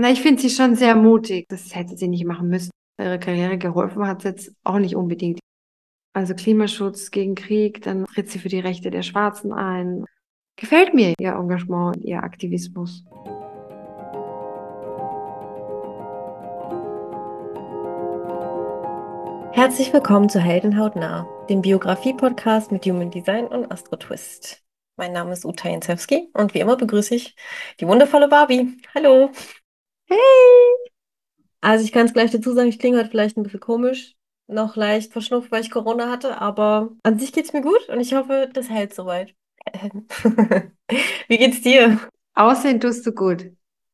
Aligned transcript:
Na, 0.00 0.12
ich 0.12 0.22
finde 0.22 0.40
sie 0.40 0.48
schon 0.48 0.76
sehr 0.76 0.94
mutig. 0.94 1.48
Das 1.48 1.74
hätte 1.74 1.96
sie 1.96 2.06
nicht 2.06 2.24
machen 2.24 2.48
müssen. 2.48 2.70
Ihre 3.00 3.18
Karriere 3.18 3.58
geholfen 3.58 4.06
hat 4.06 4.22
jetzt 4.22 4.52
auch 4.62 4.78
nicht 4.78 4.94
unbedingt. 4.94 5.40
Also 6.14 6.34
Klimaschutz 6.34 7.10
gegen 7.10 7.34
Krieg, 7.34 7.82
dann 7.82 8.04
tritt 8.04 8.30
sie 8.30 8.38
für 8.38 8.48
die 8.48 8.60
Rechte 8.60 8.90
der 8.90 9.02
Schwarzen 9.02 9.52
ein. 9.52 10.04
Gefällt 10.54 10.94
mir 10.94 11.14
ihr 11.18 11.32
Engagement 11.32 11.96
und 11.96 12.04
ihr 12.04 12.22
Aktivismus. 12.22 13.02
Herzlich 19.52 19.92
willkommen 19.92 20.28
zu 20.28 20.38
Heldenhaut 20.38 20.94
nah, 20.94 21.26
dem 21.50 21.60
Biografie-Podcast 21.60 22.70
mit 22.70 22.86
Human 22.86 23.10
Design 23.10 23.48
und 23.48 23.72
Astro 23.72 23.96
Twist. 23.96 24.62
Mein 24.96 25.12
Name 25.12 25.32
ist 25.32 25.44
Uta 25.44 25.68
Jensewski 25.68 26.30
und 26.34 26.54
wie 26.54 26.60
immer 26.60 26.76
begrüße 26.76 27.16
ich 27.16 27.34
die 27.80 27.88
wundervolle 27.88 28.28
Barbie. 28.28 28.76
Hallo. 28.94 29.32
Hey! 30.08 30.18
Also 31.60 31.84
ich 31.84 31.92
kann 31.92 32.06
es 32.06 32.12
gleich 32.12 32.30
dazu 32.30 32.52
sagen, 32.52 32.68
ich 32.68 32.78
klinge 32.78 32.98
heute 32.98 33.10
vielleicht 33.10 33.36
ein 33.36 33.42
bisschen 33.42 33.60
komisch, 33.60 34.16
noch 34.46 34.76
leicht 34.76 35.12
verschnupft, 35.12 35.50
weil 35.50 35.62
ich 35.62 35.70
Corona 35.70 36.10
hatte, 36.10 36.40
aber 36.40 36.90
an 37.02 37.18
sich 37.18 37.32
geht 37.32 37.46
es 37.46 37.52
mir 37.52 37.62
gut 37.62 37.88
und 37.88 38.00
ich 38.00 38.14
hoffe, 38.14 38.48
das 38.52 38.70
hält 38.70 38.94
soweit. 38.94 39.34
Wie 41.28 41.38
geht's 41.38 41.60
dir? 41.62 42.00
Aussehen 42.34 42.80
tust 42.80 43.04
du 43.06 43.12
gut. 43.12 43.50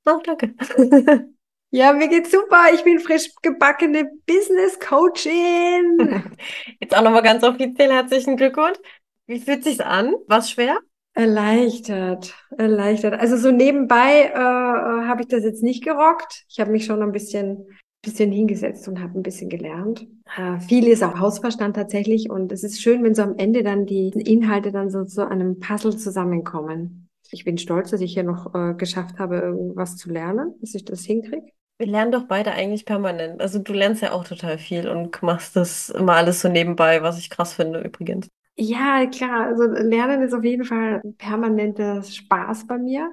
Oh, 0.06 0.20
danke. 0.24 0.54
Ja, 1.70 1.92
mir 1.92 2.06
geht's 2.06 2.30
super. 2.30 2.66
Ich 2.72 2.84
bin 2.84 3.00
frisch 3.00 3.30
gebackene 3.42 4.08
Business 4.26 4.78
Coachin. 4.78 6.32
Jetzt 6.80 6.96
auch 6.96 7.02
nochmal 7.02 7.24
ganz 7.24 7.42
offiziell 7.42 7.90
herzlichen 7.90 8.36
Glückwunsch. 8.36 8.78
Wie 9.26 9.40
fühlt 9.40 9.64
sich's 9.64 9.80
an? 9.80 10.14
War's 10.28 10.52
schwer? 10.52 10.78
Erleichtert, 11.16 12.34
erleichtert. 12.58 13.14
Also 13.14 13.36
so 13.36 13.52
nebenbei 13.52 14.32
äh, 14.34 14.36
habe 14.36 15.22
ich 15.22 15.28
das 15.28 15.44
jetzt 15.44 15.62
nicht 15.62 15.84
gerockt. 15.84 16.44
Ich 16.48 16.58
habe 16.58 16.72
mich 16.72 16.86
schon 16.86 17.02
ein 17.02 17.12
bisschen, 17.12 17.66
bisschen 18.02 18.32
hingesetzt 18.32 18.88
und 18.88 19.00
habe 19.00 19.16
ein 19.18 19.22
bisschen 19.22 19.48
gelernt. 19.48 20.08
Äh, 20.36 20.58
viel 20.58 20.88
ist 20.88 21.04
auch 21.04 21.20
Hausverstand 21.20 21.76
tatsächlich 21.76 22.30
und 22.30 22.50
es 22.50 22.64
ist 22.64 22.82
schön, 22.82 23.04
wenn 23.04 23.14
so 23.14 23.22
am 23.22 23.36
Ende 23.38 23.62
dann 23.62 23.86
die 23.86 24.08
Inhalte 24.08 24.72
dann 24.72 24.90
so 24.90 25.04
zu 25.04 25.28
einem 25.28 25.60
Puzzle 25.60 25.96
zusammenkommen. 25.96 27.08
Ich 27.30 27.44
bin 27.44 27.58
stolz, 27.58 27.90
dass 27.90 28.00
ich 28.00 28.12
hier 28.12 28.24
noch 28.24 28.52
äh, 28.52 28.74
geschafft 28.74 29.20
habe, 29.20 29.38
irgendwas 29.38 29.96
zu 29.96 30.10
lernen, 30.10 30.54
dass 30.60 30.74
ich 30.74 30.84
das 30.84 31.04
hinkriege. 31.04 31.46
Wir 31.78 31.86
lernen 31.86 32.10
doch 32.10 32.24
beide 32.24 32.52
eigentlich 32.52 32.86
permanent. 32.86 33.40
Also 33.40 33.60
du 33.60 33.72
lernst 33.72 34.02
ja 34.02 34.12
auch 34.12 34.24
total 34.24 34.58
viel 34.58 34.88
und 34.88 35.22
machst 35.22 35.54
das 35.54 35.90
immer 35.90 36.14
alles 36.14 36.40
so 36.40 36.48
nebenbei, 36.48 37.02
was 37.02 37.18
ich 37.18 37.30
krass 37.30 37.54
finde 37.54 37.80
übrigens. 37.80 38.28
Ja, 38.56 39.06
klar. 39.06 39.46
Also 39.46 39.64
Lernen 39.64 40.22
ist 40.22 40.32
auf 40.34 40.44
jeden 40.44 40.64
Fall 40.64 41.00
ein 41.04 41.16
permanenter 41.16 42.02
Spaß 42.02 42.66
bei 42.66 42.78
mir. 42.78 43.10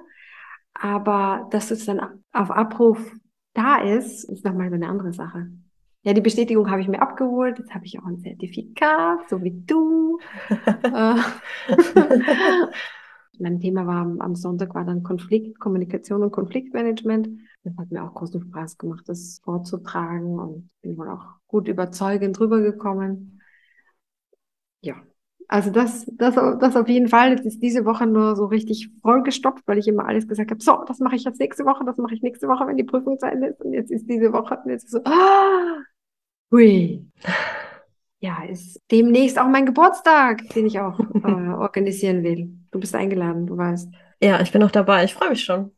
Aber 0.74 1.48
dass 1.50 1.70
es 1.70 1.86
dann 1.86 2.00
auf 2.32 2.50
Abruf 2.50 2.98
da 3.54 3.78
ist, 3.82 4.24
ist 4.24 4.44
nochmal 4.44 4.68
so 4.70 4.76
eine 4.76 4.88
andere 4.88 5.12
Sache. 5.12 5.48
Ja, 6.04 6.12
die 6.14 6.20
Bestätigung 6.20 6.70
habe 6.70 6.80
ich 6.82 6.88
mir 6.88 7.02
abgeholt. 7.02 7.58
Jetzt 7.58 7.74
habe 7.74 7.86
ich 7.86 7.98
auch 8.00 8.06
ein 8.06 8.20
Zertifikat, 8.20 9.28
so 9.30 9.42
wie 9.42 9.52
du. 9.66 10.18
Äh, 10.84 11.16
mein 13.38 13.60
Thema 13.60 13.86
war 13.86 14.02
am 14.20 14.34
Sonntag 14.36 14.74
war 14.74 14.84
dann 14.84 15.02
Konflikt, 15.02 15.58
Kommunikation 15.60 16.22
und 16.22 16.32
Konfliktmanagement. 16.32 17.28
Das 17.64 17.76
hat 17.78 17.90
mir 17.90 18.04
auch 18.04 18.14
großen 18.14 18.42
Spaß 18.42 18.78
gemacht, 18.78 19.04
das 19.08 19.40
vorzutragen 19.44 20.38
und 20.38 20.70
bin 20.82 20.96
wohl 20.98 21.08
auch 21.10 21.24
gut 21.48 21.68
überzeugend 21.68 22.38
rübergekommen. 22.40 23.40
Ja, 24.80 25.02
also 25.48 25.70
das, 25.70 26.06
das, 26.12 26.34
das 26.34 26.76
auf 26.76 26.88
jeden 26.88 27.08
Fall. 27.08 27.30
Jetzt 27.30 27.46
ist 27.46 27.60
diese 27.62 27.84
Woche 27.84 28.06
nur 28.06 28.36
so 28.36 28.46
richtig 28.46 28.90
vollgestopft, 29.02 29.62
weil 29.66 29.78
ich 29.78 29.88
immer 29.88 30.06
alles 30.06 30.26
gesagt 30.26 30.50
habe, 30.50 30.62
so, 30.62 30.82
das 30.86 30.98
mache 30.98 31.16
ich 31.16 31.24
jetzt 31.24 31.40
nächste 31.40 31.64
Woche, 31.64 31.84
das 31.84 31.98
mache 31.98 32.14
ich 32.14 32.22
nächste 32.22 32.48
Woche, 32.48 32.66
wenn 32.66 32.76
die 32.76 32.84
Prüfung 32.84 33.18
zu 33.18 33.26
Ende 33.26 33.48
ist. 33.48 33.60
Und 33.60 33.72
jetzt 33.72 33.90
ist 33.90 34.08
diese 34.08 34.32
Woche 34.32 34.58
und 34.64 34.70
jetzt 34.70 34.84
ist 34.84 34.92
so, 34.92 35.00
ah, 35.04 35.82
hui. 36.50 37.06
Ja, 38.20 38.44
ist 38.44 38.80
demnächst 38.90 39.38
auch 39.38 39.48
mein 39.48 39.66
Geburtstag, 39.66 40.48
den 40.50 40.66
ich 40.66 40.78
auch 40.78 41.00
äh, 41.00 41.54
organisieren 41.54 42.22
will. 42.22 42.52
Du 42.70 42.78
bist 42.78 42.94
eingeladen, 42.94 43.46
du 43.46 43.56
weißt. 43.56 43.92
Ja, 44.22 44.40
ich 44.40 44.52
bin 44.52 44.62
auch 44.62 44.70
dabei. 44.70 45.04
Ich 45.04 45.14
freue 45.14 45.30
mich 45.30 45.42
schon. 45.44 45.72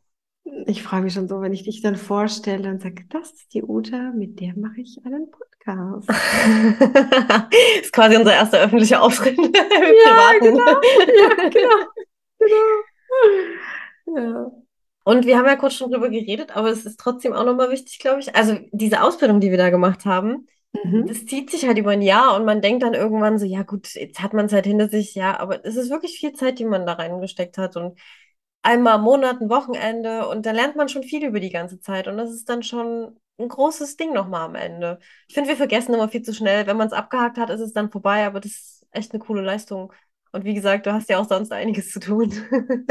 Ich 0.67 0.83
freue 0.83 1.01
mich 1.01 1.13
schon 1.13 1.27
so, 1.27 1.41
wenn 1.41 1.53
ich 1.53 1.63
dich 1.63 1.81
dann 1.81 1.95
vorstelle 1.95 2.69
und 2.69 2.83
sage, 2.83 3.03
das 3.09 3.31
ist 3.31 3.53
die 3.55 3.63
Uta, 3.63 4.11
mit 4.11 4.39
der 4.39 4.55
mache 4.55 4.81
ich 4.81 4.99
einen 5.03 5.31
Podcast. 5.31 5.54
Das 5.65 6.05
ist 7.81 7.91
quasi 7.91 8.15
unser 8.17 8.33
erster 8.33 8.59
öffentlicher 8.61 9.01
Auftritt 9.01 9.37
im 9.37 9.51
ja, 9.53 9.63
Privaten. 9.63 10.45
Genau. 10.45 10.65
Ja, 10.67 11.49
genau. 11.49 11.85
genau. 14.05 14.17
Ja. 14.17 14.51
Und 15.03 15.25
wir 15.25 15.37
haben 15.37 15.45
ja 15.45 15.55
kurz 15.55 15.75
schon 15.75 15.91
drüber 15.91 16.09
geredet, 16.09 16.55
aber 16.55 16.69
es 16.69 16.85
ist 16.85 16.99
trotzdem 16.99 17.33
auch 17.33 17.45
nochmal 17.45 17.69
wichtig, 17.69 17.99
glaube 17.99 18.21
ich. 18.21 18.35
Also 18.35 18.57
diese 18.71 19.01
Ausbildung, 19.03 19.39
die 19.39 19.51
wir 19.51 19.57
da 19.57 19.69
gemacht 19.69 20.05
haben, 20.05 20.47
mhm. 20.73 21.05
das 21.07 21.25
zieht 21.25 21.51
sich 21.51 21.67
halt 21.67 21.77
über 21.77 21.91
ein 21.91 22.01
Jahr 22.01 22.35
und 22.35 22.45
man 22.45 22.61
denkt 22.61 22.81
dann 22.81 22.95
irgendwann 22.95 23.37
so, 23.37 23.45
ja 23.45 23.61
gut, 23.63 23.93
jetzt 23.93 24.21
hat 24.21 24.33
man 24.33 24.47
es 24.47 24.53
halt 24.53 24.65
hinter 24.65 24.89
sich, 24.89 25.13
ja, 25.13 25.39
aber 25.39 25.63
es 25.63 25.75
ist 25.75 25.91
wirklich 25.91 26.19
viel 26.19 26.33
Zeit, 26.33 26.57
die 26.57 26.65
man 26.65 26.87
da 26.87 26.93
reingesteckt 26.93 27.57
hat 27.59 27.75
und 27.75 27.99
einmal 28.63 28.97
im 28.97 29.03
Monat, 29.03 29.41
ein 29.41 29.49
Wochenende 29.49 30.27
und 30.27 30.45
da 30.45 30.51
lernt 30.51 30.75
man 30.75 30.89
schon 30.89 31.03
viel 31.03 31.23
über 31.23 31.39
die 31.39 31.51
ganze 31.51 31.79
Zeit 31.79 32.07
und 32.07 32.17
das 32.17 32.31
ist 32.31 32.49
dann 32.49 32.63
schon 32.63 33.19
ein 33.37 33.49
großes 33.49 33.97
Ding 33.97 34.13
nochmal 34.13 34.45
am 34.45 34.55
Ende. 34.55 34.99
Ich 35.27 35.33
finde, 35.33 35.49
wir 35.49 35.57
vergessen 35.57 35.93
immer 35.93 36.09
viel 36.09 36.21
zu 36.21 36.33
schnell. 36.33 36.67
Wenn 36.67 36.77
man 36.77 36.87
es 36.87 36.93
abgehakt 36.93 37.37
hat, 37.37 37.49
ist 37.49 37.61
es 37.61 37.73
dann 37.73 37.91
vorbei, 37.91 38.25
aber 38.25 38.39
das 38.39 38.51
ist 38.51 38.87
echt 38.91 39.13
eine 39.13 39.19
coole 39.19 39.41
Leistung. 39.41 39.91
Und 40.31 40.43
wie 40.43 40.53
gesagt, 40.53 40.85
du 40.85 40.93
hast 40.93 41.09
ja 41.09 41.19
auch 41.19 41.27
sonst 41.27 41.51
einiges 41.51 41.91
zu 41.91 41.99
tun. 41.99 42.33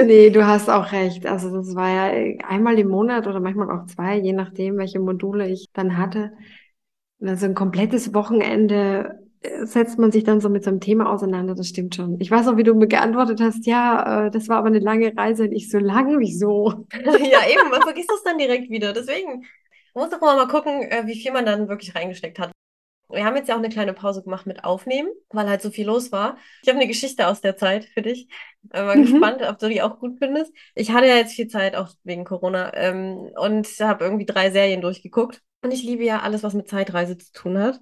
nee, 0.03 0.31
du 0.31 0.47
hast 0.47 0.71
auch 0.71 0.93
recht. 0.93 1.27
Also 1.27 1.55
das 1.55 1.75
war 1.75 1.89
ja 1.89 2.37
einmal 2.47 2.79
im 2.79 2.89
Monat 2.89 3.27
oder 3.27 3.41
manchmal 3.41 3.71
auch 3.71 3.87
zwei, 3.87 4.17
je 4.19 4.33
nachdem, 4.33 4.79
welche 4.79 5.01
Module 5.01 5.49
ich 5.49 5.69
dann 5.73 5.99
hatte. 5.99 6.33
Also 7.21 7.47
ein 7.47 7.55
komplettes 7.55 8.15
Wochenende 8.15 9.25
setzt 9.65 9.99
man 9.99 10.11
sich 10.11 10.25
dann 10.25 10.41
so 10.41 10.49
mit 10.49 10.65
so 10.65 10.71
einem 10.71 10.81
Thema 10.81 11.11
auseinander, 11.11 11.55
das 11.55 11.69
stimmt 11.69 11.95
schon. 11.95 12.21
Ich 12.21 12.31
weiß 12.31 12.49
auch, 12.49 12.57
wie 12.57 12.63
du 12.63 12.75
mir 12.75 12.87
geantwortet 12.87 13.41
hast, 13.41 13.67
ja, 13.67 14.27
äh, 14.27 14.31
das 14.31 14.49
war 14.49 14.59
aber 14.59 14.69
eine 14.69 14.79
lange 14.79 15.15
Reise 15.17 15.45
und 15.45 15.53
ich 15.53 15.71
so 15.71 15.79
lang, 15.79 16.19
wieso? 16.19 16.87
ja, 16.93 17.41
eben, 17.51 17.69
man 17.71 17.83
vergisst 17.83 18.11
das 18.11 18.23
dann 18.23 18.39
direkt 18.39 18.71
wieder. 18.71 18.93
Deswegen 18.93 19.45
muss 19.95 20.11
doch 20.11 20.21
mal 20.21 20.47
gucken, 20.49 20.83
äh, 20.83 21.07
wie 21.07 21.21
viel 21.21 21.33
man 21.33 21.47
dann 21.47 21.69
wirklich 21.69 21.95
reingesteckt 21.95 22.39
hat. 22.39 22.53
Wir 23.11 23.25
haben 23.25 23.37
jetzt 23.37 23.49
ja 23.49 23.55
auch 23.55 23.59
eine 23.59 23.69
kleine 23.69 23.93
Pause 23.93 24.23
gemacht 24.23 24.47
mit 24.47 24.65
Aufnehmen, 24.65 25.11
weil 25.29 25.49
halt 25.49 25.63
so 25.63 25.71
viel 25.71 25.87
los 25.87 26.11
war. 26.11 26.37
Ich 26.63 26.69
habe 26.69 26.79
eine 26.79 26.89
Geschichte 26.89 27.29
aus 27.29 27.41
der 27.41 27.57
Zeit 27.57 27.85
für 27.85 28.03
dich. 28.03 28.29
Bin 28.63 28.87
mal 28.87 28.97
mhm. 28.97 29.03
gespannt, 29.03 29.43
ob 29.43 29.59
du 29.59 29.69
die 29.69 29.83
auch 29.83 29.99
gut 29.99 30.19
findest. 30.19 30.53
Ich 30.75 30.91
hatte 30.91 31.07
ja 31.07 31.17
jetzt 31.17 31.35
viel 31.35 31.49
Zeit, 31.49 31.77
auch 31.77 31.91
wegen 32.03 32.25
Corona, 32.25 32.75
ähm, 32.75 33.31
und 33.37 33.67
habe 33.81 34.05
irgendwie 34.05 34.27
drei 34.27 34.51
Serien 34.51 34.81
durchgeguckt. 34.81 35.43
Und 35.63 35.71
ich 35.71 35.83
liebe 35.83 36.05
ja 36.05 36.21
alles, 36.21 36.43
was 36.43 36.55
mit 36.55 36.69
Zeitreise 36.69 37.17
zu 37.17 37.33
tun 37.33 37.59
hat. 37.59 37.81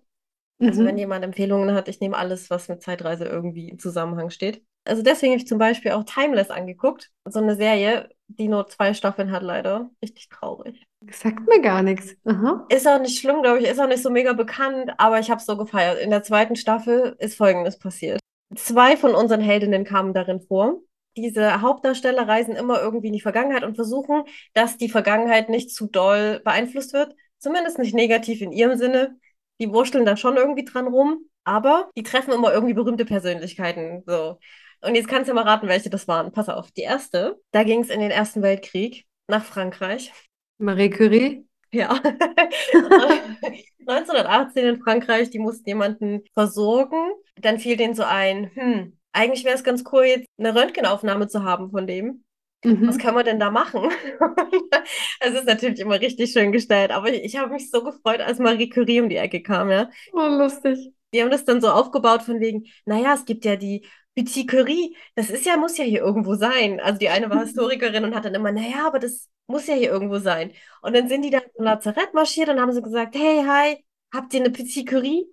Also 0.60 0.84
wenn 0.84 0.94
mhm. 0.94 1.00
jemand 1.00 1.24
Empfehlungen 1.24 1.74
hat, 1.74 1.88
ich 1.88 2.00
nehme 2.00 2.16
alles, 2.16 2.48
was 2.48 2.68
mit 2.68 2.82
Zeitreise 2.82 3.24
irgendwie 3.24 3.68
im 3.68 3.78
Zusammenhang 3.78 4.30
steht. 4.30 4.64
Also 4.84 5.02
deswegen 5.02 5.32
habe 5.32 5.42
ich 5.42 5.48
zum 5.48 5.58
Beispiel 5.58 5.92
auch 5.92 6.04
Timeless 6.04 6.50
angeguckt. 6.50 7.10
So 7.24 7.40
eine 7.40 7.56
Serie, 7.56 8.08
die 8.28 8.48
nur 8.48 8.68
zwei 8.68 8.94
Staffeln 8.94 9.32
hat, 9.32 9.42
leider. 9.42 9.90
Richtig 10.02 10.28
traurig. 10.28 10.86
Sagt 11.10 11.48
mir 11.48 11.60
gar 11.60 11.82
nichts. 11.82 12.14
Aha. 12.24 12.66
Ist 12.68 12.86
auch 12.86 13.00
nicht 13.00 13.18
schlimm, 13.18 13.42
glaube 13.42 13.60
ich. 13.60 13.68
Ist 13.68 13.80
auch 13.80 13.88
nicht 13.88 14.02
so 14.02 14.10
mega 14.10 14.32
bekannt, 14.32 14.92
aber 14.98 15.18
ich 15.18 15.30
habe 15.30 15.40
es 15.40 15.46
so 15.46 15.56
gefeiert. 15.56 15.98
In 16.00 16.10
der 16.10 16.22
zweiten 16.22 16.56
Staffel 16.56 17.16
ist 17.18 17.36
Folgendes 17.36 17.78
passiert. 17.78 18.20
Zwei 18.54 18.96
von 18.96 19.14
unseren 19.14 19.40
Heldinnen 19.40 19.84
kamen 19.84 20.14
darin 20.14 20.40
vor. 20.40 20.80
Diese 21.16 21.60
Hauptdarsteller 21.60 22.26
reisen 22.26 22.56
immer 22.56 22.80
irgendwie 22.80 23.08
in 23.08 23.12
die 23.12 23.20
Vergangenheit 23.20 23.64
und 23.64 23.74
versuchen, 23.74 24.24
dass 24.54 24.78
die 24.78 24.88
Vergangenheit 24.88 25.48
nicht 25.48 25.70
zu 25.70 25.86
doll 25.86 26.40
beeinflusst 26.44 26.92
wird. 26.92 27.14
Zumindest 27.38 27.78
nicht 27.78 27.94
negativ 27.94 28.40
in 28.40 28.52
ihrem 28.52 28.78
Sinne 28.78 29.16
die 29.62 29.72
wurschteln 29.72 30.04
da 30.04 30.16
schon 30.16 30.36
irgendwie 30.36 30.64
dran 30.64 30.88
rum, 30.88 31.24
aber 31.44 31.88
die 31.96 32.02
treffen 32.02 32.32
immer 32.32 32.52
irgendwie 32.52 32.74
berühmte 32.74 33.04
Persönlichkeiten. 33.04 34.02
So. 34.06 34.38
Und 34.80 34.96
jetzt 34.96 35.06
kannst 35.06 35.30
du 35.30 35.34
mal 35.34 35.44
raten, 35.44 35.68
welche 35.68 35.88
das 35.88 36.08
waren. 36.08 36.32
Pass 36.32 36.48
auf, 36.48 36.72
die 36.72 36.82
erste, 36.82 37.40
da 37.52 37.62
ging 37.62 37.80
es 37.80 37.88
in 37.88 38.00
den 38.00 38.10
Ersten 38.10 38.42
Weltkrieg 38.42 39.06
nach 39.28 39.44
Frankreich. 39.44 40.12
Marie 40.58 40.90
Curie? 40.90 41.46
Ja. 41.72 42.00
1918 43.86 44.66
in 44.66 44.80
Frankreich, 44.82 45.30
die 45.30 45.38
mussten 45.38 45.68
jemanden 45.68 46.22
versorgen. 46.34 47.12
Dann 47.36 47.58
fiel 47.58 47.76
denen 47.76 47.94
so 47.94 48.04
ein, 48.04 48.50
hm, 48.54 48.96
eigentlich 49.12 49.44
wäre 49.44 49.54
es 49.54 49.64
ganz 49.64 49.84
cool, 49.92 50.04
jetzt 50.04 50.26
eine 50.38 50.54
Röntgenaufnahme 50.54 51.28
zu 51.28 51.44
haben 51.44 51.70
von 51.70 51.86
dem. 51.86 52.24
Mhm. 52.64 52.86
Was 52.86 52.98
kann 52.98 53.14
man 53.14 53.24
denn 53.24 53.40
da 53.40 53.50
machen? 53.50 53.90
Es 55.20 55.34
ist 55.34 55.46
natürlich 55.46 55.78
immer 55.78 56.00
richtig 56.00 56.32
schön 56.32 56.50
gestellt, 56.50 56.90
aber 56.90 57.08
ich, 57.12 57.22
ich 57.22 57.36
habe 57.36 57.52
mich 57.52 57.70
so 57.70 57.84
gefreut, 57.84 58.20
als 58.20 58.38
Marie 58.40 58.68
Curie 58.68 59.00
um 59.00 59.08
die 59.08 59.16
Ecke 59.16 59.40
kam, 59.42 59.70
ja. 59.70 59.88
Oh, 60.12 60.26
lustig. 60.26 60.92
Die 61.14 61.22
haben 61.22 61.30
das 61.30 61.44
dann 61.44 61.60
so 61.60 61.68
aufgebaut 61.68 62.22
von 62.22 62.40
wegen, 62.40 62.64
naja, 62.84 63.14
es 63.14 63.24
gibt 63.24 63.44
ja 63.44 63.54
die 63.56 63.86
Petit 64.14 64.46
Curie, 64.48 64.96
das 65.14 65.30
ist 65.30 65.46
ja, 65.46 65.56
muss 65.56 65.78
ja 65.78 65.84
hier 65.84 66.00
irgendwo 66.00 66.34
sein. 66.34 66.80
Also 66.80 66.98
die 66.98 67.08
eine 67.08 67.30
war 67.30 67.40
Historikerin 67.44 68.04
und 68.04 68.14
hat 68.14 68.24
dann 68.24 68.34
immer, 68.34 68.52
naja, 68.52 68.86
aber 68.86 68.98
das 68.98 69.28
muss 69.46 69.66
ja 69.66 69.74
hier 69.74 69.90
irgendwo 69.90 70.18
sein. 70.18 70.52
Und 70.82 70.94
dann 70.94 71.08
sind 71.08 71.22
die 71.22 71.30
dann 71.30 71.42
zum 71.54 71.64
Lazarett 71.64 72.14
marschiert 72.14 72.48
und 72.48 72.60
haben 72.60 72.72
sie 72.72 72.82
gesagt, 72.82 73.14
hey, 73.14 73.44
hi, 73.46 73.84
habt 74.12 74.34
ihr 74.34 74.40
eine 74.40 74.50
Petit 74.50 74.86
Curie? 74.88 75.26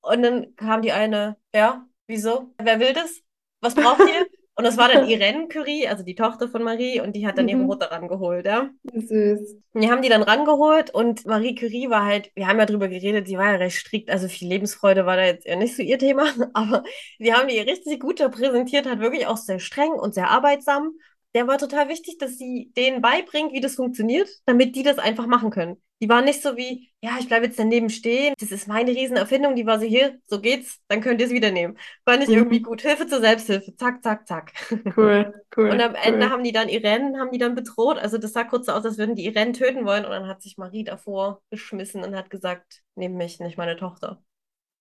Und 0.00 0.22
dann 0.22 0.54
kam 0.56 0.82
die 0.82 0.92
eine, 0.92 1.36
ja, 1.54 1.86
wieso? 2.06 2.54
Wer 2.62 2.78
will 2.80 2.92
das? 2.92 3.22
Was 3.60 3.74
braucht 3.74 4.00
ihr? 4.00 4.26
Und 4.56 4.64
das 4.64 4.76
war 4.78 4.88
dann 4.88 5.04
Irene 5.08 5.48
Curie, 5.48 5.88
also 5.88 6.02
die 6.04 6.14
Tochter 6.16 6.48
von 6.48 6.62
Marie, 6.64 7.00
und 7.00 7.14
die 7.14 7.26
hat 7.26 7.38
dann 7.38 7.48
ihre 7.48 7.62
Mhm. 7.62 7.66
Mutter 7.66 7.90
rangeholt, 7.92 8.46
ja. 8.46 8.70
Süß. 9.08 9.56
Und 9.74 9.82
Die 9.82 9.90
haben 9.90 10.00
die 10.00 10.08
dann 10.08 10.22
rangeholt 10.22 10.88
und 10.94 11.26
Marie 11.26 11.54
Curie 11.54 11.90
war 11.90 12.04
halt, 12.06 12.30
wir 12.34 12.46
haben 12.46 12.58
ja 12.58 12.64
drüber 12.64 12.88
geredet, 12.88 13.26
sie 13.28 13.36
war 13.36 13.44
ja 13.52 13.56
recht 13.56 13.76
strikt, 13.76 14.08
also 14.10 14.26
viel 14.26 14.48
Lebensfreude 14.48 15.04
war 15.04 15.16
da 15.16 15.24
jetzt 15.24 15.44
eher 15.46 15.56
nicht 15.56 15.76
so 15.76 15.82
ihr 15.82 15.98
Thema, 15.98 16.24
aber 16.54 16.82
sie 17.18 17.34
haben 17.34 17.48
die 17.48 17.58
richtig 17.60 18.00
gut 18.00 18.18
da 18.20 18.28
präsentiert, 18.30 18.86
hat 18.86 19.00
wirklich 19.00 19.26
auch 19.26 19.36
sehr 19.36 19.58
streng 19.60 19.92
und 19.92 20.14
sehr 20.14 20.30
arbeitsam. 20.30 20.92
Der 21.36 21.46
war 21.46 21.58
total 21.58 21.88
wichtig, 21.88 22.18
dass 22.18 22.38
sie 22.38 22.72
denen 22.76 23.02
beibringt, 23.02 23.52
wie 23.52 23.60
das 23.60 23.76
funktioniert, 23.76 24.28
damit 24.46 24.74
die 24.74 24.82
das 24.82 24.98
einfach 24.98 25.26
machen 25.28 25.50
können. 25.50 25.76
Die 26.00 26.08
war 26.08 26.22
nicht 26.22 26.42
so 26.42 26.56
wie, 26.56 26.90
ja, 27.02 27.16
ich 27.20 27.28
bleibe 27.28 27.46
jetzt 27.46 27.58
daneben 27.58 27.90
stehen, 27.90 28.34
das 28.40 28.50
ist 28.52 28.68
meine 28.68 28.90
Riesenerfindung, 28.90 29.54
die 29.54 29.66
war 29.66 29.78
so, 29.78 29.86
hier, 29.86 30.18
so 30.26 30.40
geht's, 30.40 30.80
dann 30.88 31.00
könnt 31.00 31.20
ihr 31.20 31.26
es 31.26 31.32
wieder 31.32 31.50
nehmen. 31.50 31.78
War 32.04 32.16
nicht 32.16 32.28
Mhm. 32.28 32.34
irgendwie 32.34 32.60
gut. 32.60 32.82
Hilfe 32.82 33.06
zur 33.06 33.20
Selbsthilfe, 33.20 33.76
zack, 33.76 34.02
zack, 34.02 34.26
zack. 34.26 34.52
Cool, 34.96 35.34
cool. 35.56 35.70
Und 35.70 35.80
am 35.80 35.94
Ende 35.94 36.26
cool. 36.26 36.30
haben 36.30 36.42
die 36.44 36.52
dann 36.52 36.68
Irene, 36.68 37.18
haben 37.18 37.30
die 37.32 37.38
dann 37.38 37.54
bedroht. 37.54 37.98
Also 37.98 38.18
das 38.18 38.32
sah 38.32 38.44
kurz 38.44 38.66
so 38.66 38.72
aus, 38.72 38.84
als 38.84 38.98
würden 38.98 39.14
die 39.14 39.26
Irene 39.26 39.52
töten 39.52 39.84
wollen. 39.86 40.04
Und 40.04 40.10
dann 40.12 40.26
hat 40.28 40.42
sich 40.42 40.58
Marie 40.58 40.84
davor 40.84 41.42
geschmissen 41.50 42.02
und 42.04 42.16
hat 42.16 42.30
gesagt, 42.30 42.82
nehm 42.94 43.14
mich, 43.16 43.40
nicht 43.40 43.58
meine 43.58 43.76
Tochter. 43.76 44.22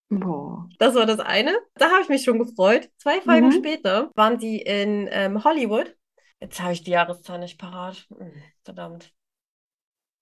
Boah. 0.09 0.69
Das 0.79 0.95
war 0.95 1.05
das 1.05 1.19
eine. 1.19 1.57
Da 1.75 1.89
habe 1.91 2.01
ich 2.03 2.09
mich 2.09 2.23
schon 2.23 2.39
gefreut. 2.39 2.89
Zwei 2.97 3.21
Folgen 3.21 3.47
Mhm. 3.47 3.51
später 3.51 4.11
waren 4.15 4.39
sie 4.39 4.57
in 4.61 5.07
ähm, 5.11 5.43
Hollywood. 5.43 5.95
Jetzt 6.39 6.61
habe 6.61 6.73
ich 6.73 6.83
die 6.83 6.91
Jahreszahl 6.91 7.39
nicht 7.39 7.57
parat. 7.59 8.07
Hm, 8.09 8.31
Verdammt. 8.63 9.13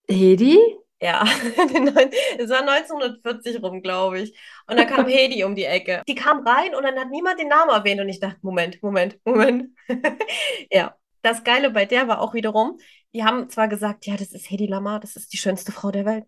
Hedi? 0.08 0.58
Ja, 1.00 1.24
es 2.38 2.48
war 2.50 2.62
1940 2.62 3.62
rum, 3.62 3.82
glaube 3.82 4.20
ich. 4.20 4.34
Und 4.66 4.78
dann 4.78 4.86
kam 4.86 5.06
Hedi 5.08 5.44
um 5.44 5.54
die 5.54 5.64
Ecke. 5.64 6.02
Die 6.08 6.14
kam 6.14 6.46
rein 6.46 6.74
und 6.74 6.82
dann 6.84 6.98
hat 6.98 7.10
niemand 7.10 7.38
den 7.38 7.48
Namen 7.48 7.70
erwähnt. 7.70 8.00
Und 8.00 8.08
ich 8.08 8.20
dachte, 8.20 8.38
Moment, 8.42 8.82
Moment, 8.82 9.18
Moment. 9.24 9.76
Ja, 10.70 10.96
das 11.22 11.44
Geile 11.44 11.70
bei 11.70 11.84
der 11.84 12.08
war 12.08 12.20
auch 12.20 12.34
wiederum, 12.34 12.78
die 13.14 13.24
haben 13.24 13.48
zwar 13.48 13.68
gesagt, 13.68 14.06
ja, 14.06 14.16
das 14.16 14.32
ist 14.32 14.50
Hedi 14.50 14.66
Lamar, 14.66 15.00
das 15.00 15.16
ist 15.16 15.32
die 15.32 15.36
schönste 15.36 15.72
Frau 15.72 15.90
der 15.90 16.04
Welt. 16.04 16.24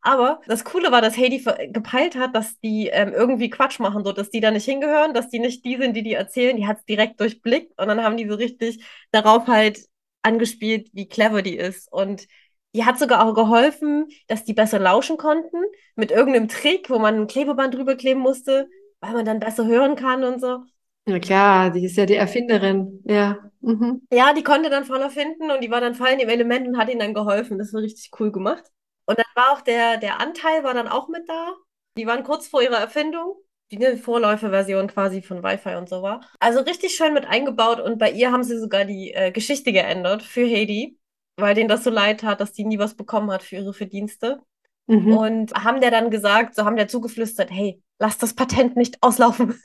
Aber 0.00 0.40
das 0.46 0.64
Coole 0.64 0.90
war, 0.90 1.02
dass 1.02 1.16
ver- 1.16 1.66
gepeilt 1.68 2.16
hat, 2.16 2.34
dass 2.34 2.58
die 2.60 2.88
ähm, 2.88 3.12
irgendwie 3.12 3.50
Quatsch 3.50 3.78
machen, 3.78 4.04
so 4.04 4.12
dass 4.12 4.30
die 4.30 4.40
da 4.40 4.50
nicht 4.50 4.64
hingehören, 4.64 5.14
dass 5.14 5.28
die 5.28 5.38
nicht 5.38 5.64
die 5.64 5.76
sind, 5.76 5.94
die 5.94 6.02
die 6.02 6.14
erzählen. 6.14 6.56
Die 6.56 6.66
hat 6.66 6.78
es 6.78 6.84
direkt 6.86 7.20
durchblickt 7.20 7.78
und 7.78 7.88
dann 7.88 8.02
haben 8.02 8.16
die 8.16 8.28
so 8.28 8.34
richtig 8.36 8.84
darauf 9.12 9.46
halt 9.48 9.80
angespielt, 10.22 10.88
wie 10.92 11.08
clever 11.08 11.42
die 11.42 11.56
ist. 11.56 11.90
Und 11.92 12.26
die 12.74 12.84
hat 12.84 12.98
sogar 12.98 13.24
auch 13.26 13.34
geholfen, 13.34 14.08
dass 14.28 14.44
die 14.44 14.54
besser 14.54 14.78
lauschen 14.78 15.16
konnten 15.16 15.56
mit 15.96 16.10
irgendeinem 16.10 16.48
Trick, 16.48 16.88
wo 16.90 16.98
man 16.98 17.16
ein 17.22 17.26
Klebeband 17.26 17.74
drüber 17.74 17.96
kleben 17.96 18.20
musste, 18.20 18.68
weil 19.00 19.12
man 19.12 19.24
dann 19.24 19.40
besser 19.40 19.66
hören 19.66 19.96
kann 19.96 20.24
und 20.24 20.40
so. 20.40 20.60
Ja 21.06 21.18
klar, 21.18 21.70
die 21.70 21.84
ist 21.84 21.96
ja 21.96 22.06
die 22.06 22.14
Erfinderin. 22.14 23.02
Ja. 23.04 23.38
Mhm. 23.60 24.06
Ja, 24.12 24.32
die 24.32 24.42
konnte 24.42 24.70
dann 24.70 24.84
voll 24.84 25.00
erfinden 25.00 25.50
und 25.50 25.62
die 25.62 25.70
war 25.70 25.80
dann 25.80 25.94
voll 25.94 26.08
in 26.08 26.18
dem 26.18 26.28
Element 26.28 26.68
und 26.68 26.78
hat 26.78 26.88
ihnen 26.88 27.00
dann 27.00 27.14
geholfen. 27.14 27.58
Das 27.58 27.72
war 27.72 27.82
richtig 27.82 28.10
cool 28.20 28.30
gemacht. 28.30 28.64
Und 29.06 29.18
dann 29.18 29.26
war 29.34 29.52
auch 29.52 29.60
der, 29.60 29.96
der 29.96 30.20
Anteil 30.20 30.62
war 30.62 30.74
dann 30.74 30.88
auch 30.88 31.08
mit 31.08 31.28
da. 31.28 31.52
Die 31.96 32.06
waren 32.06 32.22
kurz 32.22 32.46
vor 32.46 32.62
ihrer 32.62 32.76
Erfindung, 32.76 33.34
die 33.72 33.84
eine 33.84 33.96
Vorläuferversion 33.96 34.86
quasi 34.86 35.22
von 35.22 35.42
Wi-Fi 35.42 35.74
und 35.76 35.88
so 35.88 36.02
war. 36.02 36.20
Also 36.38 36.60
richtig 36.60 36.94
schön 36.94 37.12
mit 37.12 37.26
eingebaut 37.26 37.80
und 37.80 37.98
bei 37.98 38.10
ihr 38.12 38.30
haben 38.30 38.44
sie 38.44 38.58
sogar 38.58 38.84
die 38.84 39.12
äh, 39.12 39.32
Geschichte 39.32 39.72
geändert 39.72 40.22
für 40.22 40.44
Heidi, 40.44 40.98
weil 41.36 41.54
denen 41.54 41.68
das 41.68 41.82
so 41.82 41.90
leid 41.90 42.20
tat, 42.20 42.40
dass 42.40 42.52
die 42.52 42.64
nie 42.64 42.78
was 42.78 42.94
bekommen 42.94 43.30
hat 43.32 43.42
für 43.42 43.56
ihre 43.56 43.74
Verdienste. 43.74 44.40
Mhm. 44.86 45.16
Und 45.16 45.54
haben 45.54 45.80
der 45.80 45.90
dann 45.90 46.10
gesagt, 46.10 46.54
so 46.54 46.64
haben 46.64 46.76
der 46.76 46.88
zugeflüstert, 46.88 47.50
hey, 47.50 47.82
lass 48.00 48.18
das 48.18 48.34
Patent 48.34 48.76
nicht 48.76 48.96
auslaufen. 49.02 49.54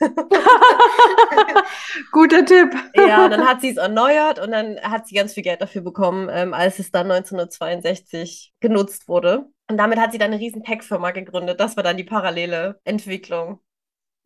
Guter 2.12 2.44
Tipp. 2.44 2.70
Ja, 2.94 3.28
dann 3.28 3.46
hat 3.46 3.62
sie 3.62 3.70
es 3.70 3.78
erneuert 3.78 4.38
und 4.38 4.52
dann 4.52 4.78
hat 4.82 5.08
sie 5.08 5.16
ganz 5.16 5.32
viel 5.32 5.42
Geld 5.42 5.60
dafür 5.60 5.82
bekommen, 5.82 6.28
ähm, 6.30 6.54
als 6.54 6.78
es 6.78 6.92
dann 6.92 7.10
1962 7.10 8.52
genutzt 8.60 9.08
wurde. 9.08 9.46
Und 9.68 9.78
damit 9.78 9.98
hat 9.98 10.12
sie 10.12 10.18
dann 10.18 10.32
eine 10.32 10.40
riesen 10.40 10.62
Tech-Firma 10.62 11.10
gegründet. 11.10 11.58
Das 11.58 11.76
war 11.76 11.82
dann 11.82 11.96
die 11.96 12.04
parallele 12.04 12.78
Entwicklung. 12.84 13.60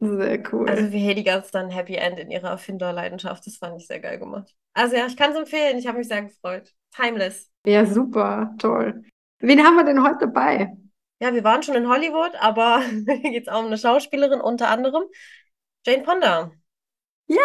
Sehr 0.01 0.43
cool. 0.53 0.69
Also 0.69 0.85
für 0.85 0.97
Hedy 0.97 1.27
es 1.29 1.51
dann 1.51 1.71
Happy 1.71 1.95
End 1.95 2.19
in 2.19 2.31
ihrer 2.31 2.51
Erfinderleidenschaft. 2.51 3.47
Das 3.47 3.57
fand 3.57 3.81
ich 3.81 3.87
sehr 3.87 4.01
geil 4.01 4.19
gemacht. 4.19 4.55
Also 4.75 4.97
ja, 4.97 5.07
ich 5.07 5.17
kann 5.17 5.31
es 5.31 5.39
empfehlen. 5.39 5.79
Ich 5.79 5.87
habe 5.87 5.99
mich 5.99 6.09
sehr 6.09 6.23
gefreut. 6.23 6.73
Timeless. 6.95 7.49
Ja, 7.65 7.87
super, 7.87 8.55
toll. 8.59 9.03
Wen 9.39 9.65
haben 9.65 9.77
wir 9.77 9.85
denn 9.85 10.03
heute 10.03 10.27
dabei? 10.27 10.73
Ja, 11.21 11.35
wir 11.35 11.45
waren 11.45 11.63
schon 11.63 11.75
in 11.75 11.89
Hollywood, 11.89 12.35
aber 12.41 12.81
hier 13.07 13.31
geht 13.31 13.43
es 13.43 13.49
auch 13.49 13.61
um 13.61 13.67
eine 13.67 13.79
Schauspielerin 13.79 14.41
unter 14.41 14.69
anderem. 14.69 15.05
Jane 15.87 16.05
Fonda. 16.05 16.51
Ja! 17.27 17.37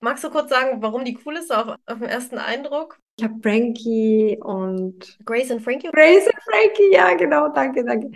Magst 0.00 0.24
du 0.24 0.30
kurz 0.30 0.48
sagen, 0.48 0.80
warum 0.80 1.04
die 1.04 1.18
cool 1.26 1.36
ist 1.36 1.54
auf, 1.54 1.76
auf 1.86 1.98
den 1.98 2.08
ersten 2.08 2.38
Eindruck? 2.38 2.98
Ich 3.18 3.24
habe 3.24 3.34
Frankie 3.42 4.38
und 4.42 5.18
Grace 5.26 5.50
und 5.50 5.60
Frankie? 5.60 5.90
Grace 5.90 6.26
und 6.26 6.42
Frankie, 6.42 6.90
ja, 6.90 7.14
genau, 7.14 7.50
danke, 7.52 7.84
danke. 7.84 8.10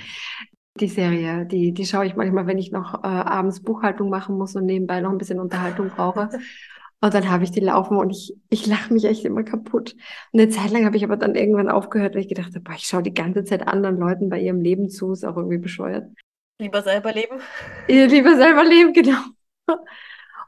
Die 0.80 0.88
Serie, 0.88 1.44
die, 1.44 1.72
die 1.72 1.84
schaue 1.84 2.06
ich 2.06 2.16
manchmal, 2.16 2.46
wenn 2.46 2.58
ich 2.58 2.72
noch 2.72 2.94
äh, 3.04 3.06
abends 3.06 3.62
Buchhaltung 3.62 4.08
machen 4.08 4.38
muss 4.38 4.56
und 4.56 4.64
nebenbei 4.64 5.00
noch 5.02 5.10
ein 5.10 5.18
bisschen 5.18 5.38
Unterhaltung 5.40 5.90
brauche. 5.90 6.30
Und 7.04 7.12
dann 7.12 7.30
habe 7.30 7.44
ich 7.44 7.50
die 7.50 7.60
laufen 7.60 7.98
und 7.98 8.08
ich, 8.08 8.34
ich 8.48 8.66
lache 8.66 8.90
mich 8.90 9.04
echt 9.04 9.26
immer 9.26 9.42
kaputt. 9.42 9.94
Und 10.32 10.40
eine 10.40 10.48
Zeit 10.48 10.70
lang 10.70 10.86
habe 10.86 10.96
ich 10.96 11.04
aber 11.04 11.18
dann 11.18 11.34
irgendwann 11.34 11.68
aufgehört, 11.68 12.14
weil 12.14 12.22
ich 12.22 12.30
gedacht 12.30 12.54
habe, 12.54 12.60
boah, 12.60 12.72
ich 12.74 12.84
schaue 12.84 13.02
die 13.02 13.12
ganze 13.12 13.44
Zeit 13.44 13.68
anderen 13.68 13.98
Leuten 13.98 14.30
bei 14.30 14.40
ihrem 14.40 14.62
Leben 14.62 14.88
zu, 14.88 15.12
ist 15.12 15.22
auch 15.22 15.36
irgendwie 15.36 15.58
bescheuert. 15.58 16.10
Lieber 16.58 16.80
selber 16.80 17.12
leben. 17.12 17.40
Lieber 17.88 18.36
selber 18.36 18.64
leben, 18.64 18.92
genau. 18.94 19.20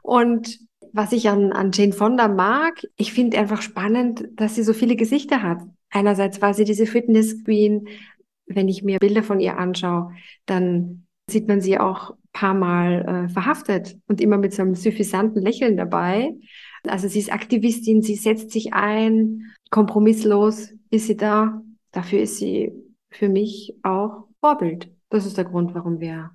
Und 0.01 0.57
was 0.93 1.11
ich 1.11 1.29
an, 1.29 1.53
an 1.53 1.73
Jane 1.73 1.93
Fonda 1.93 2.27
mag, 2.27 2.81
ich 2.95 3.13
finde 3.13 3.37
einfach 3.37 3.61
spannend, 3.61 4.27
dass 4.31 4.55
sie 4.55 4.63
so 4.63 4.73
viele 4.73 4.95
Gesichter 4.95 5.43
hat. 5.43 5.59
Einerseits 5.91 6.41
war 6.41 6.55
sie 6.55 6.65
diese 6.65 6.87
Fitness 6.87 7.43
Queen. 7.43 7.87
Wenn 8.47 8.67
ich 8.67 8.81
mir 8.81 8.97
Bilder 8.97 9.21
von 9.21 9.39
ihr 9.39 9.59
anschaue, 9.59 10.11
dann 10.47 11.05
sieht 11.29 11.47
man 11.47 11.61
sie 11.61 11.77
auch 11.77 12.15
paar 12.33 12.53
Mal 12.53 13.25
äh, 13.25 13.29
verhaftet 13.29 13.97
und 14.07 14.21
immer 14.21 14.37
mit 14.37 14.53
so 14.53 14.61
einem 14.61 14.75
suffisanten 14.75 15.41
Lächeln 15.41 15.77
dabei. 15.77 16.33
Also 16.87 17.07
sie 17.07 17.19
ist 17.19 17.31
Aktivistin, 17.31 18.01
sie 18.01 18.15
setzt 18.15 18.51
sich 18.51 18.73
ein, 18.73 19.53
kompromisslos 19.69 20.73
ist 20.89 21.07
sie 21.07 21.17
da. 21.17 21.61
Dafür 21.91 22.21
ist 22.21 22.37
sie 22.37 22.71
für 23.09 23.29
mich 23.29 23.75
auch 23.83 24.27
Vorbild. 24.39 24.91
Das 25.09 25.25
ist 25.25 25.37
der 25.37 25.45
Grund, 25.45 25.73
warum 25.73 25.99
wir 25.99 26.31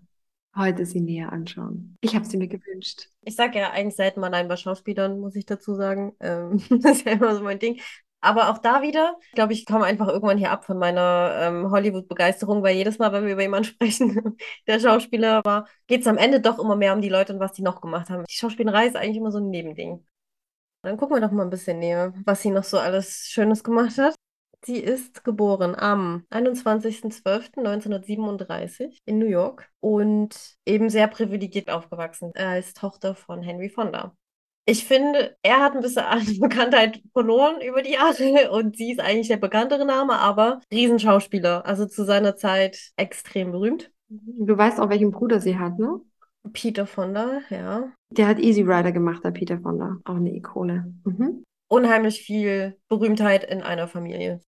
heute 0.57 0.85
sie 0.85 1.01
näher 1.01 1.33
anschauen. 1.33 1.97
Ich 2.01 2.15
habe 2.15 2.27
sie 2.27 2.37
mir 2.37 2.49
gewünscht. 2.49 3.09
Ich 3.23 3.37
sage 3.37 3.59
ja 3.59 3.71
eigentlich 3.71 3.97
selten 3.97 4.21
mal 4.21 4.29
nein 4.29 4.49
bei 4.49 4.57
Schauspielern, 4.57 5.19
muss 5.19 5.35
ich 5.35 5.47
dazu 5.47 5.75
sagen. 5.75 6.13
Ähm, 6.21 6.61
das 6.83 6.99
ist 6.99 7.07
ja 7.07 7.13
immer 7.13 7.35
so 7.35 7.43
mein 7.43 7.59
Ding. 7.59 7.81
Aber 8.23 8.51
auch 8.51 8.59
da 8.59 8.83
wieder, 8.83 9.19
ich 9.27 9.33
glaube, 9.33 9.53
ich 9.53 9.67
komme 9.67 9.85
einfach 9.85 10.07
irgendwann 10.07 10.39
hier 10.39 10.53
ab 10.53 10.65
von 10.65 10.79
meiner 10.79 11.33
ähm, 11.41 11.71
Hollywood-Begeisterung, 11.73 12.63
weil 12.63 12.77
jedes 12.77 12.99
Mal, 12.99 13.13
wenn 13.13 13.27
wir 13.27 13.33
über 13.33 13.43
jemanden 13.43 13.65
sprechen, 13.69 14.37
der 14.69 14.79
Schauspieler 14.79 15.45
war, 15.45 15.67
geht 15.89 16.03
es 16.03 16.07
am 16.07 16.19
Ende 16.19 16.41
doch 16.41 16.61
immer 16.61 16.77
mehr 16.77 16.95
um 16.95 17.01
die 17.01 17.09
Leute 17.09 17.35
und 17.35 17.41
was 17.41 17.53
die 17.53 17.63
noch 17.63 17.81
gemacht 17.81 18.11
haben. 18.11 18.25
Die 18.25 18.35
Schauspielerei 18.35 18.87
ist 18.87 18.97
eigentlich 18.97 19.17
immer 19.17 19.33
so 19.33 19.39
ein 19.39 19.51
Nebending. 19.51 20.07
Dann 20.83 20.97
gucken 20.97 21.17
wir 21.17 21.21
doch 21.21 21.33
mal 21.33 21.43
ein 21.43 21.51
bisschen 21.51 21.81
näher, 21.81 22.15
was 22.25 22.43
sie 22.43 22.51
noch 22.51 22.65
so 22.65 22.79
alles 22.79 23.27
Schönes 23.29 23.65
gemacht 23.65 23.99
hat. 23.99 24.15
Sie 24.65 24.79
ist 24.79 25.25
geboren 25.25 25.75
am 25.75 26.25
21.12.1937 26.31 28.99
in 29.05 29.19
New 29.19 29.27
York 29.27 29.69
und 29.81 30.57
eben 30.65 30.91
sehr 30.91 31.09
privilegiert 31.09 31.71
aufgewachsen 31.71 32.31
als 32.37 32.73
Tochter 32.73 33.17
von 33.17 33.43
Henry 33.43 33.69
Fonda. 33.69 34.17
Ich 34.65 34.85
finde, 34.85 35.37
er 35.43 35.61
hat 35.61 35.75
ein 35.75 35.81
bisschen 35.81 36.05
an 36.05 36.25
Bekanntheit 36.41 37.03
verloren 37.13 37.61
über 37.61 37.83
die 37.83 37.93
Jahre 37.93 38.51
und 38.53 38.77
sie 38.77 38.93
ist 38.93 39.01
eigentlich 39.01 39.29
der 39.29 39.37
bekanntere 39.37 39.85
Name, 39.85 40.19
aber 40.19 40.61
Riesenschauspieler. 40.73 41.67
Also 41.67 41.87
zu 41.87 42.05
seiner 42.05 42.37
Zeit 42.37 42.93
extrem 42.97 43.53
berühmt. 43.53 43.91
Du 44.09 44.57
weißt 44.57 44.79
auch, 44.79 44.91
welchen 44.91 45.11
Bruder 45.11 45.41
sie 45.41 45.59
hat, 45.59 45.79
ne? 45.79 46.01
Peter 46.53 46.87
Fonda, 46.87 47.41
ja. 47.51 47.93
Der 48.11 48.27
hat 48.27 48.39
Easy 48.39 48.63
Rider 48.63 48.93
gemacht, 48.93 49.25
der 49.25 49.31
Peter 49.31 49.59
Fonda. 49.61 49.99
Auch 50.05 50.17
eine 50.17 50.35
Ikone. 50.35 50.93
Mhm. 51.05 51.45
Unheimlich 51.69 52.21
viel 52.23 52.77
Berühmtheit 52.89 53.45
in 53.45 53.63
einer 53.63 53.89
Familie. 53.89 54.41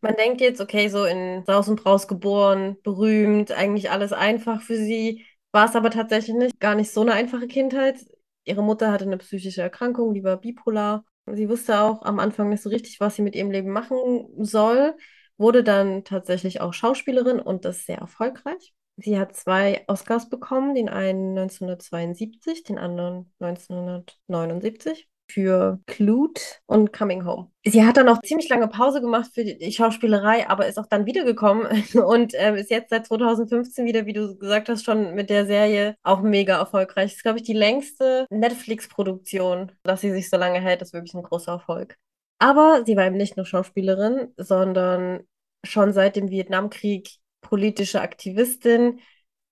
Man 0.00 0.16
denkt 0.16 0.42
jetzt, 0.42 0.60
okay, 0.60 0.88
so 0.88 1.04
in 1.06 1.44
Saus 1.46 1.68
und 1.68 1.82
Braus 1.82 2.08
geboren, 2.08 2.76
berühmt, 2.82 3.52
eigentlich 3.52 3.90
alles 3.90 4.12
einfach 4.12 4.60
für 4.60 4.76
sie. 4.76 5.24
War 5.52 5.66
es 5.66 5.76
aber 5.76 5.90
tatsächlich 5.90 6.36
nicht. 6.36 6.60
Gar 6.60 6.74
nicht 6.74 6.90
so 6.90 7.00
eine 7.00 7.14
einfache 7.14 7.46
Kindheit. 7.46 8.04
Ihre 8.44 8.62
Mutter 8.62 8.92
hatte 8.92 9.04
eine 9.04 9.18
psychische 9.18 9.62
Erkrankung, 9.62 10.14
die 10.14 10.24
war 10.24 10.36
bipolar. 10.36 11.04
Sie 11.26 11.48
wusste 11.48 11.80
auch 11.80 12.02
am 12.02 12.18
Anfang 12.18 12.50
nicht 12.50 12.62
so 12.62 12.68
richtig, 12.68 13.00
was 13.00 13.16
sie 13.16 13.22
mit 13.22 13.34
ihrem 13.34 13.50
Leben 13.50 13.70
machen 13.70 14.28
soll. 14.44 14.96
Wurde 15.36 15.64
dann 15.64 16.04
tatsächlich 16.04 16.60
auch 16.60 16.74
Schauspielerin 16.74 17.40
und 17.40 17.64
das 17.64 17.86
sehr 17.86 17.98
erfolgreich. 17.98 18.74
Sie 18.96 19.18
hat 19.18 19.34
zwei 19.34 19.84
Oscars 19.88 20.28
bekommen, 20.28 20.74
den 20.74 20.88
einen 20.88 21.36
1972, 21.36 22.62
den 22.62 22.78
anderen 22.78 23.32
1979. 23.40 25.08
für 25.30 25.80
Clute 25.86 26.40
und 26.66 26.92
Coming 26.92 27.24
Home. 27.24 27.50
Sie 27.64 27.84
hat 27.84 27.96
dann 27.96 28.08
auch 28.08 28.20
ziemlich 28.22 28.48
lange 28.48 28.68
Pause 28.68 29.00
gemacht 29.00 29.30
für 29.34 29.44
die 29.44 29.72
Schauspielerei, 29.72 30.48
aber 30.48 30.66
ist 30.66 30.78
auch 30.78 30.86
dann 30.86 31.06
wiedergekommen 31.06 31.66
und 31.94 32.34
äh, 32.34 32.60
ist 32.60 32.70
jetzt 32.70 32.90
seit 32.90 33.06
2015 33.06 33.84
wieder, 33.86 34.06
wie 34.06 34.12
du 34.12 34.36
gesagt 34.36 34.68
hast, 34.68 34.84
schon 34.84 35.14
mit 35.14 35.30
der 35.30 35.46
Serie 35.46 35.96
auch 36.02 36.20
mega 36.20 36.58
erfolgreich. 36.58 37.10
Das 37.10 37.16
ist, 37.16 37.22
glaube 37.22 37.38
ich, 37.38 37.44
die 37.44 37.54
längste 37.54 38.26
Netflix-Produktion, 38.30 39.72
dass 39.82 40.00
sie 40.00 40.12
sich 40.12 40.28
so 40.30 40.36
lange 40.36 40.60
hält, 40.60 40.82
ist 40.82 40.92
wirklich 40.92 41.14
ein 41.14 41.22
großer 41.22 41.52
Erfolg. 41.52 41.96
Aber 42.38 42.82
sie 42.84 42.96
war 42.96 43.06
eben 43.06 43.16
nicht 43.16 43.36
nur 43.36 43.46
Schauspielerin, 43.46 44.32
sondern 44.36 45.20
schon 45.64 45.92
seit 45.92 46.16
dem 46.16 46.30
Vietnamkrieg 46.30 47.08
politische 47.40 48.00
Aktivistin, 48.00 49.00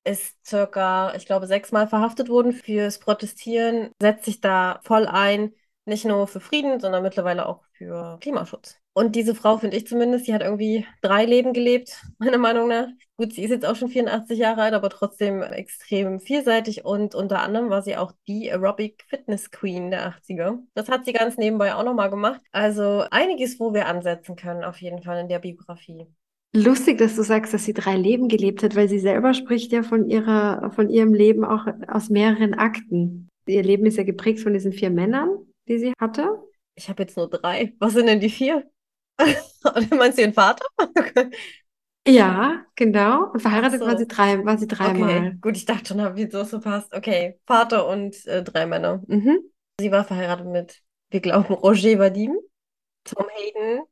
ist 0.04 0.44
circa, 0.44 1.14
ich 1.14 1.26
glaube, 1.26 1.46
sechsmal 1.46 1.86
verhaftet 1.86 2.28
worden 2.28 2.52
fürs 2.52 2.98
Protestieren, 2.98 3.90
setzt 4.00 4.24
sich 4.24 4.40
da 4.40 4.80
voll 4.84 5.06
ein, 5.06 5.52
nicht 5.84 6.04
nur 6.04 6.26
für 6.26 6.40
Frieden, 6.40 6.80
sondern 6.80 7.02
mittlerweile 7.02 7.46
auch 7.46 7.62
für 7.72 8.18
Klimaschutz. 8.20 8.76
Und 8.94 9.16
diese 9.16 9.34
Frau, 9.34 9.56
finde 9.56 9.76
ich 9.76 9.86
zumindest, 9.86 10.26
die 10.26 10.34
hat 10.34 10.42
irgendwie 10.42 10.86
drei 11.00 11.24
Leben 11.24 11.52
gelebt, 11.52 12.02
meiner 12.18 12.38
Meinung 12.38 12.68
nach. 12.68 12.88
Gut, 13.16 13.32
sie 13.32 13.42
ist 13.42 13.50
jetzt 13.50 13.66
auch 13.66 13.76
schon 13.76 13.88
84 13.88 14.38
Jahre 14.38 14.62
alt, 14.62 14.74
aber 14.74 14.90
trotzdem 14.90 15.42
extrem 15.42 16.20
vielseitig 16.20 16.84
und 16.84 17.14
unter 17.14 17.40
anderem 17.40 17.70
war 17.70 17.82
sie 17.82 17.96
auch 17.96 18.12
die 18.26 18.50
Aerobic 18.50 19.04
Fitness 19.08 19.50
Queen 19.50 19.90
der 19.90 20.12
80er. 20.12 20.58
Das 20.74 20.88
hat 20.88 21.04
sie 21.04 21.12
ganz 21.12 21.36
nebenbei 21.36 21.74
auch 21.74 21.84
nochmal 21.84 22.10
gemacht. 22.10 22.40
Also 22.52 23.04
einiges, 23.10 23.58
wo 23.58 23.72
wir 23.72 23.86
ansetzen 23.86 24.36
können, 24.36 24.64
auf 24.64 24.80
jeden 24.80 25.02
Fall 25.02 25.20
in 25.20 25.28
der 25.28 25.38
Biografie. 25.38 26.06
Lustig, 26.54 26.98
dass 26.98 27.16
du 27.16 27.22
sagst, 27.22 27.54
dass 27.54 27.64
sie 27.64 27.72
drei 27.72 27.96
Leben 27.96 28.28
gelebt 28.28 28.62
hat, 28.62 28.76
weil 28.76 28.88
sie 28.88 28.98
selber 28.98 29.32
spricht 29.32 29.72
ja 29.72 29.82
von 29.82 30.06
ihrer, 30.10 30.70
von 30.72 30.90
ihrem 30.90 31.14
Leben 31.14 31.46
auch 31.46 31.66
aus 31.88 32.10
mehreren 32.10 32.52
Akten. 32.52 33.30
Ihr 33.46 33.62
Leben 33.62 33.86
ist 33.86 33.96
ja 33.96 34.04
geprägt 34.04 34.40
von 34.40 34.52
diesen 34.52 34.72
vier 34.72 34.90
Männern, 34.90 35.30
die 35.68 35.78
sie 35.78 35.92
hatte. 36.00 36.38
Ich 36.74 36.88
habe 36.88 37.02
jetzt 37.02 37.16
nur 37.16 37.28
drei. 37.28 37.74
Was 37.78 37.92
sind 37.92 38.06
denn 38.06 38.20
die 38.20 38.30
vier? 38.30 38.68
Meinst 39.90 40.18
du 40.18 40.22
ihren 40.22 40.34
Vater? 40.34 40.64
Ja, 42.06 42.64
genau. 42.74 43.30
Und 43.30 43.40
verheiratet 43.40 43.80
so. 43.80 43.86
war 43.86 43.96
sie 43.96 44.08
drei, 44.08 44.44
war 44.44 44.58
sie 44.58 44.66
dreimal. 44.66 45.18
Okay, 45.18 45.36
gut, 45.40 45.56
ich 45.56 45.66
dachte 45.66 45.86
schon, 45.86 46.16
wie 46.16 46.26
das 46.26 46.50
so 46.50 46.58
passt. 46.58 46.92
Okay, 46.92 47.38
Vater 47.46 47.86
und 47.86 48.26
äh, 48.26 48.42
drei 48.42 48.66
Männer. 48.66 49.02
Mhm. 49.06 49.38
Sie 49.78 49.92
war 49.92 50.02
verheiratet 50.04 50.46
mit, 50.46 50.82
wir 51.10 51.20
glauben, 51.20 51.54
Roger 51.54 51.98
Vadim, 52.00 52.36
Tom 53.04 53.26
Hayden 53.36 53.82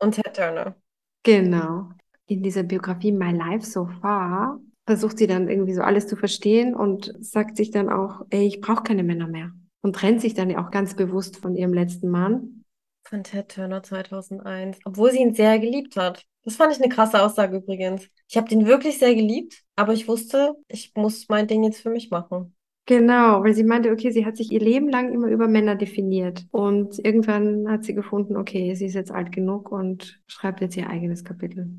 und 0.00 0.16
Ted 0.16 0.34
Turner. 0.34 0.76
Genau. 1.22 1.90
In 2.26 2.42
dieser 2.42 2.64
Biografie 2.64 3.12
My 3.12 3.30
Life 3.30 3.64
So 3.64 3.86
Far 4.00 4.58
versucht 4.86 5.18
sie 5.18 5.26
dann 5.26 5.48
irgendwie 5.48 5.74
so 5.74 5.82
alles 5.82 6.08
zu 6.08 6.16
verstehen 6.16 6.74
und 6.74 7.12
sagt 7.20 7.56
sich 7.56 7.70
dann 7.70 7.88
auch, 7.88 8.26
ey, 8.30 8.46
ich 8.46 8.60
brauche 8.60 8.82
keine 8.82 9.04
Männer 9.04 9.28
mehr. 9.28 9.52
Und 9.84 9.96
trennt 9.96 10.22
sich 10.22 10.32
dann 10.32 10.56
auch 10.56 10.70
ganz 10.70 10.96
bewusst 10.96 11.36
von 11.36 11.54
ihrem 11.54 11.74
letzten 11.74 12.08
Mann. 12.08 12.64
Von 13.06 13.22
Ted 13.22 13.50
Turner 13.50 13.82
2001. 13.82 14.78
Obwohl 14.86 15.10
sie 15.10 15.18
ihn 15.18 15.34
sehr 15.34 15.58
geliebt 15.58 15.96
hat. 15.96 16.24
Das 16.42 16.56
fand 16.56 16.72
ich 16.72 16.82
eine 16.82 16.88
krasse 16.92 17.22
Aussage 17.22 17.58
übrigens. 17.58 18.08
Ich 18.26 18.38
habe 18.38 18.48
den 18.48 18.66
wirklich 18.66 18.98
sehr 18.98 19.14
geliebt, 19.14 19.62
aber 19.76 19.92
ich 19.92 20.08
wusste, 20.08 20.54
ich 20.68 20.92
muss 20.94 21.28
mein 21.28 21.48
Ding 21.48 21.64
jetzt 21.64 21.82
für 21.82 21.90
mich 21.90 22.10
machen. 22.10 22.56
Genau, 22.86 23.42
weil 23.42 23.52
sie 23.52 23.64
meinte, 23.64 23.90
okay, 23.90 24.10
sie 24.10 24.24
hat 24.24 24.38
sich 24.38 24.52
ihr 24.52 24.60
Leben 24.60 24.88
lang 24.88 25.12
immer 25.12 25.28
über 25.28 25.48
Männer 25.48 25.74
definiert. 25.74 26.46
Und 26.50 26.98
irgendwann 27.04 27.68
hat 27.68 27.84
sie 27.84 27.94
gefunden, 27.94 28.38
okay, 28.38 28.74
sie 28.74 28.86
ist 28.86 28.94
jetzt 28.94 29.10
alt 29.10 29.32
genug 29.32 29.70
und 29.70 30.18
schreibt 30.26 30.62
jetzt 30.62 30.78
ihr 30.78 30.88
eigenes 30.88 31.24
Kapitel. 31.24 31.70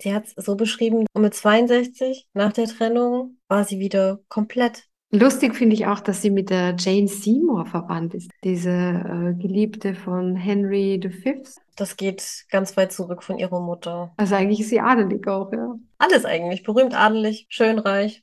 Sie 0.00 0.14
hat 0.14 0.26
es 0.26 0.44
so 0.44 0.54
beschrieben, 0.54 1.04
und 1.12 1.22
mit 1.22 1.34
62, 1.34 2.28
nach 2.32 2.52
der 2.52 2.66
Trennung, 2.66 3.38
war 3.48 3.64
sie 3.64 3.80
wieder 3.80 4.20
komplett. 4.28 4.88
Lustig 5.12 5.56
finde 5.56 5.74
ich 5.74 5.86
auch, 5.86 5.98
dass 5.98 6.22
sie 6.22 6.30
mit 6.30 6.50
der 6.50 6.76
Jane 6.78 7.08
Seymour 7.08 7.66
verwandt 7.66 8.14
ist, 8.14 8.30
diese 8.44 8.70
äh, 8.70 9.34
Geliebte 9.34 9.94
von 9.94 10.36
Henry 10.36 11.00
V. 11.02 11.42
Das 11.74 11.96
geht 11.96 12.44
ganz 12.50 12.76
weit 12.76 12.92
zurück 12.92 13.24
von 13.24 13.38
ihrer 13.38 13.60
Mutter. 13.60 14.12
Also 14.16 14.36
eigentlich 14.36 14.60
ist 14.60 14.70
sie 14.70 14.80
adelig 14.80 15.26
auch, 15.26 15.52
ja. 15.52 15.74
Alles 15.98 16.24
eigentlich, 16.24 16.62
berühmt, 16.62 16.94
adelig, 16.94 17.46
schön 17.48 17.80
reich. 17.80 18.22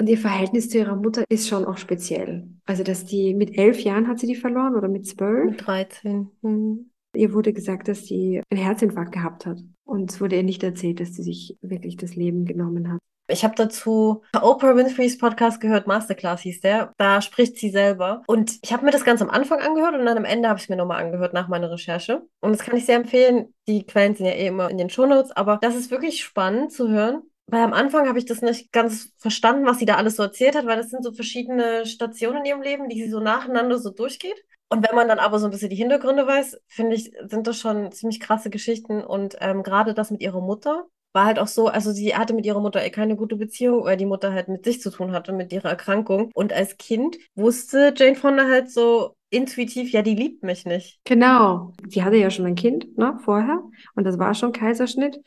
Und 0.00 0.08
ihr 0.08 0.18
Verhältnis 0.18 0.70
zu 0.70 0.78
ihrer 0.78 0.94
Mutter 0.94 1.24
ist 1.28 1.48
schon 1.48 1.64
auch 1.64 1.76
speziell. 1.76 2.48
Also, 2.66 2.84
dass 2.84 3.04
die 3.04 3.34
mit 3.34 3.58
elf 3.58 3.80
Jahren 3.80 4.06
hat 4.06 4.20
sie 4.20 4.28
die 4.28 4.36
verloren 4.36 4.76
oder 4.76 4.86
mit 4.86 5.08
zwölf? 5.08 5.50
Mit 5.50 5.66
13. 5.66 6.30
Hm. 6.42 6.90
Ihr 7.14 7.32
wurde 7.32 7.52
gesagt, 7.52 7.88
dass 7.88 8.06
sie 8.06 8.42
einen 8.48 8.62
Herzinfarkt 8.62 9.10
gehabt 9.10 9.44
hat. 9.44 9.58
Und 9.84 10.12
es 10.12 10.20
wurde 10.20 10.36
ihr 10.36 10.44
nicht 10.44 10.62
erzählt, 10.62 11.00
dass 11.00 11.14
sie 11.14 11.24
sich 11.24 11.56
wirklich 11.62 11.96
das 11.96 12.14
Leben 12.14 12.44
genommen 12.44 12.92
hat. 12.92 13.00
Ich 13.30 13.44
habe 13.44 13.54
dazu 13.54 14.22
Oprah 14.34 14.74
Winfrey's 14.74 15.18
Podcast 15.18 15.60
gehört, 15.60 15.86
Masterclass 15.86 16.40
hieß 16.40 16.60
der. 16.60 16.94
Da 16.96 17.20
spricht 17.20 17.56
sie 17.56 17.70
selber. 17.70 18.22
Und 18.26 18.58
ich 18.62 18.72
habe 18.72 18.86
mir 18.86 18.90
das 18.90 19.04
ganz 19.04 19.20
am 19.20 19.28
Anfang 19.28 19.60
angehört 19.60 19.94
und 19.94 20.06
dann 20.06 20.16
am 20.16 20.24
Ende 20.24 20.48
habe 20.48 20.58
ich 20.58 20.68
mir 20.70 20.76
nochmal 20.76 21.04
angehört 21.04 21.34
nach 21.34 21.48
meiner 21.48 21.70
Recherche. 21.70 22.22
Und 22.40 22.52
das 22.52 22.62
kann 22.62 22.76
ich 22.76 22.86
sehr 22.86 22.96
empfehlen. 22.96 23.54
Die 23.66 23.84
Quellen 23.84 24.14
sind 24.14 24.26
ja 24.26 24.32
eh 24.32 24.46
immer 24.46 24.70
in 24.70 24.78
den 24.78 24.88
Shownotes, 24.88 25.32
aber 25.32 25.58
das 25.60 25.76
ist 25.76 25.90
wirklich 25.90 26.24
spannend 26.24 26.72
zu 26.72 26.88
hören, 26.88 27.22
weil 27.46 27.62
am 27.62 27.74
Anfang 27.74 28.08
habe 28.08 28.18
ich 28.18 28.24
das 28.24 28.40
nicht 28.40 28.72
ganz 28.72 29.12
verstanden, 29.18 29.66
was 29.66 29.78
sie 29.78 29.86
da 29.86 29.96
alles 29.96 30.16
so 30.16 30.22
erzählt 30.22 30.56
hat, 30.56 30.66
weil 30.66 30.78
das 30.78 30.88
sind 30.88 31.04
so 31.04 31.12
verschiedene 31.12 31.84
Stationen 31.84 32.38
in 32.38 32.44
ihrem 32.46 32.62
Leben, 32.62 32.88
die 32.88 33.02
sie 33.02 33.10
so 33.10 33.20
nacheinander 33.20 33.78
so 33.78 33.90
durchgeht. 33.90 34.42
Und 34.70 34.86
wenn 34.86 34.94
man 34.94 35.08
dann 35.08 35.18
aber 35.18 35.38
so 35.38 35.46
ein 35.46 35.50
bisschen 35.50 35.70
die 35.70 35.76
Hintergründe 35.76 36.26
weiß, 36.26 36.60
finde 36.66 36.96
ich, 36.96 37.12
sind 37.26 37.46
das 37.46 37.58
schon 37.58 37.90
ziemlich 37.92 38.20
krasse 38.20 38.50
Geschichten. 38.50 39.02
Und 39.02 39.36
ähm, 39.40 39.62
gerade 39.62 39.94
das 39.94 40.10
mit 40.10 40.20
ihrer 40.20 40.40
Mutter 40.40 40.86
war 41.18 41.26
halt 41.26 41.40
auch 41.40 41.48
so, 41.48 41.66
also 41.66 41.90
sie 41.90 42.14
hatte 42.14 42.32
mit 42.32 42.46
ihrer 42.46 42.60
Mutter 42.60 42.84
eh 42.84 42.90
keine 42.90 43.16
gute 43.16 43.34
Beziehung, 43.34 43.82
weil 43.82 43.96
die 43.96 44.06
Mutter 44.06 44.32
halt 44.32 44.46
mit 44.46 44.64
sich 44.64 44.80
zu 44.80 44.88
tun 44.88 45.10
hatte, 45.10 45.32
mit 45.32 45.52
ihrer 45.52 45.68
Erkrankung. 45.68 46.30
Und 46.32 46.52
als 46.52 46.76
Kind 46.76 47.18
wusste 47.34 47.92
Jane 47.96 48.14
Fonda 48.14 48.46
halt 48.46 48.70
so 48.70 49.16
intuitiv, 49.28 49.90
ja, 49.90 50.02
die 50.02 50.14
liebt 50.14 50.44
mich 50.44 50.64
nicht. 50.64 51.00
Genau. 51.02 51.72
Sie 51.88 52.04
hatte 52.04 52.18
ja 52.18 52.30
schon 52.30 52.46
ein 52.46 52.54
Kind, 52.54 52.96
ne, 52.96 53.18
vorher. 53.24 53.60
Und 53.96 54.04
das 54.04 54.20
war 54.20 54.32
schon 54.34 54.52
Kaiserschnitt. 54.52 55.20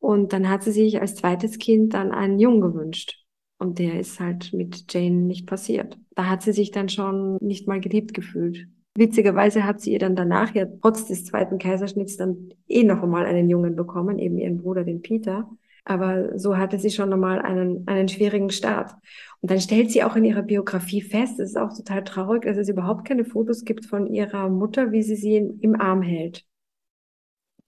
Und 0.00 0.34
dann 0.34 0.50
hat 0.50 0.64
sie 0.64 0.72
sich 0.72 1.00
als 1.00 1.14
zweites 1.14 1.58
Kind 1.58 1.94
dann 1.94 2.12
einen 2.12 2.38
Jungen 2.38 2.60
gewünscht. 2.60 3.24
Und 3.56 3.78
der 3.78 3.98
ist 4.00 4.20
halt 4.20 4.52
mit 4.52 4.92
Jane 4.92 5.16
nicht 5.16 5.46
passiert. 5.46 5.96
Da 6.14 6.28
hat 6.28 6.42
sie 6.42 6.52
sich 6.52 6.72
dann 6.72 6.90
schon 6.90 7.38
nicht 7.40 7.66
mal 7.66 7.80
geliebt 7.80 8.12
gefühlt. 8.12 8.66
Witzigerweise 8.96 9.64
hat 9.64 9.80
sie 9.80 9.92
ihr 9.92 9.98
dann 9.98 10.16
danach 10.16 10.54
ja 10.54 10.66
trotz 10.66 11.06
des 11.06 11.24
zweiten 11.24 11.58
Kaiserschnitts 11.58 12.16
dann 12.16 12.50
eh 12.68 12.84
noch 12.84 13.02
einmal 13.02 13.24
einen 13.24 13.48
Jungen 13.48 13.74
bekommen, 13.74 14.18
eben 14.18 14.38
ihren 14.38 14.58
Bruder, 14.58 14.84
den 14.84 15.02
Peter. 15.02 15.48
Aber 15.84 16.38
so 16.38 16.56
hatte 16.56 16.78
sie 16.78 16.90
schon 16.90 17.12
einmal 17.12 17.40
einen, 17.40 17.88
einen 17.88 18.08
schwierigen 18.08 18.50
Start. 18.50 18.92
Und 19.40 19.50
dann 19.50 19.60
stellt 19.60 19.90
sie 19.90 20.04
auch 20.04 20.14
in 20.14 20.24
ihrer 20.24 20.42
Biografie 20.42 21.00
fest, 21.00 21.40
es 21.40 21.50
ist 21.50 21.56
auch 21.56 21.74
total 21.76 22.04
traurig, 22.04 22.44
dass 22.44 22.56
es 22.56 22.68
überhaupt 22.68 23.06
keine 23.06 23.24
Fotos 23.24 23.64
gibt 23.64 23.86
von 23.86 24.06
ihrer 24.06 24.48
Mutter, 24.48 24.92
wie 24.92 25.02
sie 25.02 25.16
sie 25.16 25.36
im 25.36 25.80
Arm 25.80 26.02
hält 26.02 26.44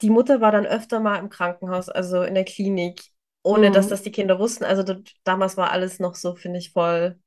die 0.03 0.11
Mutter 0.11 0.41
war 0.41 0.53
dann 0.53 0.67
öfter 0.67 1.01
mal 1.01 1.19
im 1.19 1.31
Krankenhaus, 1.31 1.89
also 1.89 2.23
in 2.23 2.35
der 2.35 2.45
Klinik, 2.45 3.03
ohne 3.43 3.69
mhm. 3.69 3.73
dass 3.73 3.89
das 3.89 4.03
die 4.03 4.13
Kinder 4.13 4.39
wussten. 4.39 4.65
Also 4.65 4.83
dort, 4.83 5.15
damals 5.25 5.57
war 5.57 5.71
alles 5.71 5.99
noch 5.99 6.15
so, 6.15 6.35
finde 6.35 6.59
ich, 6.59 6.73
voll. 6.73 7.19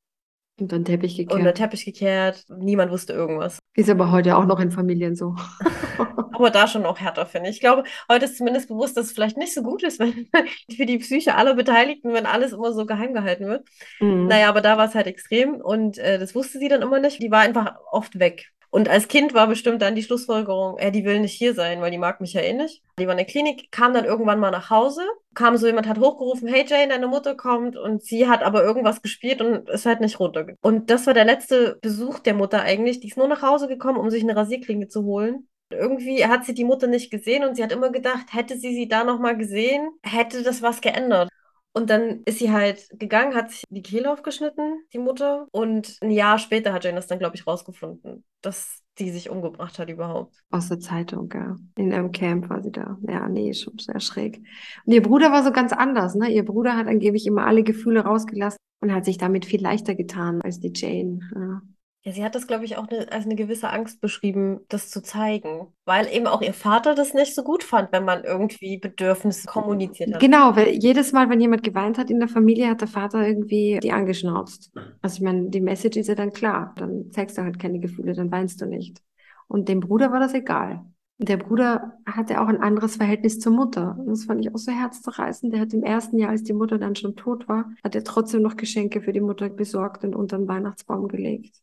Unter 0.60 0.80
den 0.80 0.86
Teppich 0.86 1.16
gekehrt. 1.16 1.34
Unter 1.34 1.52
den 1.52 1.56
Teppich 1.56 1.86
gekehrt. 1.86 2.46
Niemand 2.50 2.92
wusste 2.92 3.14
irgendwas. 3.14 3.60
Ist 3.76 3.90
aber 3.90 4.12
heute 4.12 4.38
auch 4.38 4.46
noch 4.46 4.60
in 4.60 4.72
Familien 4.72 5.16
so. 5.16 5.36
aber 6.34 6.50
da 6.50 6.68
schon 6.68 6.86
auch 6.86 7.00
härter, 7.00 7.26
finde 7.26 7.50
ich. 7.50 7.58
Ich 7.58 7.62
glaube, 7.62 7.84
heute 8.10 8.26
ist 8.26 8.38
zumindest 8.38 8.68
bewusst, 8.68 8.98
dass 8.98 9.08
es 9.08 9.12
vielleicht 9.12 9.38
nicht 9.38 9.54
so 9.54 9.62
gut 9.62 9.84
ist, 9.84 10.00
wenn 10.00 10.28
für 10.76 10.86
die 10.86 10.98
Psyche 10.98 11.36
aller 11.36 11.54
Beteiligten, 11.54 12.14
wenn 12.14 12.26
alles 12.26 12.54
immer 12.54 12.74
so 12.74 12.86
geheim 12.86 13.14
gehalten 13.14 13.48
wird. 13.48 13.68
Mhm. 14.00 14.28
Naja, 14.28 14.50
aber 14.50 14.62
da 14.62 14.78
war 14.78 14.86
es 14.86 14.96
halt 14.96 15.08
extrem 15.08 15.56
und 15.56 15.98
äh, 16.00 16.18
das 16.18 16.34
wusste 16.34 16.60
sie 16.60 16.70
dann 16.70 16.82
immer 16.82 17.00
nicht. 17.00 17.22
Die 17.22 17.32
war 17.32 17.42
einfach 17.42 17.76
oft 17.92 18.20
weg. 18.20 18.52
Und 18.70 18.90
als 18.90 19.08
Kind 19.08 19.34
war 19.34 19.48
bestimmt 19.48 19.82
dann 19.82 19.96
die 19.96 20.04
Schlussfolgerung, 20.04 20.78
äh, 20.78 20.92
die 20.92 21.06
will 21.06 21.20
nicht 21.20 21.34
hier 21.34 21.54
sein, 21.54 21.82
weil 21.82 21.92
die 21.92 21.98
mag 21.98 22.22
mich 22.22 22.34
ja 22.34 22.42
eh 22.42 22.54
nicht. 22.54 22.84
Die 23.00 23.06
war 23.06 23.14
in 23.14 23.18
der 23.18 23.26
Klinik, 23.26 23.72
kam 23.72 23.94
dann 23.94 24.06
irgendwann 24.06 24.40
mal 24.40 24.52
nach 24.52 24.70
Hause, 24.70 25.02
kam 25.34 25.58
so 25.58 25.68
jemand, 25.68 25.88
hat 25.88 26.00
hochgerufen, 26.00 26.48
hey 26.48 26.66
Jane, 26.68 26.90
deine 26.90 27.08
Mutter 27.08 27.36
kommt 27.36 27.78
und 27.78 28.04
sie 28.04 28.28
hat 28.28 28.44
aber 28.44 28.64
irgendwas 28.64 29.02
gespielt 29.02 29.42
und 29.42 29.70
ist 29.70 29.86
halt 29.86 30.02
nicht 30.02 30.20
runtergegangen. 30.20 30.60
Und 30.62 30.90
das 30.90 31.08
war 31.08 31.14
der 31.14 31.26
letzte 31.26 31.78
Besuch 31.82 32.20
der 32.20 32.34
Mutter 32.34 32.62
eigentlich. 32.62 33.00
Die 33.00 33.08
ist 33.08 33.18
nur 33.18 33.28
nach 33.28 33.42
Hause 33.42 33.68
gekommen, 33.68 34.00
um 34.00 34.10
sich 34.10 34.24
eine 34.24 34.36
Rasierklinge 34.36 34.88
zu 34.88 35.04
holen. 35.04 35.48
Irgendwie 35.70 36.26
hat 36.26 36.46
sie 36.46 36.54
die 36.54 36.64
Mutter 36.64 36.88
nicht 36.88 37.12
gesehen 37.12 37.44
und 37.44 37.56
sie 37.56 37.64
hat 37.64 37.74
immer 37.74 37.92
gedacht, 37.92 38.28
hätte 38.32 38.58
sie 38.58 38.74
sie 38.74 38.88
da 38.88 39.04
nochmal 39.04 39.38
gesehen, 39.38 39.90
hätte 40.02 40.42
das 40.44 40.62
was 40.62 40.80
geändert. 40.80 41.30
Und 41.74 41.90
dann 41.90 42.22
ist 42.26 42.40
sie 42.40 42.52
halt 42.52 42.88
gegangen, 42.98 43.36
hat 43.36 43.52
sich 43.52 43.64
die 43.70 43.84
Kehle 43.84 44.12
aufgeschnitten, 44.12 44.80
die 44.94 44.98
Mutter. 44.98 45.48
Und 45.52 45.98
ein 46.02 46.10
Jahr 46.10 46.40
später 46.40 46.74
hat 46.74 46.84
Jane 46.84 46.96
das 46.96 47.08
dann, 47.08 47.20
glaube 47.20 47.36
ich, 47.36 47.46
rausgefunden, 47.46 48.24
dass 48.42 48.82
die 48.98 49.12
sich 49.12 49.30
umgebracht 49.30 49.78
hat 49.78 49.90
überhaupt. 49.90 50.36
Aus 50.50 50.70
der 50.70 50.80
Zeitung, 50.80 51.30
ja. 51.34 51.56
In 51.76 51.94
einem 51.94 52.12
Camp 52.12 52.50
war 52.50 52.64
sie 52.64 52.72
da. 52.72 52.98
Ja, 53.08 53.28
nee, 53.30 53.54
schon 53.54 53.78
sehr 53.78 54.00
schräg. 54.00 54.42
Und 54.86 54.94
ihr 54.94 55.04
Bruder 55.04 55.32
war 55.32 55.44
so 55.44 55.52
ganz 55.52 55.72
anders, 55.72 56.16
ne? 56.16 56.32
Ihr 56.32 56.46
Bruder 56.46 56.76
hat 56.76 56.88
angeblich 56.88 57.28
immer 57.28 57.46
alle 57.46 57.64
Gefühle 57.64 58.02
rausgelassen 58.02 58.58
und 58.82 58.94
hat 58.94 59.06
sich 59.06 59.18
damit 59.18 59.46
viel 59.46 59.62
leichter 59.62 59.94
getan 59.94 60.42
als 60.42 60.60
die 60.60 60.72
Jane. 60.74 61.20
Ja. 61.36 61.62
Ja, 62.08 62.14
sie 62.14 62.24
hat 62.24 62.36
das, 62.36 62.48
glaube 62.48 62.64
ich, 62.64 62.78
auch 62.78 62.90
ne, 62.90 63.06
als 63.12 63.26
eine 63.26 63.36
gewisse 63.36 63.70
Angst 63.70 64.00
beschrieben, 64.00 64.62
das 64.70 64.90
zu 64.90 65.04
zeigen. 65.04 65.68
Weil 65.84 66.08
eben 66.08 66.26
auch 66.26 66.42
ihr 66.42 66.54
Vater 66.54 66.96
das 66.96 67.14
nicht 67.14 67.36
so 67.36 67.44
gut 67.44 67.66
fand, 67.66 67.92
wenn 67.92 68.06
man 68.06 68.24
irgendwie 68.24 68.78
Bedürfnisse 68.78 69.46
kommuniziert 69.46 70.14
hat. 70.14 70.22
Genau, 70.22 70.56
weil 70.56 70.70
jedes 70.70 71.12
Mal, 71.12 71.30
wenn 71.30 71.42
jemand 71.42 71.64
geweint 71.64 71.98
hat 71.98 72.10
in 72.10 72.20
der 72.20 72.30
Familie, 72.30 72.70
hat 72.70 72.80
der 72.80 72.88
Vater 72.88 73.28
irgendwie 73.28 73.80
die 73.84 73.92
angeschnauzt. 73.92 74.72
Also 75.02 75.18
ich 75.18 75.22
meine, 75.22 75.50
die 75.50 75.60
Message 75.60 75.98
ist 75.98 76.08
ja 76.08 76.16
dann 76.16 76.32
klar. 76.32 76.74
Dann 76.78 77.12
zeigst 77.12 77.38
du 77.38 77.42
halt 77.42 77.60
keine 77.60 77.82
Gefühle, 77.82 78.14
dann 78.14 78.32
weinst 78.32 78.62
du 78.62 78.68
nicht. 78.68 79.02
Und 79.50 79.68
dem 79.68 79.82
Bruder 79.82 80.10
war 80.10 80.22
das 80.22 80.34
egal. 80.34 80.86
Der 81.18 81.36
Bruder 81.36 81.98
hatte 82.06 82.40
auch 82.40 82.48
ein 82.48 82.62
anderes 82.62 82.96
Verhältnis 82.96 83.40
zur 83.40 83.52
Mutter. 83.52 83.98
Das 84.08 84.24
fand 84.24 84.46
ich 84.46 84.56
auch 84.56 84.60
so 84.60 84.72
herzzerreißend. 84.72 85.52
Der 85.52 85.60
hat 85.60 85.74
im 85.74 85.84
ersten 85.84 86.20
Jahr, 86.20 86.30
als 86.30 86.44
die 86.44 86.54
Mutter 86.54 86.78
dann 86.78 86.96
schon 86.96 87.18
tot 87.18 87.50
war, 87.50 87.70
hat 87.84 87.96
er 87.96 88.06
trotzdem 88.06 88.44
noch 88.44 88.56
Geschenke 88.56 89.02
für 89.02 89.12
die 89.12 89.20
Mutter 89.20 89.50
besorgt 89.50 90.06
und 90.06 90.16
unter 90.16 90.38
den 90.38 90.48
Weihnachtsbaum 90.48 91.10
gelegt. 91.10 91.60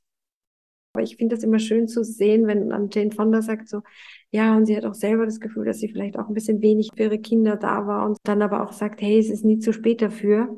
Aber 0.95 1.03
ich 1.03 1.17
finde 1.17 1.35
das 1.35 1.45
immer 1.45 1.59
schön 1.59 1.89
zu 1.89 2.05
sehen, 2.05 2.47
wenn 2.47 2.71
dann 2.71 2.89
Jane 2.91 3.11
Fonda 3.11 3.43
sagt 3.43 3.69
so, 3.69 3.83
ja, 4.31 4.57
und 4.57 4.67
sie 4.67 4.77
hat 4.77 4.85
auch 4.85 4.95
selber 4.95 5.25
das 5.27 5.41
Gefühl, 5.41 5.65
dass 5.65 5.79
sie 5.81 5.89
vielleicht 5.89 6.17
auch 6.19 6.29
ein 6.29 6.35
bisschen 6.35 6.63
wenig 6.63 6.91
für 6.97 7.03
ihre 7.05 7.19
Kinder 7.19 7.57
da 7.57 7.87
war 7.87 8.07
und 8.07 8.17
dann 8.23 8.43
aber 8.43 8.63
auch 8.63 8.73
sagt, 8.73 9.03
hey, 9.03 9.19
es 9.19 9.29
ist 9.29 9.45
nie 9.45 9.59
zu 9.59 9.73
spät 9.73 10.01
dafür. 10.03 10.57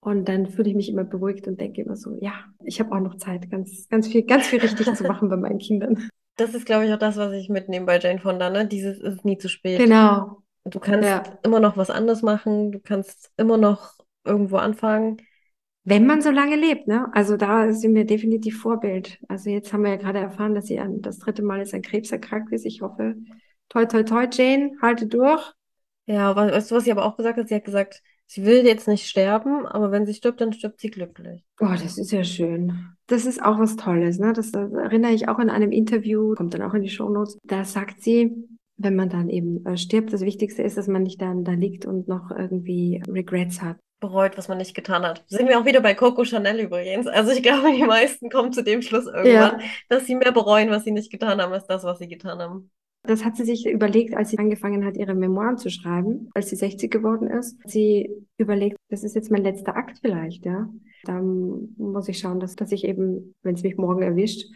Und 0.00 0.28
dann 0.28 0.46
fühle 0.46 0.68
ich 0.68 0.76
mich 0.76 0.88
immer 0.88 1.04
beruhigt 1.04 1.48
und 1.48 1.60
denke 1.60 1.82
immer 1.82 1.96
so, 1.96 2.16
ja, 2.20 2.32
ich 2.64 2.78
habe 2.80 2.92
auch 2.94 3.00
noch 3.00 3.16
Zeit, 3.16 3.50
ganz, 3.50 3.88
ganz 3.88 4.06
viel, 4.06 4.22
ganz 4.22 4.46
viel 4.46 4.60
richtig 4.60 4.94
zu 4.94 5.04
machen 5.04 5.28
bei 5.28 5.36
meinen 5.36 5.58
Kindern. 5.58 6.08
Das 6.38 6.52
ist, 6.54 6.66
glaube 6.66 6.84
ich, 6.84 6.92
auch 6.92 6.98
das, 6.98 7.16
was 7.16 7.32
ich 7.32 7.48
mitnehme 7.48 7.86
bei 7.86 7.98
Jane 7.98 8.18
Fonda, 8.18 8.50
ne? 8.50 8.66
Dieses 8.66 9.00
ist 9.00 9.24
nie 9.24 9.38
zu 9.38 9.48
spät. 9.48 9.80
Genau. 9.80 10.42
Du 10.64 10.78
kannst 10.80 11.08
Ja. 11.08 11.22
immer 11.42 11.60
noch 11.60 11.78
was 11.78 11.88
anderes 11.88 12.20
machen, 12.20 12.72
du 12.72 12.78
kannst 12.78 13.30
immer 13.38 13.56
noch 13.56 13.94
irgendwo 14.22 14.56
anfangen. 14.58 15.16
Wenn 15.88 16.04
man 16.04 16.20
so 16.20 16.30
lange 16.30 16.56
lebt, 16.56 16.88
ne? 16.88 17.08
Also 17.12 17.36
da 17.36 17.72
sind 17.72 17.94
wir 17.94 18.04
definitiv 18.04 18.60
Vorbild. 18.60 19.18
Also 19.28 19.50
jetzt 19.50 19.72
haben 19.72 19.84
wir 19.84 19.90
ja 19.90 19.96
gerade 19.96 20.18
erfahren, 20.18 20.54
dass 20.54 20.66
sie 20.66 20.80
an, 20.80 21.00
das 21.00 21.18
dritte 21.18 21.42
Mal 21.44 21.60
jetzt 21.60 21.74
an 21.74 21.82
Krebs 21.82 22.10
erkrankt 22.10 22.52
ist. 22.52 22.66
Ich 22.66 22.82
hoffe, 22.82 23.14
toi, 23.68 23.84
toi, 23.86 24.02
toi, 24.02 24.26
Jane, 24.30 24.72
halte 24.82 25.06
durch. 25.06 25.52
Ja, 26.06 26.34
we- 26.34 26.52
weißt 26.52 26.70
du, 26.70 26.74
was 26.74 26.84
sie 26.84 26.90
aber 26.90 27.04
auch 27.04 27.16
gesagt 27.16 27.38
hat? 27.38 27.48
Sie 27.48 27.54
hat 27.54 27.64
gesagt, 27.64 28.02
sie 28.26 28.44
will 28.44 28.66
jetzt 28.66 28.88
nicht 28.88 29.06
sterben, 29.06 29.64
aber 29.64 29.92
wenn 29.92 30.06
sie 30.06 30.14
stirbt, 30.14 30.40
dann 30.40 30.52
stirbt 30.52 30.80
sie 30.80 30.90
glücklich. 30.90 31.44
Oh, 31.60 31.66
das 31.70 31.98
ist 31.98 32.10
ja 32.10 32.24
schön. 32.24 32.72
Das 33.06 33.24
ist 33.24 33.40
auch 33.40 33.58
was 33.60 33.76
Tolles, 33.76 34.18
ne? 34.18 34.32
Das, 34.32 34.50
das 34.50 34.72
erinnere 34.72 35.12
ich 35.12 35.28
auch 35.28 35.38
in 35.38 35.50
einem 35.50 35.70
Interview, 35.70 36.34
kommt 36.34 36.52
dann 36.54 36.62
auch 36.62 36.74
in 36.74 36.82
die 36.82 36.88
Shownotes. 36.88 37.38
Da 37.44 37.64
sagt 37.64 38.02
sie, 38.02 38.34
wenn 38.76 38.96
man 38.96 39.08
dann 39.08 39.30
eben 39.30 39.64
äh, 39.64 39.76
stirbt, 39.76 40.12
das 40.12 40.22
Wichtigste 40.22 40.62
ist, 40.62 40.76
dass 40.76 40.88
man 40.88 41.04
nicht 41.04 41.22
dann 41.22 41.44
da 41.44 41.52
liegt 41.52 41.86
und 41.86 42.08
noch 42.08 42.32
irgendwie 42.32 43.00
Regrets 43.08 43.62
hat. 43.62 43.78
Bereut, 44.00 44.36
was 44.36 44.48
man 44.48 44.58
nicht 44.58 44.74
getan 44.74 45.04
hat. 45.04 45.24
Sind 45.26 45.48
wir 45.48 45.58
auch 45.58 45.64
wieder 45.64 45.80
bei 45.80 45.94
Coco 45.94 46.24
Chanel 46.24 46.60
übrigens. 46.60 47.06
Also 47.06 47.32
ich 47.32 47.42
glaube, 47.42 47.72
die 47.72 47.82
meisten 47.84 48.28
kommen 48.28 48.52
zu 48.52 48.62
dem 48.62 48.82
Schluss 48.82 49.06
irgendwann, 49.06 49.62
dass 49.88 50.06
sie 50.06 50.14
mehr 50.14 50.32
bereuen, 50.32 50.70
was 50.70 50.84
sie 50.84 50.90
nicht 50.90 51.10
getan 51.10 51.40
haben, 51.40 51.52
als 51.52 51.66
das, 51.66 51.84
was 51.84 51.98
sie 51.98 52.08
getan 52.08 52.38
haben. 52.38 52.70
Das 53.06 53.24
hat 53.24 53.36
sie 53.36 53.44
sich 53.44 53.66
überlegt, 53.66 54.16
als 54.16 54.30
sie 54.30 54.38
angefangen 54.38 54.84
hat, 54.84 54.96
ihre 54.96 55.14
Memoiren 55.14 55.58
zu 55.58 55.70
schreiben, 55.70 56.28
als 56.34 56.50
sie 56.50 56.56
60 56.56 56.90
geworden 56.90 57.28
ist. 57.30 57.56
Sie 57.64 58.10
überlegt, 58.36 58.76
das 58.90 59.04
ist 59.04 59.14
jetzt 59.14 59.30
mein 59.30 59.44
letzter 59.44 59.76
Akt 59.76 59.98
vielleicht, 60.00 60.44
ja. 60.44 60.68
Dann 61.04 61.74
muss 61.78 62.08
ich 62.08 62.18
schauen, 62.18 62.40
dass, 62.40 62.56
dass 62.56 62.72
ich 62.72 62.84
eben, 62.84 63.34
wenn 63.42 63.54
es 63.54 63.62
mich 63.62 63.76
morgen 63.76 64.02
erwischt, 64.02 64.50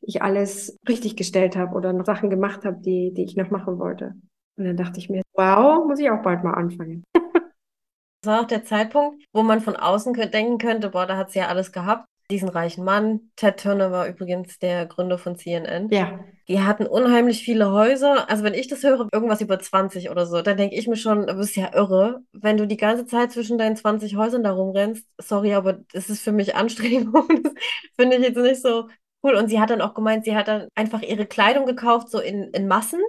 ich 0.00 0.22
alles 0.22 0.78
richtig 0.88 1.16
gestellt 1.16 1.56
habe 1.56 1.76
oder 1.76 1.92
noch 1.92 2.06
Sachen 2.06 2.30
gemacht 2.30 2.64
habe, 2.64 2.80
die, 2.80 3.12
die 3.12 3.24
ich 3.24 3.36
noch 3.36 3.50
machen 3.50 3.78
wollte. 3.78 4.14
Und 4.56 4.64
dann 4.64 4.76
dachte 4.76 4.98
ich 4.98 5.10
mir, 5.10 5.22
wow, 5.34 5.86
muss 5.86 6.00
ich 6.00 6.10
auch 6.10 6.22
bald 6.22 6.42
mal 6.42 6.54
anfangen. 6.54 7.04
Das 8.22 8.32
war 8.32 8.40
auch 8.42 8.46
der 8.46 8.64
Zeitpunkt, 8.64 9.24
wo 9.32 9.42
man 9.42 9.60
von 9.60 9.76
außen 9.76 10.12
denken 10.12 10.58
könnte, 10.58 10.90
boah, 10.90 11.06
da 11.06 11.16
hat 11.16 11.30
sie 11.30 11.38
ja 11.38 11.48
alles 11.48 11.72
gehabt. 11.72 12.06
Diesen 12.30 12.48
reichen 12.48 12.84
Mann. 12.84 13.32
Ted 13.34 13.58
Turner 13.58 13.90
war 13.90 14.06
übrigens 14.06 14.58
der 14.60 14.86
Gründer 14.86 15.18
von 15.18 15.36
CNN. 15.36 15.88
Ja, 15.90 16.20
Die 16.46 16.60
hatten 16.60 16.86
unheimlich 16.86 17.42
viele 17.42 17.72
Häuser. 17.72 18.30
Also 18.30 18.44
wenn 18.44 18.54
ich 18.54 18.68
das 18.68 18.84
höre, 18.84 19.08
irgendwas 19.12 19.40
über 19.40 19.58
20 19.58 20.10
oder 20.10 20.26
so, 20.26 20.40
dann 20.40 20.56
denke 20.56 20.76
ich 20.76 20.86
mir 20.86 20.96
schon, 20.96 21.26
du 21.26 21.34
bist 21.34 21.56
ja 21.56 21.74
irre. 21.74 22.20
Wenn 22.32 22.56
du 22.56 22.68
die 22.68 22.76
ganze 22.76 23.04
Zeit 23.06 23.32
zwischen 23.32 23.58
deinen 23.58 23.74
20 23.74 24.14
Häusern 24.16 24.44
da 24.44 24.52
rumrennst, 24.52 25.04
sorry, 25.18 25.54
aber 25.54 25.80
das 25.92 26.08
ist 26.08 26.22
für 26.22 26.32
mich 26.32 26.54
Anstrengung. 26.54 27.26
Das 27.42 27.52
finde 27.98 28.16
ich 28.16 28.22
jetzt 28.22 28.36
nicht 28.36 28.62
so 28.62 28.88
cool. 29.24 29.34
Und 29.34 29.48
sie 29.48 29.58
hat 29.60 29.70
dann 29.70 29.80
auch 29.82 29.94
gemeint, 29.94 30.24
sie 30.24 30.36
hat 30.36 30.46
dann 30.48 30.68
einfach 30.76 31.02
ihre 31.02 31.26
Kleidung 31.26 31.66
gekauft, 31.66 32.10
so 32.10 32.20
in, 32.20 32.44
in 32.52 32.68
Massen. 32.68 33.00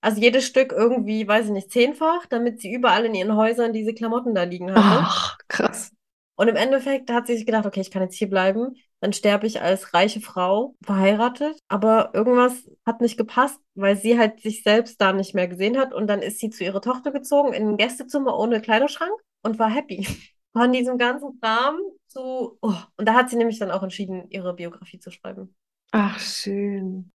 Also 0.00 0.20
jedes 0.20 0.46
Stück 0.46 0.72
irgendwie, 0.72 1.26
weiß 1.26 1.46
ich 1.46 1.52
nicht, 1.52 1.72
zehnfach, 1.72 2.26
damit 2.26 2.60
sie 2.60 2.72
überall 2.72 3.04
in 3.04 3.14
ihren 3.14 3.36
Häusern 3.36 3.72
diese 3.72 3.94
Klamotten 3.94 4.34
da 4.34 4.44
liegen 4.44 4.70
hatte. 4.70 4.80
ach, 4.80 5.38
krass. 5.48 5.92
Und 6.36 6.46
im 6.46 6.54
Endeffekt 6.54 7.10
hat 7.10 7.26
sie 7.26 7.36
sich 7.36 7.46
gedacht, 7.46 7.66
okay, 7.66 7.80
ich 7.80 7.90
kann 7.90 8.02
jetzt 8.02 8.14
hier 8.16 8.30
bleiben. 8.30 8.76
Dann 9.00 9.12
sterbe 9.12 9.48
ich 9.48 9.60
als 9.60 9.92
reiche 9.92 10.20
Frau, 10.20 10.76
verheiratet. 10.84 11.58
Aber 11.66 12.12
irgendwas 12.14 12.70
hat 12.86 13.00
nicht 13.00 13.18
gepasst, 13.18 13.60
weil 13.74 13.96
sie 13.96 14.16
halt 14.16 14.40
sich 14.40 14.62
selbst 14.62 15.00
da 15.00 15.12
nicht 15.12 15.34
mehr 15.34 15.48
gesehen 15.48 15.76
hat. 15.76 15.92
Und 15.92 16.06
dann 16.06 16.22
ist 16.22 16.38
sie 16.38 16.50
zu 16.50 16.62
ihrer 16.62 16.80
Tochter 16.80 17.10
gezogen 17.10 17.52
in 17.52 17.68
ein 17.68 17.76
Gästezimmer 17.76 18.38
ohne 18.38 18.60
Kleiderschrank 18.60 19.12
und 19.42 19.58
war 19.58 19.68
happy. 19.68 20.06
Von 20.52 20.72
diesem 20.72 20.96
ganzen 20.96 21.40
Kram 21.40 21.76
zu. 22.06 22.56
Oh. 22.62 22.74
Und 22.96 23.08
da 23.08 23.14
hat 23.14 23.30
sie 23.30 23.36
nämlich 23.36 23.58
dann 23.58 23.72
auch 23.72 23.82
entschieden, 23.82 24.30
ihre 24.30 24.54
Biografie 24.54 25.00
zu 25.00 25.10
schreiben. 25.10 25.56
Ach, 25.90 26.20
schön. 26.20 27.10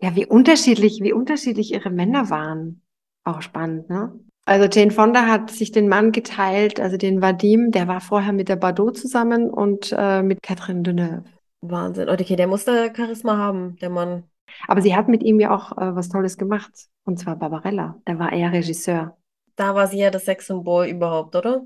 Ja, 0.00 0.16
wie 0.16 0.26
unterschiedlich, 0.26 1.00
wie 1.02 1.12
unterschiedlich 1.12 1.72
ihre 1.72 1.90
Männer 1.90 2.30
waren. 2.30 2.82
Auch 3.24 3.42
spannend, 3.42 3.90
ne? 3.90 4.18
Also 4.46 4.66
Jane 4.66 4.90
Fonda 4.90 5.26
hat 5.26 5.50
sich 5.50 5.70
den 5.70 5.88
Mann 5.88 6.12
geteilt, 6.12 6.80
also 6.80 6.96
den 6.96 7.20
Vadim, 7.20 7.70
der 7.70 7.86
war 7.86 8.00
vorher 8.00 8.32
mit 8.32 8.48
der 8.48 8.56
Bardot 8.56 8.96
zusammen 8.96 9.50
und 9.50 9.94
äh, 9.96 10.22
mit 10.22 10.42
Catherine 10.42 10.82
Deneuve. 10.82 11.24
Wahnsinn. 11.60 12.08
Oh, 12.08 12.12
Okay, 12.12 12.36
der 12.36 12.46
muss 12.46 12.64
da 12.64 12.92
Charisma 12.94 13.36
haben, 13.36 13.76
der 13.76 13.90
Mann. 13.90 14.24
Aber 14.66 14.80
sie 14.80 14.96
hat 14.96 15.08
mit 15.08 15.22
ihm 15.22 15.38
ja 15.38 15.54
auch 15.54 15.72
äh, 15.72 15.94
was 15.94 16.08
Tolles 16.08 16.38
gemacht, 16.38 16.72
und 17.04 17.18
zwar 17.18 17.36
Barbarella. 17.36 18.00
Da 18.06 18.18
war 18.18 18.32
er 18.32 18.52
Regisseur. 18.52 19.16
Da 19.56 19.74
war 19.74 19.86
sie 19.86 19.98
ja 19.98 20.10
das 20.10 20.24
Sexsymbol 20.24 20.86
überhaupt, 20.86 21.36
oder? 21.36 21.62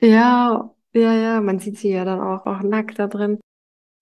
Ja, 0.00 0.70
ja, 0.94 1.12
ja, 1.14 1.40
man 1.40 1.58
sieht 1.58 1.78
sie 1.78 1.90
ja 1.90 2.04
dann 2.04 2.20
auch, 2.20 2.46
auch 2.46 2.62
nackt 2.62 2.98
da 2.98 3.08
drin. 3.08 3.40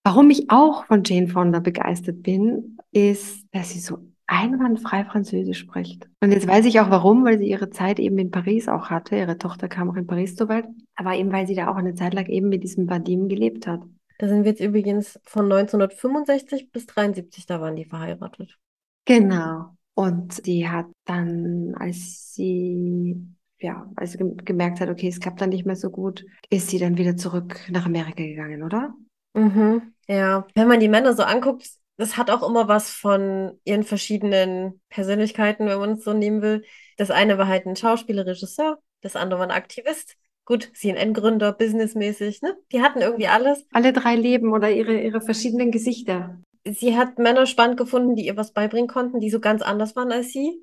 Warum 0.05 0.31
ich 0.31 0.51
auch 0.51 0.85
von 0.87 1.03
Jane 1.05 1.29
Fonda 1.29 1.61
begeistert 1.61 2.23
bin, 2.23 2.79
ist, 2.93 3.45
dass 3.53 3.71
sie 3.71 3.81
so 3.81 3.99
einwandfrei 4.27 5.05
Französisch 5.05 5.59
spricht. 5.59 6.09
Und 6.23 6.33
jetzt 6.33 6.47
weiß 6.47 6.65
ich 6.65 6.81
auch 6.81 6.91
warum, 6.91 7.25
weil 7.25 7.39
sie 7.39 7.49
ihre 7.49 7.71
Zeit 7.71 7.99
eben 7.99 8.19
in 8.19 8.31
Paris 8.31 8.69
auch 8.69 8.89
hatte. 8.89 9.17
Ihre 9.17 9.37
Tochter 9.37 9.69
kam 9.69 9.91
auch 9.91 9.97
in 9.97 10.07
Paris 10.07 10.37
zur 10.37 10.49
Welt, 10.49 10.67
aber 10.95 11.15
eben 11.15 11.33
weil 11.33 11.47
sie 11.47 11.55
da 11.55 11.69
auch 11.69 11.77
eine 11.77 11.95
Zeit 11.95 12.15
lang 12.15 12.27
eben 12.27 12.49
mit 12.49 12.63
diesem 12.63 12.89
Vadim 12.89 13.29
gelebt 13.29 13.67
hat. 13.67 13.83
Da 14.19 14.29
sind 14.29 14.45
wir 14.45 14.53
jetzt 14.53 14.61
übrigens 14.61 15.19
von 15.25 15.47
1965 15.47 16.71
bis 16.71 16.87
73, 16.87 17.47
da 17.47 17.61
waren 17.61 17.77
die 17.77 17.85
verheiratet. 17.85 18.57
Genau. 19.05 19.77
Und 19.95 20.33
sie 20.45 20.69
hat 20.69 20.87
dann, 21.05 21.75
als 21.75 22.33
sie, 22.33 23.17
ja, 23.61 23.91
als 23.97 24.13
sie 24.13 24.19
gem- 24.19 24.37
gemerkt 24.39 24.81
hat, 24.81 24.89
okay, 24.89 25.09
es 25.09 25.21
klappt 25.21 25.41
dann 25.41 25.51
nicht 25.51 25.67
mehr 25.67 25.77
so 25.77 25.91
gut, 25.91 26.25
ist 26.49 26.71
sie 26.71 26.79
dann 26.79 26.97
wieder 26.97 27.17
zurück 27.17 27.61
nach 27.71 27.85
Amerika 27.85 28.23
gegangen, 28.23 28.63
oder? 28.63 28.95
Mhm, 29.35 29.93
ja. 30.07 30.47
Wenn 30.55 30.69
man 30.69 30.81
die 30.81 30.89
Männer 30.89 31.15
so 31.15 31.25
anguckt, 31.25 31.69
das 31.97 32.17
hat 32.17 32.31
auch 32.31 32.47
immer 32.47 32.69
was 32.69 32.91
von 32.91 33.59
ihren 33.65 33.85
verschiedenen 33.85 34.81
Persönlichkeiten, 34.89 35.67
wenn 35.67 35.79
man 35.79 35.93
es 35.93 36.05
so 36.05 36.13
nehmen 36.13 36.43
will. 36.43 36.65
Das 36.97 37.11
eine 37.11 37.39
war 37.39 37.49
halt 37.49 37.67
ein 37.67 37.77
Schauspieler, 37.77 38.27
Regisseur, 38.27 38.79
das 39.01 39.17
andere 39.17 39.41
war 39.41 39.47
ein 39.47 39.53
Aktivist. 39.53 40.17
Gut, 40.45 40.71
CNN-Gründer, 40.75 41.53
businessmäßig, 41.53 42.43
ne? 42.43 42.57
Die 42.73 42.83
hatten 42.83 43.01
irgendwie 43.01 43.29
alles. 43.29 43.65
Alle 43.73 43.93
drei 43.93 44.17
Leben 44.17 44.53
oder 44.53 44.71
ihre, 44.71 45.01
ihre 45.01 45.21
verschiedenen 45.21 45.71
Gesichter. 45.71 46.41
Sie 46.65 46.97
hat 46.97 47.19
Männer 47.19 47.47
spannend 47.47 47.77
gefunden, 47.77 48.17
die 48.17 48.27
ihr 48.27 48.37
was 48.37 48.53
beibringen 48.53 48.89
konnten, 48.89 49.21
die 49.21 49.31
so 49.31 49.39
ganz 49.39 49.63
anders 49.63 49.95
waren 49.95 50.11
als 50.11 50.33
sie. 50.33 50.63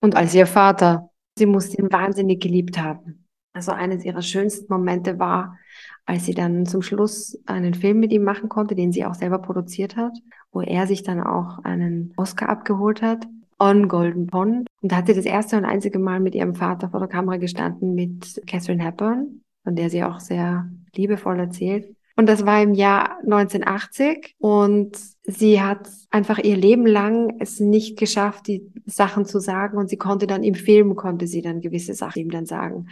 Und 0.00 0.16
als 0.16 0.34
ihr 0.34 0.46
Vater. 0.46 1.10
Sie 1.38 1.46
muss 1.46 1.72
ihn 1.76 1.90
wahnsinnig 1.90 2.40
geliebt 2.42 2.78
haben. 2.78 3.26
Also 3.54 3.72
eines 3.72 4.04
ihrer 4.04 4.22
schönsten 4.22 4.72
Momente 4.72 5.18
war, 5.18 5.58
als 6.04 6.26
sie 6.26 6.34
dann 6.34 6.66
zum 6.66 6.82
Schluss 6.82 7.38
einen 7.46 7.74
Film 7.74 8.00
mit 8.00 8.12
ihm 8.12 8.24
machen 8.24 8.48
konnte, 8.48 8.74
den 8.74 8.92
sie 8.92 9.04
auch 9.04 9.14
selber 9.14 9.38
produziert 9.38 9.96
hat, 9.96 10.12
wo 10.50 10.60
er 10.60 10.86
sich 10.86 11.02
dann 11.02 11.20
auch 11.20 11.58
einen 11.64 12.12
Oscar 12.16 12.48
abgeholt 12.48 13.02
hat, 13.02 13.26
on 13.58 13.88
Golden 13.88 14.26
Pond. 14.26 14.68
Und 14.80 14.92
da 14.92 14.96
hat 14.96 15.06
sie 15.06 15.14
das 15.14 15.24
erste 15.24 15.56
und 15.56 15.64
einzige 15.64 15.98
Mal 15.98 16.20
mit 16.20 16.34
ihrem 16.34 16.54
Vater 16.54 16.90
vor 16.90 17.00
der 17.00 17.08
Kamera 17.08 17.36
gestanden 17.36 17.94
mit 17.94 18.42
Catherine 18.46 18.82
Hepburn, 18.82 19.42
von 19.62 19.76
der 19.76 19.90
sie 19.90 20.02
auch 20.02 20.20
sehr 20.20 20.68
liebevoll 20.94 21.38
erzählt. 21.38 21.94
Und 22.16 22.28
das 22.28 22.44
war 22.44 22.62
im 22.62 22.74
Jahr 22.74 23.18
1980 23.20 24.34
und 24.38 24.98
sie 25.22 25.62
hat 25.62 25.88
einfach 26.10 26.38
ihr 26.38 26.56
Leben 26.56 26.86
lang 26.86 27.36
es 27.40 27.58
nicht 27.58 27.98
geschafft, 27.98 28.48
die 28.48 28.70
Sachen 28.84 29.24
zu 29.24 29.38
sagen 29.38 29.78
und 29.78 29.88
sie 29.88 29.96
konnte 29.96 30.26
dann 30.26 30.42
im 30.42 30.54
Film, 30.54 30.94
konnte 30.94 31.26
sie 31.26 31.40
dann 31.40 31.62
gewisse 31.62 31.94
Sachen 31.94 32.20
ihm 32.22 32.30
dann 32.30 32.44
sagen. 32.44 32.88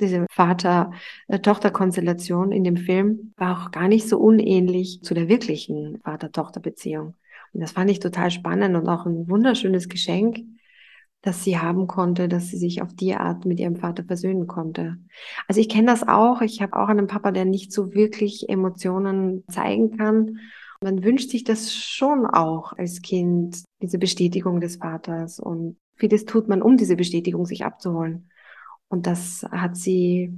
Diese 0.00 0.26
Vater-Tochter-Konstellation 0.30 2.52
in 2.52 2.64
dem 2.64 2.76
Film 2.76 3.32
war 3.36 3.66
auch 3.66 3.70
gar 3.70 3.88
nicht 3.88 4.08
so 4.08 4.18
unähnlich 4.18 5.00
zu 5.02 5.14
der 5.14 5.28
wirklichen 5.28 6.00
Vater-Tochter-Beziehung. 6.04 7.14
Und 7.52 7.60
das 7.60 7.72
fand 7.72 7.90
ich 7.90 8.00
total 8.00 8.30
spannend 8.30 8.76
und 8.76 8.88
auch 8.88 9.06
ein 9.06 9.30
wunderschönes 9.30 9.88
Geschenk, 9.88 10.40
das 11.22 11.42
sie 11.42 11.58
haben 11.58 11.86
konnte, 11.86 12.28
dass 12.28 12.48
sie 12.48 12.58
sich 12.58 12.82
auf 12.82 12.92
die 12.92 13.14
Art 13.14 13.46
mit 13.46 13.58
ihrem 13.58 13.76
Vater 13.76 14.04
versöhnen 14.04 14.46
konnte. 14.46 14.98
Also 15.48 15.60
ich 15.60 15.68
kenne 15.68 15.86
das 15.86 16.06
auch. 16.06 16.42
Ich 16.42 16.60
habe 16.60 16.76
auch 16.76 16.88
einen 16.88 17.06
Papa, 17.06 17.32
der 17.32 17.46
nicht 17.46 17.72
so 17.72 17.94
wirklich 17.94 18.50
Emotionen 18.50 19.44
zeigen 19.48 19.96
kann. 19.96 20.38
Man 20.82 21.02
wünscht 21.02 21.30
sich 21.30 21.42
das 21.42 21.74
schon 21.74 22.26
auch 22.26 22.74
als 22.74 23.00
Kind, 23.00 23.64
diese 23.80 23.98
Bestätigung 23.98 24.60
des 24.60 24.76
Vaters. 24.76 25.40
Und 25.40 25.78
vieles 25.96 26.26
tut 26.26 26.48
man, 26.48 26.62
um 26.62 26.76
diese 26.76 26.96
Bestätigung 26.96 27.46
sich 27.46 27.64
abzuholen. 27.64 28.28
Und 28.88 29.06
das 29.06 29.44
hat 29.50 29.76
sie 29.76 30.32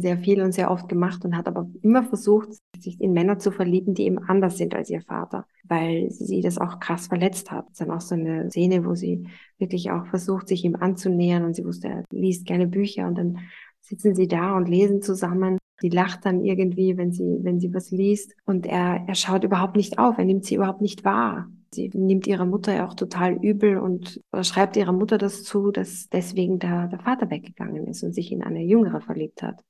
sehr 0.00 0.18
viel 0.18 0.42
und 0.42 0.52
sehr 0.52 0.70
oft 0.70 0.88
gemacht 0.88 1.24
und 1.24 1.36
hat 1.36 1.46
aber 1.46 1.68
immer 1.82 2.02
versucht, 2.02 2.48
sich 2.78 3.00
in 3.00 3.12
Männer 3.12 3.38
zu 3.38 3.52
verlieben, 3.52 3.94
die 3.94 4.04
eben 4.04 4.18
anders 4.18 4.58
sind 4.58 4.74
als 4.74 4.90
ihr 4.90 5.00
Vater, 5.00 5.46
weil 5.62 6.10
sie 6.10 6.40
das 6.40 6.58
auch 6.58 6.80
krass 6.80 7.06
verletzt 7.06 7.50
hat. 7.50 7.66
Es 7.66 7.72
ist 7.72 7.80
dann 7.80 7.90
auch 7.92 8.00
so 8.00 8.16
eine 8.16 8.50
Szene, 8.50 8.84
wo 8.84 8.94
sie 8.94 9.28
wirklich 9.58 9.92
auch 9.92 10.06
versucht, 10.06 10.48
sich 10.48 10.64
ihm 10.64 10.74
anzunähern 10.74 11.44
und 11.44 11.54
sie 11.54 11.64
wusste, 11.64 11.88
er 11.88 12.04
liest 12.10 12.44
gerne 12.46 12.66
Bücher 12.66 13.06
und 13.06 13.16
dann 13.16 13.38
sitzen 13.80 14.14
sie 14.14 14.26
da 14.26 14.56
und 14.56 14.68
lesen 14.68 15.00
zusammen. 15.00 15.58
Sie 15.80 15.90
lacht 15.90 16.24
dann 16.24 16.42
irgendwie, 16.42 16.96
wenn 16.96 17.12
sie, 17.12 17.38
wenn 17.42 17.60
sie 17.60 17.72
was 17.72 17.90
liest 17.90 18.34
und 18.46 18.66
er, 18.66 19.04
er 19.06 19.14
schaut 19.14 19.44
überhaupt 19.44 19.76
nicht 19.76 19.98
auf, 19.98 20.18
er 20.18 20.24
nimmt 20.24 20.44
sie 20.44 20.56
überhaupt 20.56 20.80
nicht 20.80 21.04
wahr. 21.04 21.48
Sie 21.74 21.90
nimmt 21.92 22.26
ihrer 22.26 22.46
Mutter 22.46 22.74
ja 22.74 22.86
auch 22.86 22.94
total 22.94 23.34
übel 23.34 23.78
und 23.78 24.20
schreibt 24.42 24.76
ihrer 24.76 24.92
Mutter 24.92 25.18
das 25.18 25.42
zu, 25.44 25.70
dass 25.70 26.08
deswegen 26.08 26.58
der, 26.58 26.88
der 26.88 27.00
Vater 27.00 27.30
weggegangen 27.30 27.86
ist 27.86 28.02
und 28.02 28.12
sich 28.14 28.32
in 28.32 28.42
eine 28.42 28.62
Jüngere 28.62 29.00
verliebt 29.00 29.42
hat, 29.42 29.62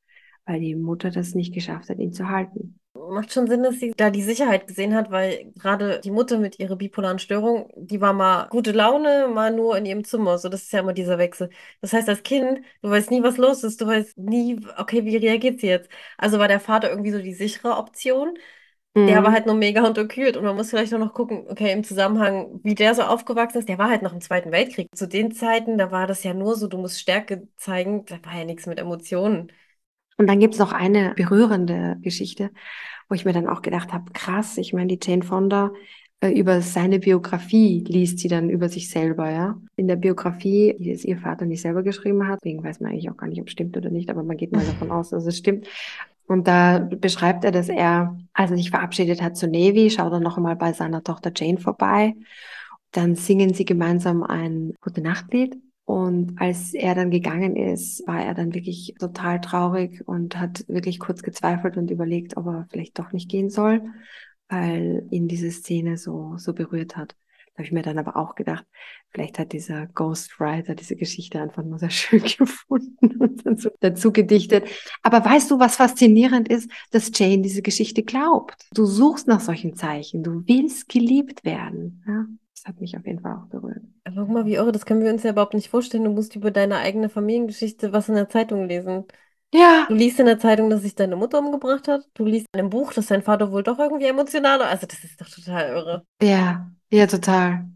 weil 0.46 0.60
die 0.60 0.74
Mutter 0.74 1.10
das 1.10 1.34
nicht 1.34 1.54
geschafft 1.54 1.88
hat, 1.88 1.98
ihn 1.98 2.12
zu 2.12 2.28
halten. 2.28 2.78
Macht 3.10 3.32
schon 3.32 3.48
Sinn, 3.48 3.62
dass 3.62 3.80
sie 3.80 3.92
da 3.96 4.08
die 4.10 4.22
Sicherheit 4.22 4.66
gesehen 4.66 4.94
hat, 4.94 5.10
weil 5.10 5.52
gerade 5.56 6.00
die 6.02 6.10
Mutter 6.10 6.38
mit 6.38 6.58
ihrer 6.58 6.76
bipolaren 6.76 7.18
Störung, 7.18 7.68
die 7.76 8.00
war 8.00 8.12
mal 8.12 8.48
gute 8.48 8.72
Laune, 8.72 9.28
mal 9.28 9.52
nur 9.54 9.76
in 9.76 9.84
ihrem 9.84 10.04
Zimmer. 10.04 10.38
So, 10.38 10.48
das 10.48 10.62
ist 10.62 10.72
ja 10.72 10.80
immer 10.80 10.92
dieser 10.92 11.18
Wechsel. 11.18 11.50
Das 11.80 11.92
heißt, 11.92 12.08
als 12.08 12.22
Kind, 12.22 12.60
du 12.82 12.90
weißt 12.90 13.10
nie, 13.10 13.22
was 13.22 13.36
los 13.36 13.64
ist, 13.64 13.80
du 13.80 13.86
weißt 13.86 14.16
nie, 14.18 14.60
okay, 14.78 15.04
wie 15.04 15.16
reagiert 15.16 15.60
sie 15.60 15.66
jetzt? 15.66 15.90
Also 16.16 16.38
war 16.38 16.48
der 16.48 16.60
Vater 16.60 16.88
irgendwie 16.90 17.10
so 17.10 17.18
die 17.20 17.34
sichere 17.34 17.76
Option. 17.76 18.38
Der 19.06 19.22
war 19.22 19.32
Mhm. 19.32 19.34
halt 19.34 19.46
nur 19.46 19.54
mega 19.54 19.86
unterkühlt 19.86 20.36
und 20.36 20.44
man 20.44 20.56
muss 20.56 20.70
vielleicht 20.70 20.94
auch 20.94 20.98
noch 20.98 21.12
gucken, 21.12 21.46
okay, 21.50 21.72
im 21.72 21.84
Zusammenhang, 21.84 22.60
wie 22.64 22.74
der 22.74 22.94
so 22.94 23.02
aufgewachsen 23.02 23.58
ist, 23.58 23.68
der 23.68 23.76
war 23.78 23.90
halt 23.90 24.00
noch 24.02 24.14
im 24.14 24.20
Zweiten 24.22 24.50
Weltkrieg. 24.50 24.88
Zu 24.96 25.06
den 25.06 25.30
Zeiten, 25.32 25.76
da 25.78 25.90
war 25.90 26.06
das 26.06 26.24
ja 26.24 26.32
nur 26.34 26.56
so, 26.56 26.68
du 26.68 26.78
musst 26.78 27.00
Stärke 27.00 27.46
zeigen, 27.56 28.06
da 28.06 28.16
war 28.24 28.34
ja 28.38 28.44
nichts 28.46 28.66
mit 28.66 28.78
Emotionen. 28.78 29.52
Und 30.16 30.28
dann 30.28 30.38
gibt's 30.40 30.58
noch 30.58 30.72
eine 30.72 31.12
berührende 31.16 31.96
Geschichte, 32.00 32.50
wo 33.08 33.14
ich 33.14 33.24
mir 33.24 33.32
dann 33.32 33.48
auch 33.48 33.62
gedacht 33.62 33.92
habe, 33.92 34.12
krass, 34.12 34.58
ich 34.58 34.72
meine, 34.72 34.96
die 34.96 35.00
Jane 35.02 35.22
Fonda 35.24 35.72
äh, 36.20 36.30
über 36.30 36.60
seine 36.62 37.00
Biografie 37.00 37.84
liest 37.88 38.18
sie 38.20 38.28
dann 38.28 38.50
über 38.50 38.68
sich 38.68 38.90
selber, 38.90 39.30
ja. 39.30 39.60
In 39.76 39.88
der 39.88 39.96
Biografie, 39.96 40.76
die 40.78 40.90
es 40.92 41.04
ihr 41.04 41.18
Vater 41.18 41.46
nicht 41.46 41.62
selber 41.62 41.82
geschrieben 41.82 42.28
hat, 42.28 42.40
deswegen 42.44 42.64
weiß 42.64 42.80
man 42.80 42.92
eigentlich 42.92 43.10
auch 43.10 43.16
gar 43.16 43.28
nicht, 43.28 43.40
ob 43.40 43.48
es 43.48 43.52
stimmt 43.52 43.76
oder 43.76 43.90
nicht, 43.90 44.10
aber 44.10 44.22
man 44.24 44.36
geht 44.36 44.52
mal 44.52 44.64
davon 44.66 44.90
aus, 44.90 45.10
dass 45.10 45.26
es 45.26 45.38
stimmt. 45.38 45.66
Und 46.26 46.48
da 46.48 46.78
beschreibt 46.78 47.44
er, 47.44 47.52
dass 47.52 47.68
er, 47.68 48.18
als 48.32 48.50
er 48.50 48.56
sich 48.56 48.70
verabschiedet 48.70 49.22
hat 49.22 49.36
zur 49.36 49.48
Navy, 49.48 49.90
schaut 49.90 50.12
er 50.12 50.20
noch 50.20 50.36
einmal 50.36 50.56
bei 50.56 50.72
seiner 50.72 51.02
Tochter 51.02 51.32
Jane 51.34 51.58
vorbei. 51.58 52.14
Dann 52.92 53.14
singen 53.14 53.52
sie 53.52 53.64
gemeinsam 53.64 54.22
ein 54.22 54.74
Gute 54.80 55.02
Nachtlied. 55.02 55.56
Und 55.86 56.40
als 56.40 56.72
er 56.72 56.94
dann 56.94 57.10
gegangen 57.10 57.56
ist, 57.56 58.06
war 58.06 58.24
er 58.24 58.32
dann 58.32 58.54
wirklich 58.54 58.94
total 58.98 59.40
traurig 59.40 60.02
und 60.06 60.38
hat 60.38 60.64
wirklich 60.66 60.98
kurz 60.98 61.22
gezweifelt 61.22 61.76
und 61.76 61.90
überlegt, 61.90 62.38
ob 62.38 62.46
er 62.46 62.66
vielleicht 62.70 62.98
doch 62.98 63.12
nicht 63.12 63.30
gehen 63.30 63.50
soll, 63.50 63.82
weil 64.48 65.06
ihn 65.10 65.28
diese 65.28 65.50
Szene 65.50 65.98
so, 65.98 66.38
so 66.38 66.54
berührt 66.54 66.96
hat. 66.96 67.14
Da 67.54 67.58
habe 67.58 67.66
ich 67.66 67.72
mir 67.72 67.82
dann 67.82 67.98
aber 67.98 68.16
auch 68.16 68.34
gedacht, 68.34 68.64
vielleicht 69.10 69.38
hat 69.38 69.52
dieser 69.52 69.86
Ghostwriter 69.86 70.74
diese 70.74 70.96
Geschichte 70.96 71.40
einfach 71.40 71.62
nur 71.62 71.78
sehr 71.78 71.90
schön 71.90 72.22
gefunden 72.22 73.16
und 73.20 73.46
dann 73.46 73.56
so 73.56 73.70
dazu 73.80 74.12
gedichtet. 74.12 74.66
Aber 75.02 75.24
weißt 75.24 75.50
du, 75.50 75.60
was 75.60 75.76
faszinierend 75.76 76.48
ist? 76.48 76.68
Dass 76.90 77.10
Jane 77.14 77.42
diese 77.42 77.62
Geschichte 77.62 78.02
glaubt. 78.02 78.66
Du 78.74 78.86
suchst 78.86 79.28
nach 79.28 79.40
solchen 79.40 79.74
Zeichen. 79.74 80.24
Du 80.24 80.42
willst 80.46 80.88
geliebt 80.88 81.44
werden. 81.44 82.02
Ja? 82.08 82.26
Das 82.54 82.64
hat 82.66 82.80
mich 82.80 82.96
auf 82.96 83.06
jeden 83.06 83.20
Fall 83.20 83.36
auch 83.36 83.46
berührt. 83.46 83.82
Aber 84.04 84.22
guck 84.22 84.30
mal, 84.34 84.46
wie 84.46 84.54
irre, 84.54 84.72
das 84.72 84.84
können 84.84 85.02
wir 85.04 85.12
uns 85.12 85.22
ja 85.22 85.30
überhaupt 85.30 85.54
nicht 85.54 85.68
vorstellen. 85.68 86.04
Du 86.04 86.10
musst 86.10 86.34
über 86.34 86.50
deine 86.50 86.78
eigene 86.78 87.08
Familiengeschichte 87.08 87.92
was 87.92 88.08
in 88.08 88.16
der 88.16 88.28
Zeitung 88.28 88.66
lesen. 88.68 89.04
Ja, 89.52 89.86
Du 89.88 89.94
liest 89.94 90.18
in 90.18 90.26
der 90.26 90.38
Zeitung, 90.38 90.68
dass 90.70 90.82
sich 90.82 90.94
deine 90.96 91.14
Mutter 91.16 91.38
umgebracht 91.38 91.86
hat. 91.88 92.02
Du 92.14 92.24
liest 92.24 92.46
in 92.52 92.60
einem 92.60 92.70
Buch, 92.70 92.92
dass 92.92 93.06
dein 93.06 93.22
Vater 93.22 93.52
wohl 93.52 93.62
doch 93.62 93.78
irgendwie 93.78 94.06
emotionaler. 94.06 94.66
Also, 94.66 94.86
das 94.86 95.04
ist 95.04 95.20
doch 95.20 95.28
total 95.28 95.68
irre. 95.68 96.06
ja, 96.20 96.70
ja, 96.90 97.06
total. 97.06 97.66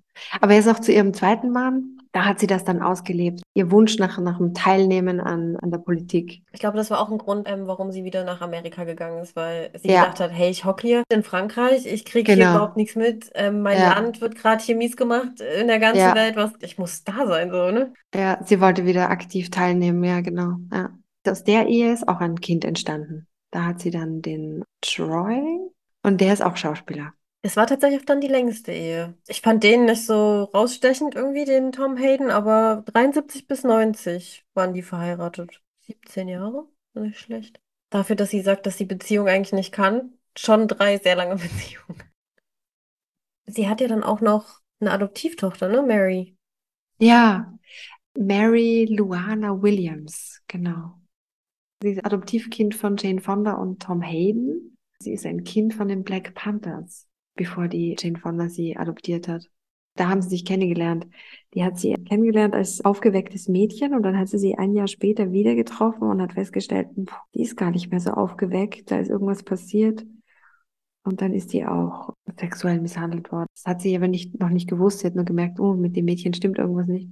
Aber 0.41 0.55
jetzt 0.55 0.67
noch 0.67 0.81
zu 0.81 0.93
ihrem 0.93 1.15
zweiten 1.15 1.51
Mann. 1.51 1.95
Da 2.13 2.25
hat 2.25 2.41
sie 2.41 2.47
das 2.47 2.65
dann 2.65 2.81
ausgelebt. 2.81 3.43
Ihr 3.53 3.71
Wunsch 3.71 3.99
nach, 3.99 4.19
nach 4.19 4.39
dem 4.39 4.55
Teilnehmen 4.55 5.21
an, 5.21 5.57
an 5.57 5.71
der 5.71 5.77
Politik. 5.79 6.43
Ich 6.53 6.59
glaube, 6.59 6.79
das 6.79 6.91
war 6.91 7.01
auch 7.01 7.11
ein 7.11 7.19
Grund, 7.19 7.47
ähm, 7.49 7.67
warum 7.67 7.93
sie 7.93 8.03
wieder 8.03 8.25
nach 8.25 8.41
Amerika 8.41 8.85
gegangen 8.85 9.21
ist, 9.23 9.37
weil 9.37 9.71
sie 9.79 9.89
Ja. 9.91 10.05
gedacht 10.05 10.21
hat, 10.21 10.31
hey, 10.33 10.49
ich 10.49 10.65
hocke 10.65 10.87
hier 10.87 11.03
in 11.13 11.23
Frankreich, 11.23 11.85
ich 11.85 12.07
kriege 12.07 12.33
hier 12.33 12.43
Genau. 12.45 12.57
überhaupt 12.57 12.79
nichts 12.79 12.97
mit. 12.97 13.31
Ähm, 13.35 13.61
mein 13.61 13.79
Ja. 13.79 13.91
Land 13.95 14.23
wird 14.23 14.37
gerade 14.37 14.65
hier 14.65 14.75
mies 14.75 14.97
gemacht 14.97 15.41
in 15.61 15.67
der 15.67 15.79
ganzen 15.79 15.99
Ja. 16.01 16.15
Welt. 16.15 16.35
Was, 16.37 16.53
ich 16.61 16.79
muss 16.79 17.05
da 17.05 17.27
sein, 17.27 17.51
so, 17.51 17.71
ne? 17.71 17.93
Ja, 18.15 18.41
sie 18.43 18.59
wollte 18.63 18.87
wieder 18.87 19.11
aktiv 19.11 19.51
teilnehmen, 19.51 20.03
ja, 20.03 20.23
genau. 20.23 20.57
Aus 21.29 21.45
der 21.45 21.67
Ehe 21.67 21.93
ist 21.93 22.09
auch 22.09 22.21
ein 22.21 22.41
Kind 22.41 22.65
entstanden. 22.65 23.27
Da 23.51 23.65
hat 23.67 23.81
sie 23.81 23.91
dann 23.91 24.23
den 24.23 24.65
Troy 24.81 25.43
und 26.03 26.21
der 26.23 26.33
ist 26.33 26.43
auch 26.43 26.57
Schauspieler. 26.57 27.13
Es 27.43 27.57
war 27.57 27.67
tatsächlich 27.67 28.01
auch 28.01 28.05
dann 28.05 28.21
die 28.21 28.29
längste 28.29 28.73
Ehe. 28.73 29.15
Ich 29.29 29.41
fand 29.41 29.63
den 29.63 29.85
nicht 29.85 30.05
so 30.05 30.45
rausstechend 30.45 31.15
irgendwie, 31.15 31.45
den 31.45 31.73
Tom 31.73 31.97
Hayden, 31.97 32.31
aber 32.31 32.83
73 32.87 33.47
bis 33.47 33.63
90 33.63 34.45
waren 34.55 34.75
die 34.75 34.83
verheiratet. 34.83 35.63
17 35.81 36.29
Jahre? 36.29 36.67
Nicht 36.95 37.21
schlecht. 37.21 37.61
Dafür, 37.91 38.17
dass 38.17 38.31
sie 38.31 38.41
sagt, 38.41 38.67
dass 38.67 38.77
sie 38.77 38.85
Beziehung 38.85 39.29
eigentlich 39.29 39.53
nicht 39.53 39.73
kann, 39.73 40.19
schon 40.37 40.69
drei 40.69 40.99
sehr 40.99 41.17
lange 41.17 41.37
Beziehungen. 41.37 42.03
Sie 43.47 43.69
hat 43.69 43.81
ja 43.81 43.89
dann 43.89 44.03
auch 44.03 44.21
noch 44.21 44.61
eine 44.81 44.91
Adoptivtochter, 44.91 45.69
ne, 45.69 45.83
Mary? 45.83 46.37
Ja, 46.99 47.57
Mary 48.17 48.87
Luana 48.91 49.63
Williams, 49.63 50.43
genau. 50.49 51.01
Sie 51.83 51.93
ist 51.93 52.05
Adoptivkind 52.05 52.75
von 52.75 52.97
Jane 52.97 53.21
Fonda 53.21 53.53
und 53.53 53.81
Tom 53.81 54.03
Hayden. 54.03 54.77
Sie 54.99 55.13
ist 55.13 55.25
ein 55.25 55.45
Kind 55.45 55.75
von 55.75 55.89
den 55.89 56.03
Black 56.03 56.35
Panthers, 56.35 57.08
bevor 57.39 57.69
die 57.69 57.97
Jane 57.99 58.19
Fonda 58.19 58.51
sie 58.51 58.77
adoptiert 58.77 59.29
hat. 59.29 59.49
Da 59.95 60.09
haben 60.09 60.21
sie 60.23 60.29
sich 60.29 60.45
kennengelernt. 60.45 61.07
Die 61.55 61.65
hat 61.65 61.79
sie 61.79 61.95
kennengelernt 61.95 62.55
als 62.55 62.85
aufgewecktes 62.85 63.49
Mädchen 63.49 63.95
und 63.95 64.03
dann 64.03 64.19
hat 64.19 64.29
sie 64.29 64.39
sie 64.39 64.57
ein 64.57 64.75
Jahr 64.75 64.87
später 64.87 65.33
wieder 65.33 65.55
getroffen 65.55 66.05
und 66.05 66.21
hat 66.21 66.35
festgestellt, 66.35 66.89
"Puh, 66.95 67.15
die 67.35 67.43
ist 67.43 67.57
gar 67.57 67.71
nicht 67.71 67.91
mehr 67.91 68.01
so 68.01 68.11
aufgeweckt, 68.11 68.91
da 68.91 68.99
ist 68.99 69.09
irgendwas 69.09 69.43
passiert. 69.43 70.05
Und 71.05 71.23
dann 71.23 71.33
ist 71.33 71.53
die 71.53 71.65
auch 71.65 72.15
sexuell 72.39 72.81
misshandelt 72.81 73.33
worden. 73.33 73.47
Das 73.55 73.65
hat 73.65 73.81
sie 73.81 73.97
aber 73.97 74.09
nicht, 74.09 74.39
noch 74.39 74.51
nicht 74.51 74.69
gewusst. 74.69 74.99
Sie 74.99 75.07
hat 75.07 75.15
nur 75.15 75.25
gemerkt, 75.25 75.59
oh, 75.59 75.75
mit 75.75 75.97
dem 75.97 76.05
Mädchen 76.05 76.35
stimmt 76.35 76.59
irgendwas 76.59 76.87
nicht. 76.87 77.09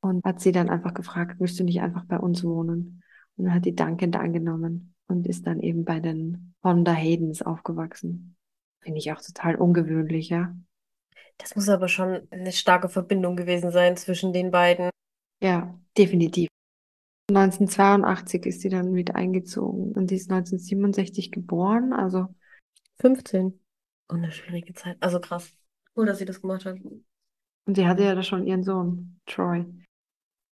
Und 0.00 0.24
hat 0.24 0.40
sie 0.40 0.52
dann 0.52 0.70
einfach 0.70 0.94
gefragt, 0.94 1.38
willst 1.38 1.60
du 1.60 1.64
nicht 1.64 1.82
einfach 1.82 2.06
bei 2.06 2.18
uns 2.18 2.42
wohnen? 2.42 3.02
Und 3.36 3.44
dann 3.44 3.54
hat 3.54 3.66
die 3.66 3.74
dankend 3.74 4.16
angenommen 4.16 4.94
und 5.06 5.26
ist 5.26 5.46
dann 5.46 5.60
eben 5.60 5.84
bei 5.84 6.00
den 6.00 6.54
Honda 6.64 6.94
Haydens 6.94 7.42
aufgewachsen. 7.42 8.36
Finde 8.82 8.98
ich 8.98 9.12
auch 9.12 9.20
total 9.20 9.56
ungewöhnlich, 9.56 10.30
ja. 10.30 10.54
Das 11.38 11.56
muss 11.56 11.68
aber 11.68 11.88
schon 11.88 12.26
eine 12.30 12.52
starke 12.52 12.88
Verbindung 12.88 13.36
gewesen 13.36 13.70
sein 13.70 13.96
zwischen 13.96 14.32
den 14.32 14.50
beiden. 14.50 14.90
Ja, 15.42 15.78
definitiv. 15.96 16.48
1982 17.30 18.46
ist 18.46 18.60
sie 18.60 18.68
dann 18.68 18.94
wieder 18.94 19.14
eingezogen 19.14 19.92
und 19.92 20.10
die 20.10 20.16
ist 20.16 20.30
1967 20.30 21.30
geboren, 21.30 21.92
also 21.92 22.26
15. 23.00 23.58
Und 24.08 24.24
eine 24.24 24.32
schwierige 24.32 24.74
Zeit. 24.74 24.96
Also 25.00 25.20
krass. 25.20 25.56
Cool, 25.96 26.06
dass 26.06 26.18
sie 26.18 26.24
das 26.24 26.40
gemacht 26.40 26.64
hat. 26.64 26.78
Und 26.80 27.74
sie 27.74 27.86
hatte 27.86 28.04
ja 28.04 28.14
da 28.14 28.22
schon 28.22 28.46
ihren 28.46 28.64
Sohn, 28.64 29.20
Troy. 29.26 29.64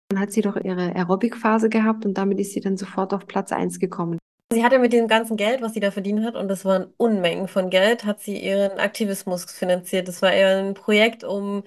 Dann 0.08 0.20
hat 0.20 0.32
sie 0.32 0.40
doch 0.40 0.56
ihre 0.56 0.94
Aerobic-Phase 0.94 1.68
gehabt 1.68 2.06
und 2.06 2.14
damit 2.14 2.40
ist 2.40 2.52
sie 2.52 2.60
dann 2.60 2.76
sofort 2.76 3.12
auf 3.12 3.26
Platz 3.26 3.52
1 3.52 3.78
gekommen. 3.78 4.17
Sie 4.50 4.64
hatte 4.64 4.78
mit 4.78 4.94
dem 4.94 5.08
ganzen 5.08 5.36
Geld, 5.36 5.60
was 5.60 5.74
sie 5.74 5.80
da 5.80 5.90
verdient 5.90 6.24
hat, 6.24 6.34
und 6.34 6.48
das 6.48 6.64
waren 6.64 6.92
Unmengen 6.96 7.48
von 7.48 7.68
Geld, 7.68 8.04
hat 8.06 8.20
sie 8.20 8.38
ihren 8.42 8.78
Aktivismus 8.78 9.44
finanziert. 9.44 10.08
Das 10.08 10.22
war 10.22 10.32
eher 10.32 10.58
ein 10.58 10.72
Projekt, 10.74 11.22
um 11.22 11.64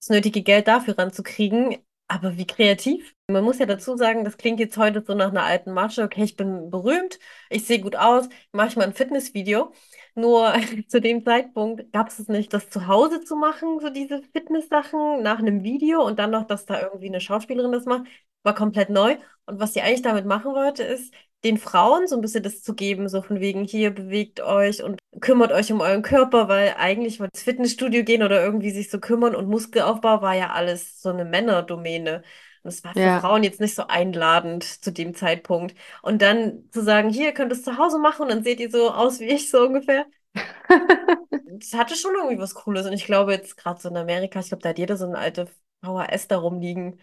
das 0.00 0.10
nötige 0.10 0.42
Geld 0.42 0.68
dafür 0.68 0.98
ranzukriegen. 0.98 1.78
Aber 2.08 2.36
wie 2.36 2.46
kreativ. 2.46 3.14
Man 3.28 3.44
muss 3.44 3.58
ja 3.58 3.64
dazu 3.66 3.96
sagen, 3.96 4.24
das 4.24 4.36
klingt 4.36 4.60
jetzt 4.60 4.76
heute 4.76 5.02
so 5.06 5.14
nach 5.14 5.30
einer 5.30 5.44
alten 5.44 5.72
Masche. 5.72 6.02
Okay, 6.02 6.24
ich 6.24 6.36
bin 6.36 6.70
berühmt, 6.70 7.18
ich 7.48 7.66
sehe 7.66 7.80
gut 7.80 7.96
aus, 7.96 8.28
mache 8.52 8.68
ich 8.68 8.76
mal 8.76 8.84
ein 8.84 8.92
Fitnessvideo. 8.94 9.72
Nur 10.14 10.52
zu 10.88 11.00
dem 11.00 11.24
Zeitpunkt 11.24 11.90
gab 11.92 12.08
es 12.08 12.18
es 12.18 12.28
nicht, 12.28 12.52
das 12.52 12.68
zu 12.68 12.86
Hause 12.86 13.22
zu 13.22 13.36
machen, 13.36 13.80
so 13.80 13.88
diese 13.88 14.22
Fitness-Sachen 14.32 15.22
nach 15.22 15.38
einem 15.38 15.62
Video 15.64 16.04
und 16.06 16.18
dann 16.18 16.30
noch, 16.32 16.46
dass 16.46 16.66
da 16.66 16.82
irgendwie 16.82 17.08
eine 17.08 17.20
Schauspielerin 17.22 17.72
das 17.72 17.86
macht, 17.86 18.06
war 18.42 18.54
komplett 18.54 18.90
neu. 18.90 19.16
Und 19.46 19.58
was 19.60 19.72
sie 19.72 19.80
eigentlich 19.82 20.02
damit 20.02 20.26
machen 20.26 20.52
wollte, 20.52 20.82
ist, 20.82 21.14
den 21.44 21.58
Frauen 21.58 22.06
so 22.06 22.14
ein 22.16 22.20
bisschen 22.20 22.42
das 22.42 22.62
zu 22.62 22.74
geben, 22.74 23.08
so 23.08 23.22
von 23.22 23.40
wegen, 23.40 23.64
hier 23.64 23.90
bewegt 23.94 24.40
euch 24.40 24.82
und 24.82 24.98
kümmert 25.20 25.52
euch 25.52 25.72
um 25.72 25.80
euren 25.80 26.02
Körper, 26.02 26.48
weil 26.48 26.74
eigentlich 26.78 27.18
mal 27.18 27.28
ins 27.32 27.42
Fitnessstudio 27.42 28.04
gehen 28.04 28.22
oder 28.22 28.42
irgendwie 28.44 28.70
sich 28.70 28.90
so 28.90 29.00
kümmern 29.00 29.34
und 29.34 29.48
Muskelaufbau 29.48 30.22
war 30.22 30.34
ja 30.36 30.50
alles 30.50 31.00
so 31.02 31.08
eine 31.10 31.24
Männerdomäne. 31.24 32.22
Und 32.62 32.68
es 32.68 32.84
war 32.84 32.94
für 32.94 33.00
Ja. 33.00 33.20
Frauen 33.20 33.42
jetzt 33.42 33.60
nicht 33.60 33.74
so 33.74 33.86
einladend 33.88 34.62
zu 34.64 34.92
dem 34.92 35.14
Zeitpunkt. 35.14 35.74
Und 36.02 36.22
dann 36.22 36.68
zu 36.70 36.80
sagen, 36.82 37.08
hier, 37.10 37.26
ihr 37.26 37.34
könnt 37.34 37.50
es 37.52 37.64
zu 37.64 37.76
Hause 37.76 37.98
machen 37.98 38.22
und 38.22 38.28
dann 38.30 38.44
seht 38.44 38.60
ihr 38.60 38.70
so 38.70 38.90
aus 38.92 39.18
wie 39.20 39.24
ich, 39.26 39.50
so 39.50 39.62
ungefähr. 39.66 40.06
Das 41.60 41.74
hatte 41.74 41.96
schon 41.96 42.14
irgendwie 42.14 42.38
was 42.38 42.54
Cooles. 42.54 42.86
Und 42.86 42.92
ich 42.92 43.04
glaube 43.04 43.32
jetzt 43.32 43.56
gerade 43.56 43.80
so 43.80 43.88
in 43.88 43.96
Amerika, 43.96 44.40
ich 44.40 44.48
glaube, 44.48 44.62
da 44.62 44.70
hat 44.70 44.78
jeder 44.78 44.96
so 44.96 45.06
eine 45.06 45.18
alte 45.18 45.46
VHS 45.82 46.28
da 46.28 46.38
rumliegen. 46.38 47.00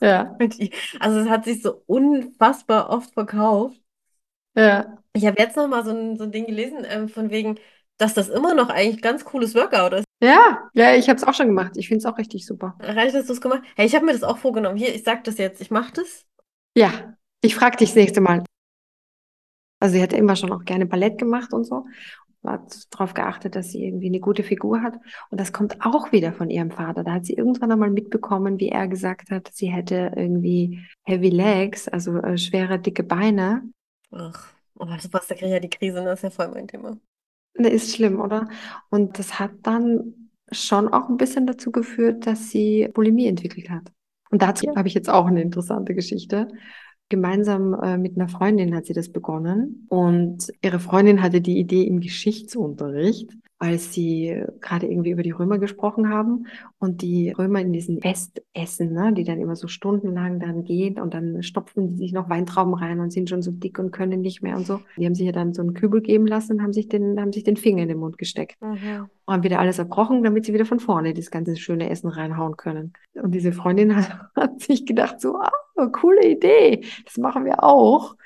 Ja. 0.00 0.36
Also 1.00 1.20
es 1.20 1.28
hat 1.28 1.44
sich 1.44 1.62
so 1.62 1.82
unfassbar 1.86 2.90
oft 2.90 3.12
verkauft. 3.12 3.80
Ja. 4.56 4.98
Ich 5.12 5.26
habe 5.26 5.40
jetzt 5.40 5.56
noch 5.56 5.68
mal 5.68 5.84
so 5.84 5.90
ein, 5.90 6.16
so 6.16 6.24
ein 6.24 6.32
Ding 6.32 6.46
gelesen, 6.46 6.86
ähm, 6.88 7.08
von 7.08 7.30
wegen, 7.30 7.58
dass 7.98 8.14
das 8.14 8.28
immer 8.28 8.54
noch 8.54 8.68
eigentlich 8.68 9.02
ganz 9.02 9.24
cooles 9.24 9.54
Workout 9.54 9.92
ist. 9.94 10.04
Ja, 10.22 10.70
ja, 10.72 10.94
ich 10.94 11.08
habe 11.08 11.16
es 11.18 11.24
auch 11.24 11.34
schon 11.34 11.48
gemacht. 11.48 11.76
Ich 11.76 11.88
finde 11.88 11.98
es 11.98 12.06
auch 12.06 12.18
richtig 12.18 12.46
super. 12.46 12.74
Reicht, 12.80 13.14
dass 13.14 13.26
du 13.26 13.32
es 13.32 13.40
gemacht 13.40 13.62
Hey, 13.76 13.86
ich 13.86 13.94
habe 13.94 14.06
mir 14.06 14.12
das 14.12 14.22
auch 14.22 14.38
vorgenommen. 14.38 14.76
Hier, 14.76 14.94
ich 14.94 15.04
sag 15.04 15.24
das 15.24 15.38
jetzt. 15.38 15.60
Ich 15.60 15.70
mache 15.70 15.92
das. 15.92 16.24
Ja, 16.74 17.16
ich 17.42 17.54
frage 17.54 17.76
dich 17.76 17.90
das 17.90 17.96
nächste 17.96 18.20
Mal. 18.20 18.44
Also 19.78 19.94
sie 19.94 20.02
hat 20.02 20.14
immer 20.14 20.36
schon 20.36 20.52
auch 20.52 20.64
gerne 20.64 20.86
Ballett 20.86 21.18
gemacht 21.18 21.52
und 21.52 21.64
so. 21.64 21.86
Hat 22.48 22.92
darauf 22.92 23.14
geachtet, 23.14 23.56
dass 23.56 23.70
sie 23.70 23.84
irgendwie 23.84 24.06
eine 24.06 24.20
gute 24.20 24.42
Figur 24.42 24.82
hat. 24.82 24.94
Und 25.30 25.40
das 25.40 25.52
kommt 25.52 25.84
auch 25.84 26.12
wieder 26.12 26.32
von 26.32 26.50
ihrem 26.50 26.70
Vater. 26.70 27.04
Da 27.04 27.12
hat 27.12 27.26
sie 27.26 27.34
irgendwann 27.34 27.72
einmal 27.72 27.90
mitbekommen, 27.90 28.60
wie 28.60 28.68
er 28.68 28.88
gesagt 28.88 29.30
hat, 29.30 29.50
sie 29.52 29.68
hätte 29.68 30.12
irgendwie 30.16 30.80
heavy 31.04 31.30
legs, 31.30 31.88
also 31.88 32.18
äh, 32.18 32.38
schwere, 32.38 32.78
dicke 32.78 33.02
Beine. 33.02 33.62
Ach, 34.10 34.52
oh, 34.74 34.86
was, 34.86 35.08
da 35.10 35.34
kriege 35.34 35.46
ich 35.46 35.52
ja 35.52 35.60
die 35.60 35.70
Krise, 35.70 36.00
ne? 36.00 36.06
das 36.06 36.20
ist 36.20 36.22
ja 36.24 36.30
voll 36.30 36.48
mein 36.48 36.68
Thema. 36.68 36.96
Ne, 37.58 37.68
ist 37.68 37.94
schlimm, 37.94 38.20
oder? 38.20 38.48
Und 38.90 39.18
das 39.18 39.38
hat 39.38 39.52
dann 39.62 40.30
schon 40.52 40.88
auch 40.88 41.08
ein 41.08 41.16
bisschen 41.16 41.46
dazu 41.46 41.72
geführt, 41.72 42.26
dass 42.26 42.50
sie 42.50 42.88
Bulimie 42.92 43.26
entwickelt 43.26 43.70
hat. 43.70 43.92
Und 44.30 44.42
dazu 44.42 44.66
habe 44.76 44.88
ich 44.88 44.94
jetzt 44.94 45.08
auch 45.08 45.26
eine 45.26 45.42
interessante 45.42 45.94
Geschichte. 45.94 46.48
Gemeinsam 47.08 47.74
äh, 47.74 47.98
mit 47.98 48.16
einer 48.16 48.28
Freundin 48.28 48.74
hat 48.74 48.86
sie 48.86 48.92
das 48.92 49.10
begonnen 49.10 49.86
und 49.88 50.52
ihre 50.60 50.80
Freundin 50.80 51.22
hatte 51.22 51.40
die 51.40 51.58
Idee 51.58 51.84
im 51.84 52.00
Geschichtsunterricht, 52.00 53.30
als 53.58 53.94
sie 53.94 54.44
gerade 54.60 54.86
irgendwie 54.86 55.12
über 55.12 55.22
die 55.22 55.30
Römer 55.30 55.58
gesprochen 55.58 56.10
haben 56.10 56.46
und 56.78 57.00
die 57.00 57.30
Römer 57.30 57.60
in 57.60 57.72
diesen 57.72 58.02
Festessen, 58.02 58.92
ne, 58.92 59.14
die 59.14 59.24
dann 59.24 59.40
immer 59.40 59.56
so 59.56 59.66
stundenlang 59.66 60.40
dann 60.40 60.64
gehen 60.64 61.00
und 61.00 61.14
dann 61.14 61.42
stopfen 61.42 61.88
die 61.88 61.96
sich 61.96 62.12
noch 62.12 62.28
Weintrauben 62.28 62.74
rein 62.74 63.00
und 63.00 63.12
sind 63.12 63.30
schon 63.30 63.40
so 63.40 63.50
dick 63.50 63.78
und 63.78 63.92
können 63.92 64.20
nicht 64.20 64.42
mehr 64.42 64.56
und 64.56 64.66
so. 64.66 64.80
Die 64.98 65.06
haben 65.06 65.14
sich 65.14 65.24
ja 65.24 65.32
dann 65.32 65.54
so 65.54 65.62
einen 65.62 65.72
Kübel 65.72 66.02
geben 66.02 66.26
lassen 66.26 66.54
und 66.54 66.62
haben 66.62 66.74
sich 66.74 66.88
den, 66.88 67.18
haben 67.18 67.32
sich 67.32 67.44
den 67.44 67.56
Finger 67.56 67.82
in 67.82 67.88
den 67.88 67.98
Mund 67.98 68.18
gesteckt. 68.18 68.60
Mhm. 68.60 69.08
Und 69.24 69.32
haben 69.32 69.42
wieder 69.42 69.58
alles 69.58 69.78
erbrochen, 69.78 70.22
damit 70.22 70.44
sie 70.44 70.52
wieder 70.52 70.66
von 70.66 70.78
vorne 70.78 71.14
das 71.14 71.30
ganze 71.30 71.56
schöne 71.56 71.88
Essen 71.88 72.08
reinhauen 72.08 72.58
können. 72.58 72.92
Und 73.14 73.34
diese 73.34 73.52
Freundin 73.52 73.96
hat, 73.96 74.18
hat 74.36 74.60
sich 74.60 74.84
gedacht, 74.84 75.20
so, 75.20 75.36
ah, 75.38 75.86
coole 75.92 76.28
Idee, 76.28 76.84
das 77.06 77.16
machen 77.16 77.46
wir 77.46 77.64
auch. 77.64 78.16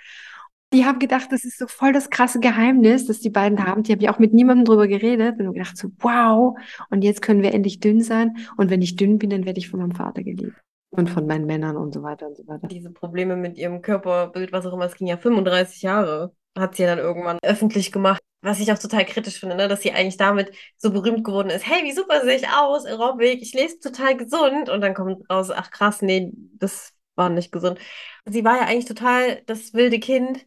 Die 0.72 0.84
haben 0.84 1.00
gedacht, 1.00 1.32
das 1.32 1.44
ist 1.44 1.58
so 1.58 1.66
voll 1.66 1.92
das 1.92 2.10
krasse 2.10 2.38
Geheimnis, 2.38 3.06
das 3.06 3.18
die 3.18 3.30
beiden 3.30 3.66
haben. 3.66 3.82
Die 3.82 3.92
haben 3.92 4.00
ja 4.00 4.14
auch 4.14 4.20
mit 4.20 4.32
niemandem 4.32 4.64
drüber 4.64 4.86
geredet 4.86 5.40
und 5.40 5.52
gedacht, 5.52 5.76
so, 5.76 5.88
wow, 5.98 6.56
und 6.90 7.02
jetzt 7.02 7.22
können 7.22 7.42
wir 7.42 7.52
endlich 7.52 7.80
dünn 7.80 8.00
sein. 8.00 8.36
Und 8.56 8.70
wenn 8.70 8.80
ich 8.80 8.94
dünn 8.94 9.18
bin, 9.18 9.30
dann 9.30 9.46
werde 9.46 9.58
ich 9.58 9.68
von 9.68 9.80
meinem 9.80 9.94
Vater 9.94 10.22
geliebt. 10.22 10.54
Und 10.90 11.10
von 11.10 11.26
meinen 11.26 11.46
Männern 11.46 11.76
und 11.76 11.92
so 11.92 12.02
weiter 12.02 12.28
und 12.28 12.36
so 12.36 12.46
weiter. 12.46 12.68
Diese 12.68 12.90
Probleme 12.90 13.36
mit 13.36 13.58
ihrem 13.58 13.82
Körperbild, 13.82 14.52
was 14.52 14.66
auch 14.66 14.72
immer, 14.72 14.84
es 14.84 14.96
ging 14.96 15.08
ja 15.08 15.16
35 15.16 15.82
Jahre, 15.82 16.34
hat 16.56 16.76
sie 16.76 16.82
ja 16.82 16.94
dann 16.94 17.04
irgendwann 17.04 17.38
öffentlich 17.42 17.90
gemacht. 17.90 18.20
Was 18.42 18.58
ich 18.58 18.72
auch 18.72 18.78
total 18.78 19.04
kritisch 19.04 19.38
finde, 19.38 19.54
ne? 19.54 19.68
dass 19.68 19.82
sie 19.82 19.92
eigentlich 19.92 20.16
damit 20.16 20.52
so 20.78 20.90
berühmt 20.90 21.24
geworden 21.24 21.50
ist. 21.50 21.66
Hey, 21.66 21.84
wie 21.84 21.92
super 21.92 22.22
sehe 22.22 22.36
ich 22.36 22.48
aus, 22.48 22.86
Aerobic, 22.86 23.42
ich 23.42 23.52
lese 23.52 23.80
total 23.80 24.16
gesund. 24.16 24.70
Und 24.70 24.80
dann 24.80 24.94
kommt 24.94 25.28
raus, 25.28 25.50
ach 25.50 25.70
krass, 25.70 26.00
nee, 26.00 26.32
das 26.54 26.94
war 27.16 27.28
nicht 27.28 27.52
gesund. 27.52 27.78
Sie 28.24 28.44
war 28.44 28.56
ja 28.56 28.62
eigentlich 28.62 28.86
total 28.86 29.42
das 29.46 29.74
wilde 29.74 29.98
Kind, 30.00 30.46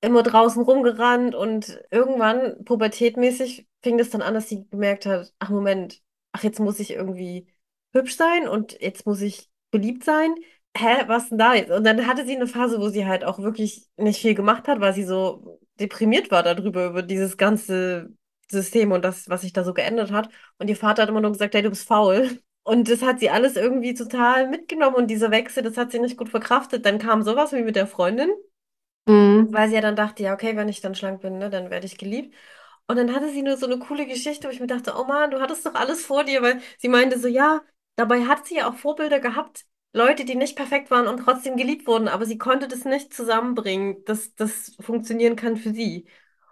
immer 0.00 0.22
draußen 0.22 0.62
rumgerannt 0.62 1.34
und 1.34 1.80
irgendwann, 1.90 2.64
pubertätmäßig, 2.64 3.66
fing 3.82 3.98
das 3.98 4.10
dann 4.10 4.22
an, 4.22 4.34
dass 4.34 4.48
sie 4.48 4.68
gemerkt 4.70 5.06
hat, 5.06 5.32
ach 5.38 5.50
Moment, 5.50 6.00
ach 6.32 6.42
jetzt 6.44 6.60
muss 6.60 6.80
ich 6.80 6.92
irgendwie 6.92 7.48
hübsch 7.92 8.16
sein 8.16 8.48
und 8.48 8.80
jetzt 8.80 9.06
muss 9.06 9.20
ich 9.20 9.50
beliebt 9.70 10.04
sein. 10.04 10.34
Hä, 10.76 11.04
was 11.06 11.30
denn 11.30 11.38
da 11.38 11.54
jetzt? 11.54 11.70
Und 11.70 11.84
dann 11.84 12.06
hatte 12.06 12.24
sie 12.26 12.36
eine 12.36 12.46
Phase, 12.46 12.80
wo 12.80 12.88
sie 12.88 13.06
halt 13.06 13.24
auch 13.24 13.38
wirklich 13.40 13.88
nicht 13.96 14.20
viel 14.20 14.34
gemacht 14.34 14.68
hat, 14.68 14.80
weil 14.80 14.94
sie 14.94 15.04
so 15.04 15.58
deprimiert 15.80 16.30
war 16.30 16.42
darüber, 16.42 16.86
über 16.86 17.02
dieses 17.02 17.36
ganze 17.36 18.14
System 18.50 18.92
und 18.92 19.04
das, 19.04 19.28
was 19.28 19.42
sich 19.42 19.52
da 19.52 19.64
so 19.64 19.74
geändert 19.74 20.12
hat. 20.12 20.28
Und 20.58 20.68
ihr 20.68 20.76
Vater 20.76 21.02
hat 21.02 21.08
immer 21.08 21.20
nur 21.20 21.32
gesagt, 21.32 21.54
hey, 21.54 21.62
du 21.62 21.70
bist 21.70 21.86
faul. 21.88 22.40
Und 22.62 22.90
das 22.90 23.02
hat 23.02 23.18
sie 23.20 23.30
alles 23.30 23.56
irgendwie 23.56 23.94
total 23.94 24.48
mitgenommen 24.48 24.96
und 24.96 25.06
dieser 25.08 25.30
Wechsel, 25.30 25.62
das 25.62 25.76
hat 25.78 25.90
sie 25.90 25.98
nicht 26.00 26.18
gut 26.18 26.28
verkraftet. 26.28 26.84
Dann 26.84 26.98
kam 26.98 27.22
sowas 27.22 27.52
wie 27.52 27.62
mit 27.62 27.76
der 27.76 27.86
Freundin, 27.86 28.30
Mhm. 29.08 29.52
weil 29.52 29.68
sie 29.68 29.74
ja 29.76 29.80
dann 29.80 29.96
dachte, 29.96 30.22
ja, 30.22 30.34
okay, 30.34 30.54
wenn 30.56 30.68
ich 30.68 30.80
dann 30.80 30.94
schlank 30.94 31.22
bin, 31.22 31.38
ne, 31.38 31.48
dann 31.50 31.70
werde 31.70 31.86
ich 31.86 31.96
geliebt. 31.98 32.34
Und 32.86 32.96
dann 32.96 33.14
hatte 33.14 33.30
sie 33.30 33.42
nur 33.42 33.56
so 33.56 33.66
eine 33.66 33.78
coole 33.78 34.06
Geschichte, 34.06 34.48
wo 34.48 34.52
ich 34.52 34.60
mir 34.60 34.66
dachte, 34.66 34.94
oh 34.96 35.04
Mann, 35.04 35.30
du 35.30 35.40
hattest 35.40 35.64
doch 35.66 35.74
alles 35.74 36.04
vor 36.06 36.24
dir, 36.24 36.42
weil 36.42 36.60
sie 36.78 36.88
meinte 36.88 37.18
so, 37.18 37.28
ja, 37.28 37.62
dabei 37.96 38.24
hat 38.26 38.46
sie 38.46 38.56
ja 38.56 38.68
auch 38.68 38.74
Vorbilder 38.76 39.20
gehabt, 39.20 39.64
Leute, 39.94 40.24
die 40.24 40.34
nicht 40.36 40.56
perfekt 40.56 40.90
waren 40.90 41.06
und 41.08 41.18
trotzdem 41.24 41.56
geliebt 41.56 41.86
wurden, 41.86 42.08
aber 42.08 42.26
sie 42.26 42.38
konnte 42.38 42.68
das 42.68 42.84
nicht 42.84 43.12
zusammenbringen, 43.14 44.04
dass 44.04 44.34
das 44.34 44.76
funktionieren 44.80 45.36
kann 45.36 45.56
für 45.56 45.72
sie. 45.72 46.06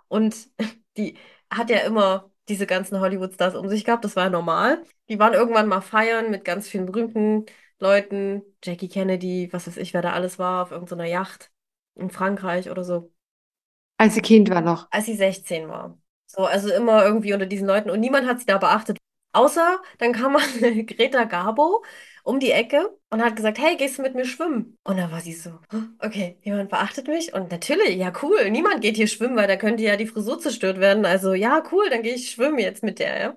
Und 0.09 0.49
die 0.97 1.19
hat 1.51 1.71
ja 1.71 1.79
immer 1.81 2.31
diese 2.49 2.67
ganzen 2.67 3.01
Hollywood-Stars 3.01 3.55
um 3.57 3.69
sich 3.69 3.85
gehabt, 3.85 4.05
das 4.05 4.17
war 4.17 4.25
ja 4.25 4.31
normal. 4.31 4.83
Die 5.09 5.19
waren 5.19 5.35
irgendwann 5.35 5.69
mal 5.69 5.81
feiern 5.83 6.31
mit 6.31 6.45
ganz 6.45 6.69
vielen 6.69 6.87
berühmten 6.87 7.47
Leuten, 7.79 8.43
Jackie 8.65 8.89
Kennedy, 8.89 9.49
was 9.53 9.67
weiß 9.67 9.77
ich, 9.79 9.93
wer 9.95 10.03
da 10.03 10.13
alles 10.13 10.39
war, 10.39 10.63
auf 10.63 10.71
irgendeiner 10.71 11.05
Yacht 11.07 11.51
in 11.97 12.11
Frankreich 12.11 12.71
oder 12.71 12.85
so, 12.85 13.13
Als 13.99 14.15
sie 14.15 14.23
Kind 14.23 14.49
war 14.51 14.63
noch. 14.63 14.89
als 14.91 15.07
sie 15.07 15.15
16 15.17 15.69
war. 15.69 15.99
So, 16.27 16.45
also 16.45 16.71
immer 16.73 17.05
irgendwie 17.05 17.33
unter 17.35 17.47
diesen 17.47 17.67
Leuten 17.67 17.91
und 17.91 18.01
niemand 18.01 18.27
hat 18.29 18.41
sie 18.41 18.47
da 18.47 18.59
beachtet. 18.59 18.99
Außer 19.33 19.81
dann 19.99 20.13
kam 20.13 20.33
mal 20.33 20.43
Greta 20.87 21.25
Garbo 21.25 21.85
um 22.25 22.41
die 22.41 22.51
Ecke 22.51 22.91
und 23.11 23.23
hat 23.23 23.37
gesagt, 23.37 23.59
hey, 23.59 23.77
gehst 23.77 23.99
du 23.99 24.03
mit 24.03 24.15
mir 24.15 24.25
schwimmen? 24.25 24.79
Und 24.83 24.97
dann 24.97 25.13
war 25.13 25.21
sie 25.21 25.35
so, 25.35 25.51
"Oh, 25.73 25.77
okay, 26.01 26.39
jemand 26.43 26.71
beachtet 26.71 27.07
mich 27.07 27.33
und 27.35 27.51
natürlich, 27.51 27.97
ja 27.97 28.13
cool, 28.23 28.51
niemand 28.51 28.81
geht 28.81 28.97
hier 28.97 29.07
schwimmen, 29.07 29.37
weil 29.37 29.47
da 29.47 29.57
könnte 29.57 29.83
ja 29.83 29.97
die 29.97 30.07
Frisur 30.07 30.39
zerstört 30.41 30.79
werden. 30.81 31.05
Also 31.05 31.35
ja, 31.35 31.63
cool, 31.71 31.89
dann 31.91 32.03
gehe 32.03 32.15
ich 32.15 32.31
schwimmen 32.31 32.59
jetzt 32.59 32.83
mit 32.83 32.99
der, 32.99 33.21
ja. 33.21 33.37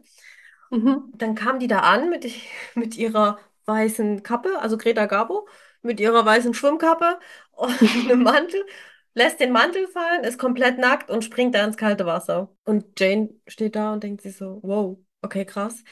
Mhm. 0.72 1.12
Dann 1.16 1.36
kam 1.36 1.60
die 1.60 1.68
da 1.68 1.80
an 1.82 2.10
mit, 2.10 2.26
mit 2.76 2.98
ihrer 2.98 3.40
weißen 3.66 4.24
Kappe, 4.24 4.60
also 4.60 4.78
Greta 4.78 5.06
Garbo, 5.06 5.48
mit 5.82 6.00
ihrer 6.00 6.26
weißen 6.26 6.54
Schwimmkappe 6.54 7.20
und 7.52 7.82
einem 7.82 8.24
Mantel, 8.24 8.66
lässt 9.14 9.40
den 9.40 9.52
Mantel 9.52 9.88
fallen, 9.88 10.24
ist 10.24 10.38
komplett 10.40 10.78
nackt 10.78 11.10
und 11.10 11.24
springt 11.24 11.56
da 11.56 11.64
ins 11.66 11.78
kalte 11.78 12.06
Wasser. 12.06 12.54
Und 12.66 13.00
Jane 13.00 13.30
steht 13.48 13.76
da 13.76 13.94
und 13.94 14.04
denkt 14.04 14.22
sich 14.22 14.38
so, 14.38 14.60
wow, 14.64 14.98
okay, 15.22 15.46
krass. 15.46 15.84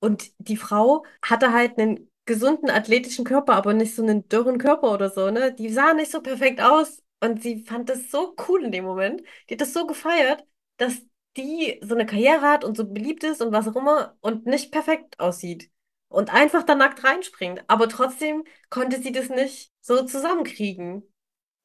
Und 0.00 0.30
die 0.38 0.56
Frau 0.56 1.04
hatte 1.22 1.52
halt 1.52 1.78
einen 1.78 2.10
gesunden 2.24 2.70
athletischen 2.70 3.24
Körper, 3.24 3.54
aber 3.54 3.74
nicht 3.74 3.94
so 3.94 4.02
einen 4.02 4.28
dürren 4.28 4.58
Körper 4.58 4.92
oder 4.92 5.10
so, 5.10 5.30
ne? 5.30 5.52
Die 5.54 5.70
sah 5.70 5.94
nicht 5.94 6.10
so 6.10 6.20
perfekt 6.22 6.60
aus 6.60 7.02
und 7.20 7.42
sie 7.42 7.64
fand 7.64 7.88
das 7.88 8.10
so 8.10 8.36
cool 8.48 8.64
in 8.64 8.72
dem 8.72 8.84
Moment. 8.84 9.22
Die 9.48 9.54
hat 9.54 9.60
das 9.60 9.72
so 9.72 9.86
gefeiert, 9.86 10.44
dass 10.76 11.00
die 11.36 11.80
so 11.82 11.94
eine 11.94 12.06
Karriere 12.06 12.42
hat 12.42 12.64
und 12.64 12.76
so 12.76 12.84
beliebt 12.86 13.24
ist 13.24 13.40
und 13.42 13.52
was 13.52 13.66
auch 13.68 13.76
immer 13.76 14.16
und 14.20 14.46
nicht 14.46 14.70
perfekt 14.72 15.18
aussieht. 15.18 15.70
Und 16.08 16.32
einfach 16.32 16.62
da 16.62 16.74
nackt 16.74 17.04
reinspringt. 17.04 17.62
Aber 17.66 17.88
trotzdem 17.88 18.44
konnte 18.70 19.00
sie 19.00 19.12
das 19.12 19.28
nicht 19.28 19.72
so 19.80 20.04
zusammenkriegen. 20.04 21.02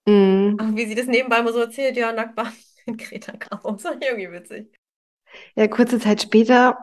Mhm. 0.06 0.58
Ach, 0.60 0.76
wie 0.76 0.86
sie 0.86 0.96
das 0.96 1.08
nebenbei 1.08 1.42
mal 1.42 1.54
so 1.54 1.60
erzählt, 1.60 1.96
ja, 1.96 2.12
nackt 2.12 2.36
war 2.36 2.52
in 2.86 2.98
Greta 2.98 3.34
Garbo. 3.38 3.72
Das 3.72 3.86
war 3.86 3.94
irgendwie 4.02 4.32
witzig. 4.32 4.80
Ja, 5.56 5.68
kurze 5.68 6.00
Zeit 6.00 6.22
später 6.22 6.78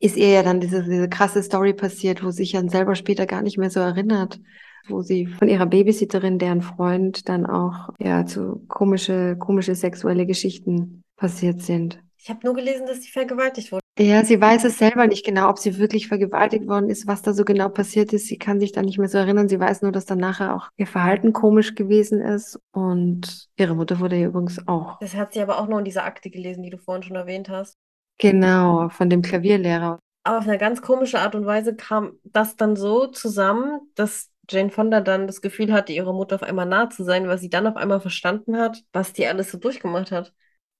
ist 0.00 0.16
ihr 0.16 0.28
ja 0.28 0.42
dann 0.42 0.60
diese, 0.60 0.82
diese 0.82 1.08
krasse 1.08 1.42
Story 1.42 1.74
passiert, 1.74 2.24
wo 2.24 2.30
sich 2.30 2.52
dann 2.52 2.68
selber 2.68 2.94
später 2.94 3.26
gar 3.26 3.42
nicht 3.42 3.58
mehr 3.58 3.70
so 3.70 3.80
erinnert, 3.80 4.40
wo 4.88 5.02
sie 5.02 5.26
von 5.26 5.48
ihrer 5.48 5.66
Babysitterin, 5.66 6.38
deren 6.38 6.62
Freund, 6.62 7.28
dann 7.28 7.46
auch 7.46 7.90
ja 7.98 8.24
zu 8.26 8.64
komische, 8.68 9.36
komische 9.38 9.74
sexuelle 9.74 10.26
Geschichten 10.26 11.02
passiert 11.16 11.60
sind. 11.62 12.02
Ich 12.18 12.30
habe 12.30 12.40
nur 12.44 12.54
gelesen, 12.54 12.86
dass 12.86 13.02
sie 13.02 13.10
vergewaltigt 13.10 13.72
wurde. 13.72 13.79
Ja, 14.00 14.24
sie 14.24 14.40
weiß 14.40 14.64
es 14.64 14.78
selber 14.78 15.06
nicht 15.06 15.26
genau, 15.26 15.50
ob 15.50 15.58
sie 15.58 15.76
wirklich 15.76 16.08
vergewaltigt 16.08 16.66
worden 16.66 16.88
ist, 16.88 17.06
was 17.06 17.20
da 17.20 17.34
so 17.34 17.44
genau 17.44 17.68
passiert 17.68 18.14
ist. 18.14 18.28
Sie 18.28 18.38
kann 18.38 18.58
sich 18.58 18.72
da 18.72 18.80
nicht 18.80 18.96
mehr 18.96 19.10
so 19.10 19.18
erinnern. 19.18 19.46
Sie 19.46 19.60
weiß 19.60 19.82
nur, 19.82 19.92
dass 19.92 20.06
dann 20.06 20.18
nachher 20.18 20.56
auch 20.56 20.70
ihr 20.78 20.86
Verhalten 20.86 21.34
komisch 21.34 21.74
gewesen 21.74 22.22
ist. 22.22 22.58
Und 22.72 23.48
ihre 23.56 23.74
Mutter 23.74 24.00
wurde 24.00 24.16
ja 24.16 24.28
übrigens 24.28 24.66
auch. 24.66 24.98
Das 25.00 25.14
hat 25.14 25.34
sie 25.34 25.42
aber 25.42 25.58
auch 25.58 25.68
nur 25.68 25.80
in 25.80 25.84
dieser 25.84 26.04
Akte 26.04 26.30
gelesen, 26.30 26.62
die 26.62 26.70
du 26.70 26.78
vorhin 26.78 27.02
schon 27.02 27.16
erwähnt 27.16 27.50
hast. 27.50 27.76
Genau, 28.16 28.88
von 28.88 29.10
dem 29.10 29.20
Klavierlehrer. 29.20 29.98
Aber 30.24 30.38
auf 30.38 30.48
eine 30.48 30.56
ganz 30.56 30.80
komische 30.80 31.18
Art 31.18 31.34
und 31.34 31.44
Weise 31.44 31.76
kam 31.76 32.12
das 32.24 32.56
dann 32.56 32.76
so 32.76 33.06
zusammen, 33.06 33.80
dass 33.96 34.30
Jane 34.48 34.70
Fonda 34.70 35.02
dann 35.02 35.26
das 35.26 35.42
Gefühl 35.42 35.74
hatte, 35.74 35.92
ihrer 35.92 36.14
Mutter 36.14 36.36
auf 36.36 36.42
einmal 36.42 36.64
nahe 36.64 36.88
zu 36.88 37.04
sein, 37.04 37.28
weil 37.28 37.36
sie 37.36 37.50
dann 37.50 37.66
auf 37.66 37.76
einmal 37.76 38.00
verstanden 38.00 38.56
hat, 38.56 38.82
was 38.94 39.12
die 39.12 39.26
alles 39.26 39.50
so 39.50 39.58
durchgemacht 39.58 40.10
hat. 40.10 40.32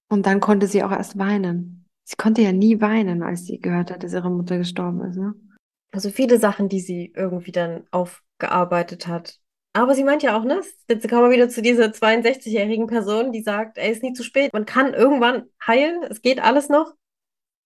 Und 0.09 0.25
dann 0.25 0.41
konnte 0.41 0.67
sie 0.67 0.83
auch 0.83 0.91
erst 0.91 1.19
weinen. 1.19 1.87
Sie 2.05 2.17
konnte 2.17 2.43
ja 2.43 2.53
nie 2.53 2.81
weinen, 2.81 3.23
als 3.23 3.47
sie 3.47 3.61
gehört 3.61 3.91
hat, 3.91 4.03
dass 4.03 4.13
ihre 4.13 4.31
Mutter 4.31 4.59
gestorben 4.59 5.01
ist, 5.03 5.17
ne? 5.17 5.35
Also 5.93 6.11
viele 6.11 6.39
Sachen, 6.39 6.69
die 6.69 6.81
sie 6.81 7.13
irgendwie 7.17 7.53
dann 7.53 7.85
aufgearbeitet 7.91 9.07
hat. 9.07 9.39
Aber 9.73 9.95
sie 9.95 10.05
meint 10.05 10.23
ja 10.23 10.37
auch, 10.39 10.45
ne? 10.45 10.61
Jetzt 10.89 11.09
kommen 11.09 11.23
wir 11.23 11.31
wieder 11.37 11.49
zu 11.49 11.63
dieser 11.63 11.93
62-jährigen 11.93 12.87
Person, 12.87 13.33
die 13.33 13.43
sagt, 13.43 13.79
ey, 13.79 13.91
ist 13.93 14.03
nie 14.03 14.13
zu 14.13 14.25
spät. 14.25 14.53
Man 14.53 14.67
kann 14.67 14.95
irgendwann 14.95 15.45
heilen, 15.65 16.03
es 16.11 16.23
geht 16.23 16.41
alles 16.43 16.69
noch 16.69 16.95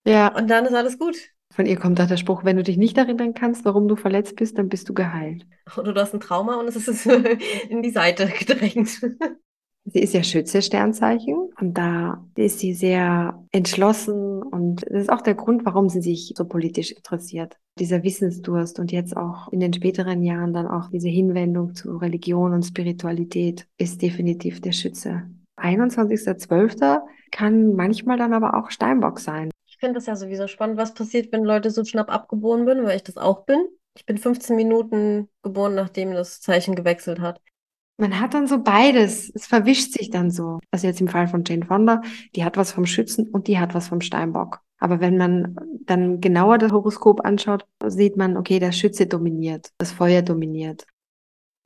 Ja, 0.06 0.28
und 0.36 0.48
dann 0.48 0.66
ist 0.66 0.74
alles 0.74 0.98
gut. 0.98 1.16
von 1.52 1.66
ihr 1.66 1.78
kommt 1.78 2.00
auch 2.00 2.06
der 2.06 2.16
Spruch, 2.18 2.44
wenn 2.44 2.56
du 2.56 2.62
dich 2.62 2.76
nicht 2.76 2.98
erinnern 2.98 3.32
kannst, 3.34 3.64
warum 3.64 3.88
du 3.88 3.96
verletzt 3.96 4.36
bist, 4.36 4.58
dann 4.58 4.68
bist 4.68 4.88
du 4.88 4.94
geheilt. 4.94 5.46
Oder 5.76 5.92
du 5.94 6.00
hast 6.00 6.12
ein 6.14 6.20
Trauma 6.20 6.56
und 6.56 6.68
es 6.68 6.76
ist 6.88 7.06
in 7.68 7.82
die 7.82 7.90
Seite 7.90 8.26
gedrängt. 8.28 9.00
Sie 9.86 10.00
ist 10.00 10.14
ja 10.14 10.22
Schütze 10.22 10.62
Sternzeichen 10.62 11.50
und 11.60 11.76
da 11.76 12.24
ist 12.36 12.58
sie 12.58 12.72
sehr 12.72 13.38
entschlossen 13.52 14.42
und 14.42 14.82
das 14.82 15.02
ist 15.02 15.12
auch 15.12 15.20
der 15.20 15.34
Grund, 15.34 15.66
warum 15.66 15.90
sie 15.90 16.00
sich 16.00 16.32
so 16.36 16.46
politisch 16.46 16.90
interessiert. 16.92 17.58
Dieser 17.78 18.02
Wissensdurst 18.02 18.78
und 18.78 18.92
jetzt 18.92 19.14
auch 19.14 19.52
in 19.52 19.60
den 19.60 19.74
späteren 19.74 20.22
Jahren 20.22 20.54
dann 20.54 20.66
auch 20.66 20.88
diese 20.88 21.08
Hinwendung 21.08 21.74
zu 21.74 21.98
Religion 21.98 22.54
und 22.54 22.62
Spiritualität 22.62 23.66
ist 23.76 24.00
definitiv 24.00 24.62
der 24.62 24.72
Schütze. 24.72 25.24
21.12. 25.58 27.02
kann 27.30 27.74
manchmal 27.74 28.16
dann 28.16 28.32
aber 28.32 28.56
auch 28.56 28.70
Steinbock 28.70 29.20
sein. 29.20 29.50
Ich 29.66 29.76
finde 29.76 29.94
das 29.94 30.06
ja 30.06 30.16
sowieso 30.16 30.46
spannend, 30.46 30.78
was 30.78 30.94
passiert, 30.94 31.30
wenn 31.30 31.44
Leute 31.44 31.70
so 31.70 31.84
schnapp 31.84 32.10
abgeboren 32.10 32.64
bin, 32.64 32.84
weil 32.84 32.96
ich 32.96 33.02
das 33.02 33.18
auch 33.18 33.44
bin. 33.44 33.58
Ich 33.96 34.06
bin 34.06 34.16
15 34.16 34.56
Minuten 34.56 35.28
geboren, 35.42 35.74
nachdem 35.74 36.12
das 36.12 36.40
Zeichen 36.40 36.74
gewechselt 36.74 37.20
hat. 37.20 37.40
Man 37.96 38.20
hat 38.20 38.34
dann 38.34 38.46
so 38.46 38.58
beides. 38.62 39.30
Es 39.34 39.46
verwischt 39.46 39.92
sich 39.92 40.10
dann 40.10 40.30
so. 40.30 40.58
Also 40.70 40.86
jetzt 40.86 41.00
im 41.00 41.08
Fall 41.08 41.28
von 41.28 41.44
Jane 41.46 41.64
Fonda, 41.64 42.02
die 42.34 42.44
hat 42.44 42.56
was 42.56 42.72
vom 42.72 42.86
Schützen 42.86 43.28
und 43.28 43.46
die 43.46 43.58
hat 43.58 43.74
was 43.74 43.88
vom 43.88 44.00
Steinbock. 44.00 44.60
Aber 44.78 45.00
wenn 45.00 45.16
man 45.16 45.56
dann 45.86 46.20
genauer 46.20 46.58
das 46.58 46.72
Horoskop 46.72 47.24
anschaut, 47.24 47.66
sieht 47.86 48.16
man, 48.16 48.36
okay, 48.36 48.58
der 48.58 48.72
Schütze 48.72 49.06
dominiert, 49.06 49.70
das 49.78 49.92
Feuer 49.92 50.22
dominiert. 50.22 50.86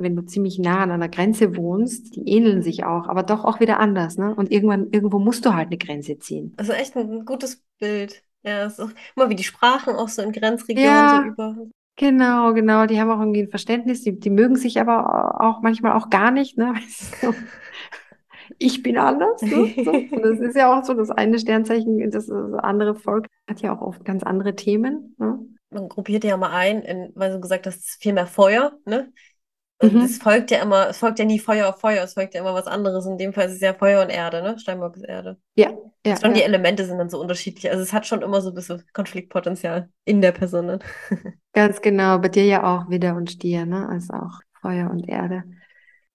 Wenn 0.00 0.14
du 0.14 0.22
ziemlich 0.22 0.58
nah 0.58 0.82
an 0.82 0.92
einer 0.92 1.08
Grenze 1.08 1.56
wohnst, 1.56 2.14
die 2.14 2.28
ähneln 2.28 2.62
sich 2.62 2.84
auch, 2.84 3.08
aber 3.08 3.24
doch 3.24 3.44
auch 3.44 3.58
wieder 3.58 3.80
anders, 3.80 4.16
ne? 4.16 4.32
Und 4.32 4.52
irgendwann, 4.52 4.90
irgendwo 4.92 5.18
musst 5.18 5.44
du 5.44 5.54
halt 5.54 5.68
eine 5.68 5.78
Grenze 5.78 6.18
ziehen. 6.18 6.54
Also 6.56 6.72
echt 6.72 6.96
ein 6.96 7.24
gutes 7.24 7.64
Bild. 7.80 8.22
Ja, 8.44 8.66
ist 8.66 8.80
auch, 8.80 8.90
mal 9.16 9.28
wie 9.28 9.34
die 9.34 9.42
Sprachen 9.42 9.96
auch 9.96 10.08
so 10.08 10.22
in 10.22 10.30
Grenzregionen 10.30 10.88
ja. 10.88 11.22
so 11.22 11.28
über. 11.28 11.56
Genau, 11.98 12.54
genau. 12.54 12.86
Die 12.86 13.00
haben 13.00 13.10
auch 13.10 13.18
irgendwie 13.18 13.42
ein 13.42 13.50
Verständnis. 13.50 14.02
Die, 14.02 14.18
die 14.18 14.30
mögen 14.30 14.54
sich 14.54 14.80
aber 14.80 15.40
auch 15.40 15.62
manchmal 15.62 15.92
auch 15.92 16.10
gar 16.10 16.30
nicht. 16.30 16.56
Ne? 16.56 16.74
ich 18.58 18.84
bin 18.84 18.96
anders. 18.96 19.42
Ne? 19.42 19.74
So. 19.84 19.90
Und 19.90 20.22
das 20.22 20.38
ist 20.38 20.56
ja 20.56 20.72
auch 20.72 20.84
so, 20.84 20.94
das 20.94 21.10
eine 21.10 21.40
Sternzeichen, 21.40 22.08
das, 22.12 22.30
andere 22.30 22.94
Volk 22.94 23.26
hat 23.48 23.60
ja 23.62 23.76
auch 23.76 23.82
oft 23.82 24.04
ganz 24.04 24.22
andere 24.22 24.54
Themen. 24.54 25.16
Ne? 25.18 25.40
Man 25.70 25.88
gruppiert 25.88 26.22
ja 26.22 26.36
mal 26.36 26.52
ein, 26.52 26.82
in, 26.82 27.10
weil 27.16 27.32
du 27.32 27.40
gesagt 27.40 27.66
hast, 27.66 28.00
viel 28.00 28.12
mehr 28.12 28.28
Feuer. 28.28 28.78
Ne? 28.86 29.12
Und 29.80 29.94
mhm. 29.94 30.00
es 30.00 30.18
folgt 30.18 30.50
ja 30.50 30.60
immer, 30.60 30.88
es 30.88 30.98
folgt 30.98 31.20
ja 31.20 31.24
nie 31.24 31.38
Feuer 31.38 31.68
auf 31.68 31.80
Feuer, 31.80 32.02
es 32.02 32.14
folgt 32.14 32.34
ja 32.34 32.40
immer 32.40 32.52
was 32.52 32.66
anderes. 32.66 33.06
In 33.06 33.16
dem 33.16 33.32
Fall 33.32 33.46
ist 33.46 33.54
es 33.54 33.60
ja 33.60 33.74
Feuer 33.74 34.02
und 34.02 34.10
Erde, 34.10 34.42
ne? 34.42 34.58
Steinbock 34.58 34.96
ist 34.96 35.04
Erde. 35.04 35.36
Ja, 35.54 35.70
ja. 36.04 36.16
Schon 36.16 36.30
ja. 36.30 36.38
die 36.38 36.42
Elemente 36.42 36.84
sind 36.84 36.98
dann 36.98 37.10
so 37.10 37.20
unterschiedlich. 37.20 37.70
Also 37.70 37.82
es 37.82 37.92
hat 37.92 38.04
schon 38.04 38.22
immer 38.22 38.40
so 38.40 38.48
ein 38.48 38.54
bisschen 38.54 38.82
Konfliktpotenzial 38.92 39.88
in 40.04 40.20
der 40.20 40.32
Person. 40.32 40.66
Ne? 40.66 40.78
Ganz 41.52 41.80
genau. 41.80 42.18
Bei 42.18 42.28
dir 42.28 42.44
ja 42.44 42.64
auch 42.64 42.90
Widder 42.90 43.14
und 43.14 43.30
Stier, 43.30 43.66
ne? 43.66 43.88
Also 43.88 44.14
auch 44.14 44.40
Feuer 44.60 44.90
und 44.90 45.08
Erde. 45.08 45.44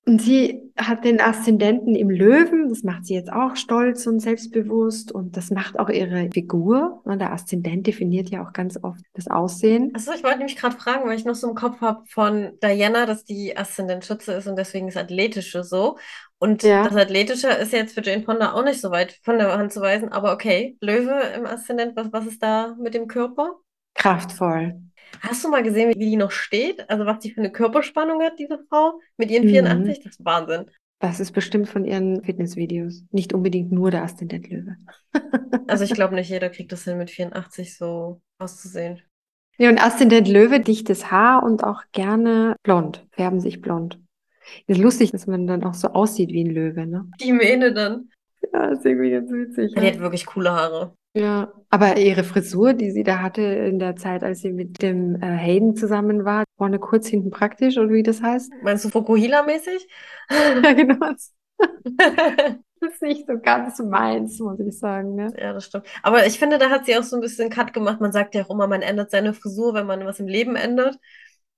Und 0.06 0.22
sie 0.22 0.62
hat 0.76 1.06
den 1.06 1.22
Aszendenten 1.22 1.96
im 1.96 2.10
Löwen, 2.10 2.68
das 2.68 2.84
macht 2.84 3.06
sie 3.06 3.14
jetzt 3.14 3.32
auch 3.32 3.56
stolz 3.56 4.06
und 4.06 4.20
selbstbewusst 4.20 5.14
und 5.14 5.38
das 5.38 5.50
macht 5.50 5.80
auch 5.80 5.88
ihre 5.88 6.30
Figur. 6.34 7.02
Und 7.06 7.20
der 7.20 7.32
Aszendent 7.32 7.88
definiert 7.88 8.30
ja 8.30 8.46
auch 8.46 8.52
ganz 8.52 8.78
oft 8.84 9.02
das 9.14 9.30
Aussehen. 9.30 9.94
Achso, 9.96 10.12
ich 10.14 10.24
wollte 10.24 10.40
nämlich 10.40 10.58
gerade 10.58 10.76
fragen, 10.76 11.08
weil 11.08 11.18
ich 11.18 11.24
noch 11.24 11.36
so 11.36 11.48
im 11.48 11.56
Kopf 11.56 11.80
habe 11.80 12.04
von 12.08 12.52
Diana, 12.62 13.06
dass 13.06 13.24
die 13.24 13.56
Aszendent 13.56 14.04
Schütze 14.04 14.34
ist 14.34 14.48
und 14.48 14.58
deswegen 14.58 14.88
das 14.88 14.98
Athletische 14.98 15.64
so. 15.64 15.98
Und 16.38 16.64
ja. 16.64 16.84
das 16.84 16.98
Athletische 16.98 17.48
ist 17.48 17.72
jetzt 17.72 17.94
für 17.94 18.04
Jane 18.04 18.24
Fonda 18.24 18.52
auch 18.52 18.66
nicht 18.66 18.82
so 18.82 18.92
weit 18.92 19.20
von 19.24 19.38
der 19.38 19.58
Hand 19.58 19.72
zu 19.72 19.80
weisen, 19.80 20.10
aber 20.10 20.34
okay, 20.34 20.76
Löwe 20.82 21.18
im 21.38 21.46
Aszendent, 21.46 21.96
was, 21.96 22.12
was 22.12 22.26
ist 22.26 22.44
da 22.44 22.76
mit 22.78 22.94
dem 22.94 23.08
Körper? 23.08 23.56
Kraftvoll. 23.94 24.82
Hast 25.22 25.44
du 25.44 25.50
mal 25.50 25.64
gesehen, 25.64 25.94
wie 25.96 26.10
die 26.10 26.16
noch 26.16 26.32
steht? 26.32 26.90
Also 26.90 27.06
was 27.06 27.20
die 27.20 27.32
für 27.32 27.42
eine 27.42 27.52
Körperspannung 27.52 28.22
hat, 28.22 28.40
diese 28.40 28.60
Frau, 28.70 29.00
mit 29.18 29.32
ihren 29.32 29.48
84? 29.48 30.00
Mhm. 30.00 30.04
Das 30.04 30.14
ist 30.14 30.26
Wahnsinn. 30.26 30.66
Das 31.00 31.20
ist 31.20 31.32
bestimmt 31.32 31.68
von 31.68 31.86
ihren 31.86 32.24
Fitnessvideos. 32.24 33.04
Nicht 33.12 33.34
unbedingt 33.34 33.72
nur 33.72 33.92
der 33.92 34.04
Aszendent 34.04 34.50
Löwe. 34.50 34.78
also 35.68 35.84
ich 35.84 35.94
glaube 35.94 36.16
nicht, 36.16 36.30
jeder 36.30 36.50
kriegt 36.50 36.72
das 36.72 36.86
hin, 36.86 36.98
mit 36.98 37.10
84 37.10 37.78
so 37.78 38.22
auszusehen. 38.40 39.02
Ja, 39.58 39.70
und 39.70 39.84
Aszendent 39.84 40.28
Löwe, 40.28 40.60
dichtes 40.60 41.12
Haar 41.12 41.44
und 41.44 41.64
auch 41.64 41.82
gerne 41.92 42.56
blond, 42.64 43.06
färben 43.12 43.40
sich 43.40 43.62
blond. 43.62 44.00
Ist 44.68 44.80
lustig, 44.80 45.12
dass 45.12 45.28
man 45.28 45.46
dann 45.46 45.64
auch 45.64 45.74
so 45.74 45.90
aussieht 45.90 46.30
wie 46.30 46.44
ein 46.44 46.52
Löwe, 46.52 46.88
ne? 46.88 47.10
Die 47.22 47.34
Mähne 47.34 47.74
dann. 47.74 48.10
Ja, 48.52 48.68
ist 48.68 48.86
irgendwie 48.86 49.12
ganz 49.12 49.32
witzig. 49.32 49.74
Ja, 49.76 49.82
die 49.82 49.88
hat 49.88 50.00
wirklich 50.00 50.26
coole 50.26 50.52
Haare. 50.52 50.96
Ja, 51.16 51.54
aber 51.70 51.98
ihre 51.98 52.24
Frisur, 52.24 52.74
die 52.74 52.92
sie 52.92 53.04
da 53.04 53.20
hatte 53.20 53.42
in 53.42 53.78
der 53.78 53.96
Zeit, 53.96 54.24
als 54.24 54.40
sie 54.40 54.52
mit 54.52 54.82
dem 54.82 55.16
äh, 55.22 55.28
Hayden 55.28 55.76
zusammen 55.76 56.26
war, 56.26 56.44
vorne 56.58 56.80
kurz, 56.80 57.08
hinten 57.08 57.30
praktisch, 57.30 57.78
oder 57.78 57.90
wie 57.90 58.02
das 58.04 58.22
heißt? 58.22 58.52
Meinst 58.64 58.86
du 58.86 58.90
Fukuhila-mäßig? 58.90 59.88
ja, 60.64 60.74
genau. 60.74 61.12
das 61.60 62.94
ist 62.94 63.02
nicht 63.02 63.28
so 63.28 63.40
ganz 63.40 63.80
meins, 63.80 64.40
muss 64.40 64.60
ich 64.60 64.78
sagen. 64.78 65.16
Ne? 65.16 65.32
Ja, 65.38 65.54
das 65.54 65.66
stimmt. 65.66 65.86
Aber 66.02 66.26
ich 66.26 66.40
finde, 66.40 66.58
da 66.58 66.72
hat 66.72 66.88
sie 66.88 66.98
auch 66.98 67.04
so 67.04 67.16
ein 67.16 67.22
bisschen 67.22 67.50
Cut 67.52 67.74
gemacht. 67.74 68.02
Man 68.02 68.12
sagt 68.12 68.34
ja 68.34 68.44
auch 68.44 68.50
immer, 68.50 68.68
man 68.68 68.82
ändert 68.82 69.12
seine 69.12 69.34
Frisur, 69.34 69.76
wenn 69.76 69.86
man 69.86 70.06
was 70.06 70.20
im 70.20 70.28
Leben 70.28 70.56
ändert. 70.56 70.98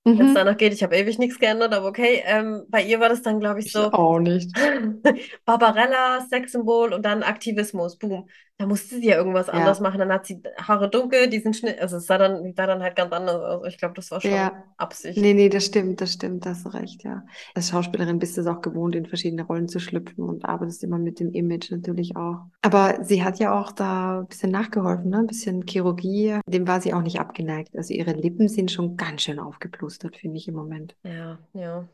Mhm. 0.03 0.19
Wenn 0.19 0.27
es 0.27 0.33
danach 0.33 0.57
geht, 0.57 0.73
ich 0.73 0.83
habe 0.83 0.95
ewig 0.95 1.17
nichts 1.17 1.39
geändert, 1.39 1.73
aber 1.73 1.87
okay. 1.87 2.21
Ähm, 2.25 2.63
bei 2.69 2.83
ihr 2.83 2.99
war 2.99 3.09
das 3.09 3.21
dann, 3.21 3.39
glaube 3.39 3.61
ich, 3.61 3.71
so. 3.71 3.87
Ich 3.87 3.93
auch 3.93 4.19
nicht. 4.19 4.51
Barbarella, 5.45 6.21
Sexsymbol 6.29 6.93
und 6.93 7.03
dann 7.03 7.23
Aktivismus. 7.23 7.97
Boom. 7.97 8.27
Da 8.57 8.65
musste 8.65 8.95
sie 8.95 9.07
ja 9.07 9.17
irgendwas 9.17 9.47
ja. 9.47 9.53
anders 9.53 9.81
machen. 9.81 9.99
Dann 9.99 10.11
hat 10.11 10.25
sie 10.25 10.41
Haare 10.57 10.89
dunkel, 10.89 11.29
die 11.29 11.39
sind 11.39 11.57
Schnitt. 11.57 11.79
Also 11.79 11.97
es 11.97 12.05
sah 12.05 12.17
dann, 12.17 12.53
sah 12.55 12.67
dann 12.67 12.81
halt 12.81 12.95
ganz 12.95 13.11
anders 13.11 13.41
aus. 13.41 13.67
Ich 13.67 13.77
glaube, 13.77 13.95
das 13.95 14.11
war 14.11 14.21
schon 14.21 14.31
ja. 14.31 14.63
Absicht. 14.77 15.17
Nee, 15.17 15.33
nee, 15.33 15.49
das 15.49 15.65
stimmt, 15.65 15.99
das 15.99 16.13
stimmt, 16.13 16.45
das 16.45 16.63
hast 16.63 16.73
recht, 16.73 17.03
ja. 17.03 17.25
Als 17.53 17.69
Schauspielerin 17.69 18.17
bist 18.17 18.37
du 18.37 18.41
es 18.41 18.47
auch 18.47 18.61
gewohnt, 18.61 18.95
in 18.95 19.05
verschiedene 19.05 19.43
Rollen 19.43 19.67
zu 19.67 19.79
schlüpfen 19.79 20.23
und 20.23 20.45
arbeitest 20.45 20.83
immer 20.83 20.97
mit 20.97 21.19
dem 21.19 21.31
Image 21.31 21.71
natürlich 21.71 22.15
auch. 22.15 22.45
Aber 22.61 23.03
sie 23.03 23.23
hat 23.23 23.39
ja 23.39 23.59
auch 23.59 23.73
da 23.73 24.19
ein 24.19 24.27
bisschen 24.27 24.51
nachgeholfen, 24.51 25.09
ne? 25.09 25.19
Ein 25.19 25.27
bisschen 25.27 25.65
Chirurgie. 25.67 26.39
Dem 26.47 26.67
war 26.67 26.79
sie 26.79 26.93
auch 26.93 27.01
nicht 27.01 27.19
abgeneigt. 27.19 27.75
Also 27.75 27.93
ihre 27.93 28.13
Lippen 28.13 28.47
sind 28.47 28.71
schon 28.71 28.95
ganz 28.95 29.23
schön 29.23 29.39
aufgeplustert, 29.39 30.15
finde 30.15 30.37
ich 30.37 30.47
im 30.47 30.55
Moment. 30.55 30.95
Ja, 31.03 31.39
ja. 31.53 31.87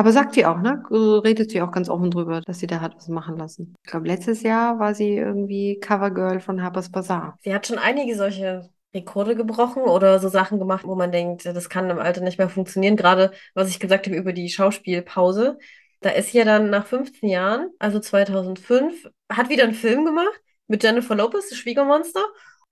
Aber 0.00 0.12
sagt 0.12 0.32
sie 0.32 0.46
auch, 0.46 0.56
ne? 0.56 0.82
Redet 0.90 1.50
sie 1.50 1.60
auch 1.60 1.72
ganz 1.72 1.90
offen 1.90 2.10
drüber, 2.10 2.40
dass 2.40 2.58
sie 2.58 2.66
da 2.66 2.80
hat 2.80 2.96
was 2.96 3.08
machen 3.08 3.36
lassen. 3.36 3.74
Ich 3.84 3.90
glaube, 3.90 4.06
letztes 4.06 4.42
Jahr 4.42 4.78
war 4.78 4.94
sie 4.94 5.18
irgendwie 5.18 5.78
Covergirl 5.78 6.40
von 6.40 6.62
Harper's 6.62 6.90
Bazaar. 6.90 7.36
Sie 7.42 7.54
hat 7.54 7.66
schon 7.66 7.76
einige 7.76 8.16
solche 8.16 8.70
Rekorde 8.94 9.36
gebrochen 9.36 9.82
oder 9.82 10.18
so 10.18 10.30
Sachen 10.30 10.58
gemacht, 10.58 10.86
wo 10.86 10.94
man 10.94 11.12
denkt, 11.12 11.44
das 11.44 11.68
kann 11.68 11.90
im 11.90 11.98
Alter 11.98 12.22
nicht 12.22 12.38
mehr 12.38 12.48
funktionieren. 12.48 12.96
Gerade, 12.96 13.32
was 13.52 13.68
ich 13.68 13.78
gesagt 13.78 14.06
habe 14.06 14.16
über 14.16 14.32
die 14.32 14.48
Schauspielpause. 14.48 15.58
Da 16.00 16.08
ist 16.08 16.32
ja 16.32 16.46
dann 16.46 16.70
nach 16.70 16.86
15 16.86 17.28
Jahren, 17.28 17.68
also 17.78 18.00
2005, 18.00 19.06
hat 19.30 19.50
wieder 19.50 19.64
einen 19.64 19.74
Film 19.74 20.06
gemacht 20.06 20.40
mit 20.66 20.82
Jennifer 20.82 21.14
Lopez, 21.14 21.50
das 21.50 21.58
Schwiegermonster. 21.58 22.24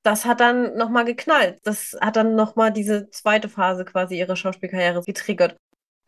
Das 0.02 0.24
hat 0.24 0.40
dann 0.40 0.78
nochmal 0.78 1.04
geknallt. 1.04 1.58
Das 1.64 1.94
hat 2.00 2.16
dann 2.16 2.36
nochmal 2.36 2.72
diese 2.72 3.10
zweite 3.10 3.50
Phase 3.50 3.84
quasi 3.84 4.18
ihrer 4.18 4.34
Schauspielkarriere 4.34 5.02
getriggert. 5.02 5.58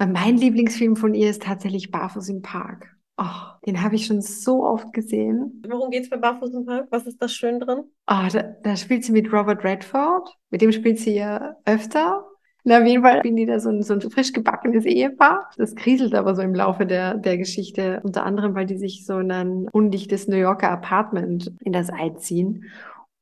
Mein 0.06 0.36
Lieblingsfilm 0.36 0.96
von 0.96 1.14
ihr 1.14 1.28
ist 1.28 1.42
tatsächlich 1.42 1.90
Barfuß 1.90 2.28
im 2.30 2.42
Park. 2.42 2.96
Oh, 3.18 3.24
den 3.66 3.82
habe 3.82 3.96
ich 3.96 4.06
schon 4.06 4.22
so 4.22 4.64
oft 4.64 4.94
gesehen. 4.94 5.62
Worum 5.68 5.90
geht 5.90 6.04
es 6.04 6.10
bei 6.10 6.16
Barfuß 6.16 6.54
im 6.54 6.64
Park? 6.64 6.86
Was 6.90 7.06
ist 7.06 7.20
da 7.20 7.28
schön 7.28 7.60
drin? 7.60 7.80
Oh, 8.06 8.28
da, 8.32 8.42
da 8.62 8.76
spielt 8.76 9.04
sie 9.04 9.12
mit 9.12 9.30
Robert 9.30 9.62
Redford. 9.62 10.34
Mit 10.50 10.62
dem 10.62 10.72
spielt 10.72 10.98
sie 10.98 11.16
ja 11.16 11.54
öfter. 11.66 12.24
Na, 12.64 12.80
auf 12.80 12.86
jeden 12.86 13.02
Fall 13.02 13.20
bin 13.20 13.36
die 13.36 13.44
da 13.46 13.58
so 13.60 13.68
ein, 13.68 13.82
so 13.82 13.92
ein 13.94 14.00
frisch 14.00 14.32
gebackenes 14.32 14.86
Ehepaar. 14.86 15.50
Das 15.58 15.74
kriselt 15.74 16.14
aber 16.14 16.34
so 16.34 16.40
im 16.40 16.54
Laufe 16.54 16.86
der, 16.86 17.14
der 17.18 17.36
Geschichte. 17.36 18.00
Unter 18.02 18.24
anderem, 18.24 18.54
weil 18.54 18.66
die 18.66 18.78
sich 18.78 19.04
so 19.04 19.18
in 19.18 19.30
ein 19.30 19.68
undichtes 19.70 20.26
New 20.26 20.36
Yorker 20.36 20.70
Apartment 20.70 21.52
in 21.60 21.72
das 21.72 21.90
Ei 21.90 22.10
ziehen. 22.16 22.64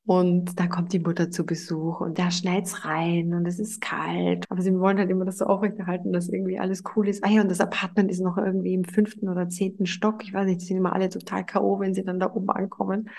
Und 0.09 0.59
da 0.59 0.66
kommt 0.68 0.94
die 0.94 1.01
Mutter 1.01 1.31
zu 1.31 1.44
Besuch 1.44 2.01
und 2.01 2.18
da 2.18 2.31
schneit's 2.31 2.87
rein 2.87 3.35
und 3.35 3.44
es 3.47 3.59
ist 3.59 3.83
kalt. 3.83 4.47
Aber 4.49 4.62
sie 4.62 4.73
wollen 4.79 4.97
halt 4.97 5.11
immer 5.11 5.27
das 5.27 5.37
so 5.37 5.44
aufrechterhalten, 5.44 6.14
dass 6.14 6.31
irgendwie 6.31 6.59
alles 6.59 6.83
cool 6.97 7.09
ist. 7.09 7.23
Ah 7.23 7.29
ja, 7.29 7.42
und 7.42 7.51
das 7.51 7.61
Apartment 7.61 8.11
ist 8.11 8.21
noch 8.21 8.38
irgendwie 8.38 8.73
im 8.73 8.85
fünften 8.85 9.29
oder 9.29 9.51
zehnten 9.51 9.85
Stock. 9.85 10.25
Ich 10.25 10.33
weiß 10.33 10.47
nicht, 10.47 10.62
die 10.62 10.64
sind 10.64 10.79
immer 10.79 10.94
alle 10.94 11.11
total 11.11 11.44
K.O., 11.44 11.79
wenn 11.79 11.92
sie 11.92 12.05
dann 12.05 12.18
da 12.18 12.33
oben 12.33 12.49
ankommen. 12.49 13.11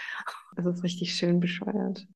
Das 0.56 0.65
ist 0.65 0.84
richtig 0.84 1.13
schön 1.13 1.39
bescheuert. 1.39 2.08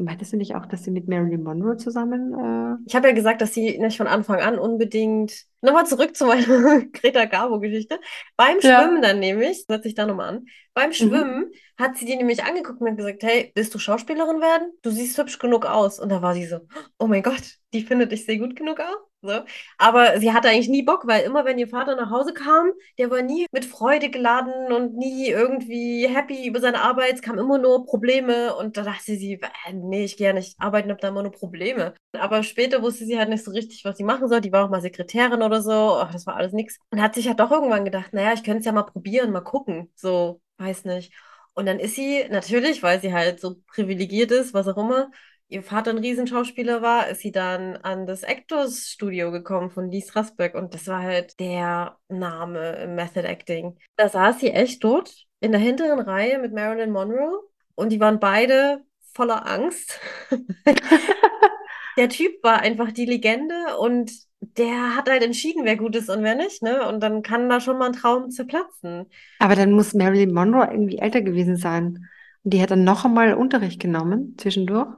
Meintest 0.00 0.32
du 0.32 0.36
nicht 0.36 0.54
auch, 0.54 0.64
dass 0.64 0.84
sie 0.84 0.92
mit 0.92 1.08
Marilyn 1.08 1.42
Monroe 1.42 1.76
zusammen? 1.76 2.32
Äh... 2.32 2.76
Ich 2.86 2.94
habe 2.94 3.08
ja 3.08 3.14
gesagt, 3.14 3.40
dass 3.40 3.52
sie 3.52 3.78
nicht 3.78 3.96
von 3.96 4.06
Anfang 4.06 4.40
an 4.40 4.56
unbedingt. 4.56 5.44
Nochmal 5.60 5.86
zurück 5.86 6.14
zu 6.16 6.26
meiner 6.26 6.84
Greta 6.92 7.24
Garbo-Geschichte. 7.24 7.98
Beim 8.36 8.60
ja. 8.60 8.80
Schwimmen 8.80 9.02
dann 9.02 9.18
nämlich, 9.18 9.64
setze 9.66 9.88
ich 9.88 9.96
da 9.96 10.06
nochmal 10.06 10.28
an. 10.28 10.46
Beim 10.72 10.90
mhm. 10.90 10.94
Schwimmen 10.94 11.40
mhm. 11.40 11.52
hat 11.76 11.96
sie 11.96 12.06
die 12.06 12.14
nämlich 12.14 12.44
angeguckt 12.44 12.80
und 12.80 12.90
hat 12.90 12.96
gesagt: 12.96 13.24
Hey, 13.24 13.50
willst 13.56 13.74
du 13.74 13.80
Schauspielerin 13.80 14.40
werden? 14.40 14.70
Du 14.82 14.90
siehst 14.90 15.18
hübsch 15.18 15.40
genug 15.40 15.66
aus. 15.66 15.98
Und 15.98 16.10
da 16.10 16.22
war 16.22 16.34
sie 16.34 16.46
so: 16.46 16.60
Oh 17.00 17.08
mein 17.08 17.24
Gott, 17.24 17.56
die 17.72 17.82
findet, 17.82 18.12
ich 18.12 18.24
sehe 18.24 18.38
gut 18.38 18.54
genug 18.54 18.78
aus. 18.78 19.07
So. 19.20 19.42
Aber 19.78 20.20
sie 20.20 20.32
hatte 20.32 20.48
eigentlich 20.48 20.68
nie 20.68 20.82
Bock, 20.84 21.06
weil 21.08 21.24
immer, 21.24 21.44
wenn 21.44 21.58
ihr 21.58 21.66
Vater 21.66 21.96
nach 21.96 22.10
Hause 22.10 22.32
kam, 22.32 22.70
der 22.98 23.10
war 23.10 23.20
nie 23.20 23.46
mit 23.52 23.64
Freude 23.64 24.10
geladen 24.10 24.72
und 24.72 24.96
nie 24.96 25.28
irgendwie 25.28 26.06
happy 26.08 26.46
über 26.46 26.60
seine 26.60 26.82
Arbeit. 26.82 27.14
Es 27.14 27.22
kamen 27.22 27.40
immer 27.40 27.58
nur 27.58 27.84
Probleme 27.84 28.54
und 28.54 28.76
da 28.76 28.82
dachte 28.82 29.16
sie, 29.16 29.34
äh, 29.34 29.72
nee, 29.72 30.04
ich 30.04 30.16
gehe 30.16 30.28
ja 30.28 30.32
nicht 30.32 30.60
arbeiten, 30.60 30.90
habe 30.90 31.00
da 31.00 31.08
immer 31.08 31.22
nur 31.24 31.32
Probleme. 31.32 31.94
Aber 32.12 32.44
später 32.44 32.80
wusste 32.80 33.06
sie 33.06 33.18
halt 33.18 33.28
nicht 33.28 33.44
so 33.44 33.50
richtig, 33.50 33.84
was 33.84 33.96
sie 33.96 34.04
machen 34.04 34.28
soll. 34.28 34.40
Die 34.40 34.52
war 34.52 34.64
auch 34.64 34.70
mal 34.70 34.80
Sekretärin 34.80 35.42
oder 35.42 35.62
so. 35.62 35.96
Ach, 36.00 36.12
das 36.12 36.26
war 36.26 36.36
alles 36.36 36.52
nichts. 36.52 36.78
Und 36.90 37.02
hat 37.02 37.14
sich 37.16 37.26
halt 37.26 37.40
doch 37.40 37.50
irgendwann 37.50 37.84
gedacht, 37.84 38.12
naja, 38.12 38.32
ich 38.34 38.44
könnte 38.44 38.60
es 38.60 38.66
ja 38.66 38.72
mal 38.72 38.84
probieren, 38.84 39.32
mal 39.32 39.40
gucken. 39.40 39.90
So, 39.96 40.40
weiß 40.58 40.84
nicht. 40.84 41.12
Und 41.54 41.66
dann 41.66 41.80
ist 41.80 41.96
sie 41.96 42.24
natürlich, 42.30 42.84
weil 42.84 43.00
sie 43.00 43.12
halt 43.12 43.40
so 43.40 43.56
privilegiert 43.66 44.30
ist, 44.30 44.54
was 44.54 44.68
auch 44.68 44.76
immer, 44.76 45.10
ihr 45.48 45.62
Vater 45.62 45.90
ein 45.90 45.98
Riesenschauspieler 45.98 46.82
war, 46.82 47.08
ist 47.08 47.20
sie 47.20 47.32
dann 47.32 47.76
an 47.78 48.06
das 48.06 48.22
Actors 48.22 48.88
Studio 48.88 49.30
gekommen 49.32 49.70
von 49.70 49.90
Lee 49.90 50.02
Strasberg 50.02 50.54
und 50.54 50.74
das 50.74 50.86
war 50.86 51.02
halt 51.02 51.40
der 51.40 51.98
Name 52.08 52.76
im 52.82 52.94
Method 52.94 53.26
Acting. 53.26 53.76
Da 53.96 54.08
saß 54.08 54.40
sie 54.40 54.50
echt 54.50 54.84
dort 54.84 55.26
in 55.40 55.52
der 55.52 55.60
hinteren 55.60 56.00
Reihe 56.00 56.38
mit 56.38 56.52
Marilyn 56.52 56.90
Monroe 56.90 57.42
und 57.74 57.90
die 57.90 58.00
waren 58.00 58.20
beide 58.20 58.84
voller 59.14 59.48
Angst. 59.48 59.98
der 61.96 62.08
Typ 62.08 62.42
war 62.42 62.60
einfach 62.60 62.92
die 62.92 63.06
Legende 63.06 63.78
und 63.78 64.12
der 64.40 64.96
hat 64.96 65.08
halt 65.08 65.22
entschieden, 65.22 65.64
wer 65.64 65.76
gut 65.76 65.96
ist 65.96 66.10
und 66.10 66.22
wer 66.22 66.34
nicht, 66.34 66.62
ne? 66.62 66.86
Und 66.88 67.00
dann 67.00 67.22
kann 67.22 67.48
da 67.48 67.60
schon 67.60 67.78
mal 67.78 67.86
ein 67.86 67.92
Traum 67.92 68.30
zerplatzen. 68.30 69.06
Aber 69.40 69.56
dann 69.56 69.72
muss 69.72 69.94
Marilyn 69.94 70.32
Monroe 70.32 70.68
irgendwie 70.70 70.98
älter 70.98 71.22
gewesen 71.22 71.56
sein. 71.56 72.06
Und 72.44 72.54
die 72.54 72.62
hat 72.62 72.70
dann 72.70 72.84
noch 72.84 73.04
einmal 73.04 73.34
Unterricht 73.34 73.80
genommen 73.80 74.36
zwischendurch. 74.38 74.88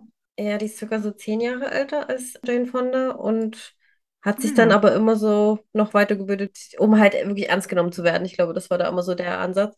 Ja, 0.41 0.57
die 0.57 0.67
ist 0.67 0.79
sogar 0.79 1.01
so 1.01 1.11
zehn 1.11 1.41
Jahre 1.41 1.71
älter 1.71 2.09
als 2.09 2.33
Jane 2.43 2.65
Fonda 2.65 3.11
und 3.11 3.75
hat 4.23 4.41
sich 4.41 4.55
dann 4.55 4.71
hm. 4.71 4.75
aber 4.75 4.95
immer 4.95 5.15
so 5.17 5.59
noch 5.75 5.93
weitergebildet, 5.93 6.57
um 6.79 6.99
halt 6.99 7.13
wirklich 7.13 7.51
ernst 7.51 7.69
genommen 7.69 7.93
zu 7.93 8.05
werden. 8.05 8.25
Ich 8.25 8.37
glaube, 8.37 8.55
das 8.55 8.71
war 8.71 8.79
da 8.79 8.89
immer 8.89 9.03
so 9.03 9.15
der 9.15 9.39
Ansatz. 9.39 9.77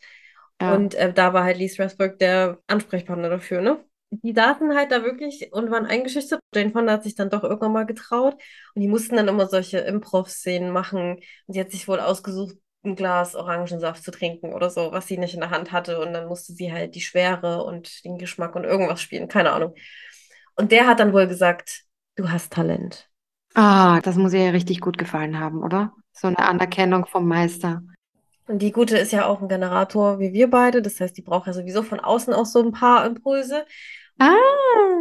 Ja. 0.61 0.75
Und 0.75 0.95
äh, 0.95 1.13
da 1.13 1.33
war 1.33 1.43
halt 1.43 1.59
Lee 1.59 1.69
Strasberg 1.69 2.17
der 2.21 2.61
Ansprechpartner 2.69 3.29
dafür, 3.29 3.61
ne? 3.61 3.85
Die 4.11 4.33
saßen 4.33 4.77
halt 4.77 4.93
da 4.93 5.03
wirklich 5.03 5.53
und 5.53 5.73
waren 5.73 5.87
eingeschüchtert. 5.87 6.39
Jane 6.55 6.71
Fonda 6.71 6.93
hat 6.93 7.03
sich 7.03 7.17
dann 7.17 7.31
doch 7.31 7.43
irgendwann 7.43 7.73
mal 7.73 7.87
getraut 7.87 8.35
und 8.75 8.83
die 8.83 8.89
mussten 8.89 9.17
dann 9.17 9.27
immer 9.27 9.49
solche 9.49 9.79
Improv-Szenen 9.79 10.71
machen. 10.71 11.15
Und 11.47 11.55
sie 11.55 11.59
hat 11.61 11.73
sich 11.73 11.89
wohl 11.89 11.99
ausgesucht, 11.99 12.55
ein 12.85 12.95
Glas 12.95 13.35
Orangensaft 13.35 14.05
zu 14.05 14.13
trinken 14.13 14.53
oder 14.53 14.71
so, 14.71 14.93
was 14.93 15.09
sie 15.09 15.19
nicht 15.19 15.35
in 15.35 15.41
der 15.41 15.51
Hand 15.51 15.73
hatte. 15.73 15.99
Und 15.99 16.13
dann 16.13 16.29
musste 16.29 16.53
sie 16.53 16.73
halt 16.73 16.95
die 16.95 17.01
Schwere 17.01 17.65
und 17.65 18.05
den 18.05 18.17
Geschmack 18.17 18.55
und 18.55 18.63
irgendwas 18.63 19.01
spielen, 19.01 19.27
keine 19.27 19.51
Ahnung. 19.51 19.75
Und 20.57 20.73
der 20.73 20.87
hat 20.87 21.01
dann 21.01 21.13
wohl 21.13 21.27
gesagt, 21.27 21.83
du 22.17 22.31
hast 22.31 22.53
Talent. 22.53 23.09
Ah, 23.55 24.01
das 24.01 24.17
muss 24.17 24.33
ihr 24.33 24.45
ja 24.45 24.51
richtig 24.51 24.81
gut 24.81 24.99
gefallen 24.99 25.39
haben, 25.39 25.63
oder? 25.63 25.93
So 26.13 26.29
eine 26.29 26.39
Anerkennung 26.39 27.07
vom 27.07 27.27
Meister. 27.27 27.83
Und 28.47 28.61
die 28.61 28.73
Gute 28.73 28.99
ist 28.99 29.13
ja 29.13 29.27
auch 29.27 29.41
ein 29.41 29.49
Generator 29.49 30.19
wie 30.19 30.33
wir 30.33 30.51
beide. 30.51 30.83
Das 30.83 31.01
heißt, 31.01 31.17
die 31.17 31.23
braucht 31.23 31.47
ja 31.47 31.53
sowieso 31.53 31.83
von 31.83 32.01
außen 32.01 32.35
auch 32.35 32.47
so 32.47 32.63
ein 32.63 32.73
paar 32.73 33.07
Impulse. 33.07 33.65
Ah. 34.19 34.35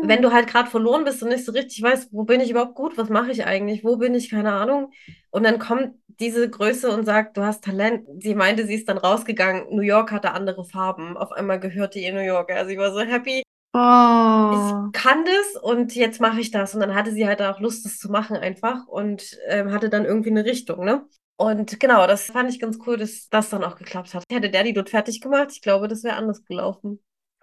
Wenn 0.03 0.21
du 0.21 0.31
halt 0.31 0.47
gerade 0.47 0.69
verloren 0.69 1.03
bist 1.03 1.21
und 1.21 1.29
nicht 1.29 1.45
so 1.45 1.51
richtig 1.51 1.81
weißt, 1.81 2.09
wo 2.11 2.23
bin 2.23 2.39
ich 2.39 2.49
überhaupt 2.49 2.75
gut, 2.75 2.97
was 2.97 3.09
mache 3.09 3.31
ich 3.31 3.45
eigentlich, 3.45 3.83
wo 3.83 3.97
bin 3.97 4.15
ich, 4.15 4.29
keine 4.29 4.53
Ahnung. 4.53 4.91
Und 5.31 5.43
dann 5.43 5.59
kommt 5.59 5.95
diese 6.19 6.49
Größe 6.49 6.89
und 6.91 7.05
sagt, 7.05 7.37
du 7.37 7.43
hast 7.43 7.63
Talent. 7.63 8.07
Sie 8.19 8.35
meinte, 8.35 8.65
sie 8.65 8.75
ist 8.75 8.87
dann 8.89 8.97
rausgegangen. 8.97 9.67
New 9.69 9.81
York 9.81 10.11
hatte 10.11 10.31
andere 10.31 10.63
Farben. 10.65 11.17
Auf 11.17 11.31
einmal 11.31 11.59
gehörte 11.59 11.99
ihr 11.99 12.13
New 12.13 12.21
York. 12.21 12.51
Also 12.51 12.69
sie 12.69 12.77
war 12.77 12.93
so 12.93 13.01
happy. 13.01 13.43
Oh. 13.73 13.77
Ich 13.77 15.01
kann 15.01 15.23
das 15.25 15.61
und 15.61 15.95
jetzt 15.95 16.19
mache 16.19 16.41
ich 16.41 16.51
das. 16.51 16.73
Und 16.73 16.81
dann 16.81 16.93
hatte 16.93 17.11
sie 17.11 17.25
halt 17.25 17.41
auch 17.41 17.59
Lust, 17.59 17.85
das 17.85 17.97
zu 17.99 18.09
machen 18.09 18.35
einfach 18.35 18.87
und 18.87 19.37
ähm, 19.47 19.71
hatte 19.71 19.89
dann 19.89 20.05
irgendwie 20.05 20.31
eine 20.31 20.45
Richtung, 20.45 20.83
ne? 20.83 21.05
Und 21.37 21.79
genau, 21.79 22.05
das 22.05 22.25
fand 22.25 22.49
ich 22.49 22.59
ganz 22.59 22.77
cool, 22.85 22.97
dass 22.97 23.29
das 23.29 23.49
dann 23.49 23.63
auch 23.63 23.75
geklappt 23.75 24.13
hat. 24.13 24.23
Hätte 24.31 24.49
der 24.49 24.63
die 24.63 24.73
dort 24.73 24.89
fertig 24.89 25.21
gemacht, 25.21 25.49
ich 25.51 25.61
glaube, 25.61 25.87
das 25.87 26.03
wäre 26.03 26.15
anders 26.15 26.43
gelaufen. 26.45 26.99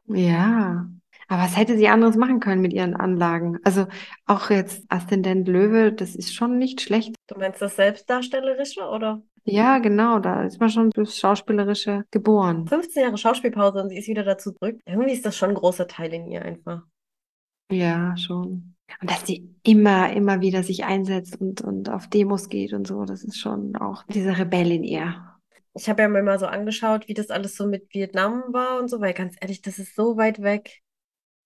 Ja, 0.06 0.88
aber 1.26 1.42
was 1.42 1.56
hätte 1.56 1.76
sie 1.76 1.88
anderes 1.88 2.16
machen 2.16 2.40
können 2.40 2.62
mit 2.62 2.72
ihren 2.72 2.94
Anlagen? 2.94 3.58
Also 3.64 3.86
auch 4.26 4.50
jetzt 4.50 4.84
Aszendent 4.88 5.48
Löwe, 5.48 5.92
das 5.92 6.14
ist 6.14 6.34
schon 6.34 6.58
nicht 6.58 6.80
schlecht. 6.80 7.14
Du 7.26 7.38
meinst 7.38 7.60
das 7.60 7.76
Selbstdarstellerische, 7.76 8.82
oder? 8.88 9.22
Ja, 9.50 9.78
genau, 9.78 10.18
da 10.18 10.44
ist 10.44 10.60
man 10.60 10.68
schon 10.68 10.92
fürs 10.92 11.16
Schauspielerische 11.16 12.04
geboren. 12.10 12.66
15 12.66 13.02
Jahre 13.02 13.16
Schauspielpause 13.16 13.82
und 13.82 13.88
sie 13.88 13.96
ist 13.96 14.06
wieder 14.06 14.22
dazu 14.22 14.52
zurück. 14.52 14.78
Irgendwie 14.84 15.12
ist 15.12 15.24
das 15.24 15.36
schon 15.36 15.50
ein 15.50 15.54
großer 15.54 15.88
Teil 15.88 16.12
in 16.12 16.26
ihr 16.26 16.42
einfach. 16.42 16.82
Ja, 17.72 18.14
schon. 18.18 18.74
Und 19.00 19.10
dass 19.10 19.26
sie 19.26 19.54
immer, 19.62 20.12
immer 20.12 20.42
wieder 20.42 20.62
sich 20.62 20.84
einsetzt 20.84 21.40
und, 21.40 21.62
und 21.62 21.88
auf 21.88 22.08
Demos 22.08 22.50
geht 22.50 22.74
und 22.74 22.86
so, 22.86 23.04
das 23.04 23.24
ist 23.24 23.38
schon 23.38 23.76
auch 23.76 24.04
diese 24.04 24.36
Rebell 24.38 24.70
in 24.70 24.84
ihr. 24.84 25.14
Ich 25.74 25.88
habe 25.88 26.02
ja 26.02 26.08
mir 26.08 26.22
mal 26.22 26.38
so 26.38 26.46
angeschaut, 26.46 27.08
wie 27.08 27.14
das 27.14 27.30
alles 27.30 27.56
so 27.56 27.66
mit 27.66 27.92
Vietnam 27.94 28.42
war 28.48 28.78
und 28.78 28.88
so, 28.88 29.00
weil 29.00 29.14
ganz 29.14 29.36
ehrlich, 29.40 29.62
das 29.62 29.78
ist 29.78 29.94
so 29.94 30.16
weit 30.16 30.42
weg. 30.42 30.80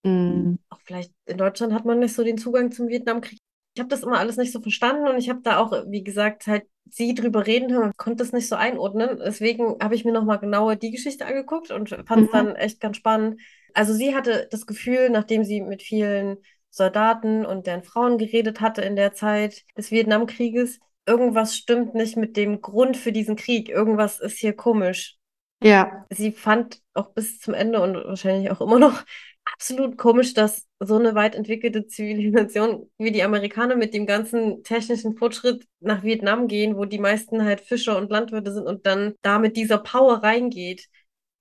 Mm. 0.05 0.55
Auch 0.71 0.81
vielleicht 0.81 1.13
in 1.27 1.39
Deutschland 1.39 1.73
hat 1.73 1.85
man 1.85 2.01
nicht 2.01 2.15
so 2.15 2.25
den 2.25 2.39
Zugang 2.39 2.73
zum 2.73 2.89
Vietnamkrieg 2.89 3.39
ich 3.75 3.81
habe 3.81 3.89
das 3.89 4.03
immer 4.03 4.19
alles 4.19 4.37
nicht 4.37 4.53
so 4.53 4.61
verstanden 4.61 5.09
und 5.09 5.17
ich 5.17 5.31
habe 5.31 5.41
da 5.43 5.59
auch, 5.59 5.73
wie 5.89 6.05
gesagt, 6.05 6.47
halt 6.47 6.65
sie 6.91 7.15
drüber 7.15 7.47
reden 7.47 7.73
hören 7.73 7.85
und 7.85 7.97
konnte 7.97 8.23
das 8.23 8.33
nicht 8.33 8.49
so 8.49 8.57
einordnen. 8.57 9.19
Deswegen 9.25 9.77
habe 9.83 9.95
ich 9.95 10.05
mir 10.05 10.13
nochmal 10.13 10.39
genauer 10.39 10.77
die 10.77 10.91
Geschichte 10.91 11.25
angeguckt 11.25 11.71
und 11.71 11.89
fand 11.89 12.27
es 12.27 12.29
mhm. 12.29 12.33
dann 12.33 12.57
echt 12.57 12.81
ganz 12.81 12.99
spannend. 12.99 13.41
Also 13.73 13.95
sie 13.95 14.15
hatte 14.15 14.49
das 14.51 14.67
Gefühl, 14.67 15.09
nachdem 15.09 15.45
sie 15.45 15.63
mit 15.63 15.83
vielen 15.83 16.37
Soldaten 16.69 17.47
und 17.47 17.67
deren 17.67 17.83
Frauen 17.83 18.19
geredet 18.19 18.61
hatte 18.61 18.83
in 18.83 18.97
der 18.97 19.15
Zeit 19.15 19.65
des 19.77 19.91
Vietnamkrieges, 19.91 20.79
irgendwas 21.07 21.57
stimmt 21.57 21.95
nicht 21.95 22.17
mit 22.17 22.37
dem 22.37 22.61
Grund 22.61 22.97
für 22.97 23.13
diesen 23.13 23.37
Krieg. 23.37 23.71
Irgendwas 23.71 24.21
ist 24.21 24.39
hier 24.39 24.55
komisch. 24.55 25.17
Ja. 25.63 26.05
Sie 26.11 26.33
fand 26.33 26.81
auch 26.93 27.11
bis 27.11 27.39
zum 27.39 27.55
Ende 27.55 27.81
und 27.81 27.95
wahrscheinlich 27.95 28.51
auch 28.51 28.61
immer 28.61 28.79
noch 28.79 29.05
absolut 29.45 29.99
komisch, 29.99 30.35
dass 30.35 30.67
so 30.81 30.97
eine 30.97 31.15
weit 31.15 31.35
entwickelte 31.35 31.87
Zivilisation 31.87 32.91
wie 32.99 33.13
die 33.13 33.23
Amerikaner 33.23 33.77
mit 33.77 33.95
dem 33.95 34.07
ganzen 34.07 34.63
technischen 34.65 35.17
Fortschritt 35.17 35.67
nach 35.81 36.03
Vietnam 36.03 36.49
gehen, 36.49 36.77
wo 36.77 36.85
die 36.85 36.99
meisten 36.99 37.45
halt 37.45 37.61
Fischer 37.61 37.97
und 37.97 38.11
Landwirte 38.11 38.53
sind 38.53 38.67
und 38.67 38.87
dann 38.87 39.15
da 39.23 39.39
mit 39.39 39.57
dieser 39.57 39.79
Power 39.79 40.23
reingeht. 40.23 40.89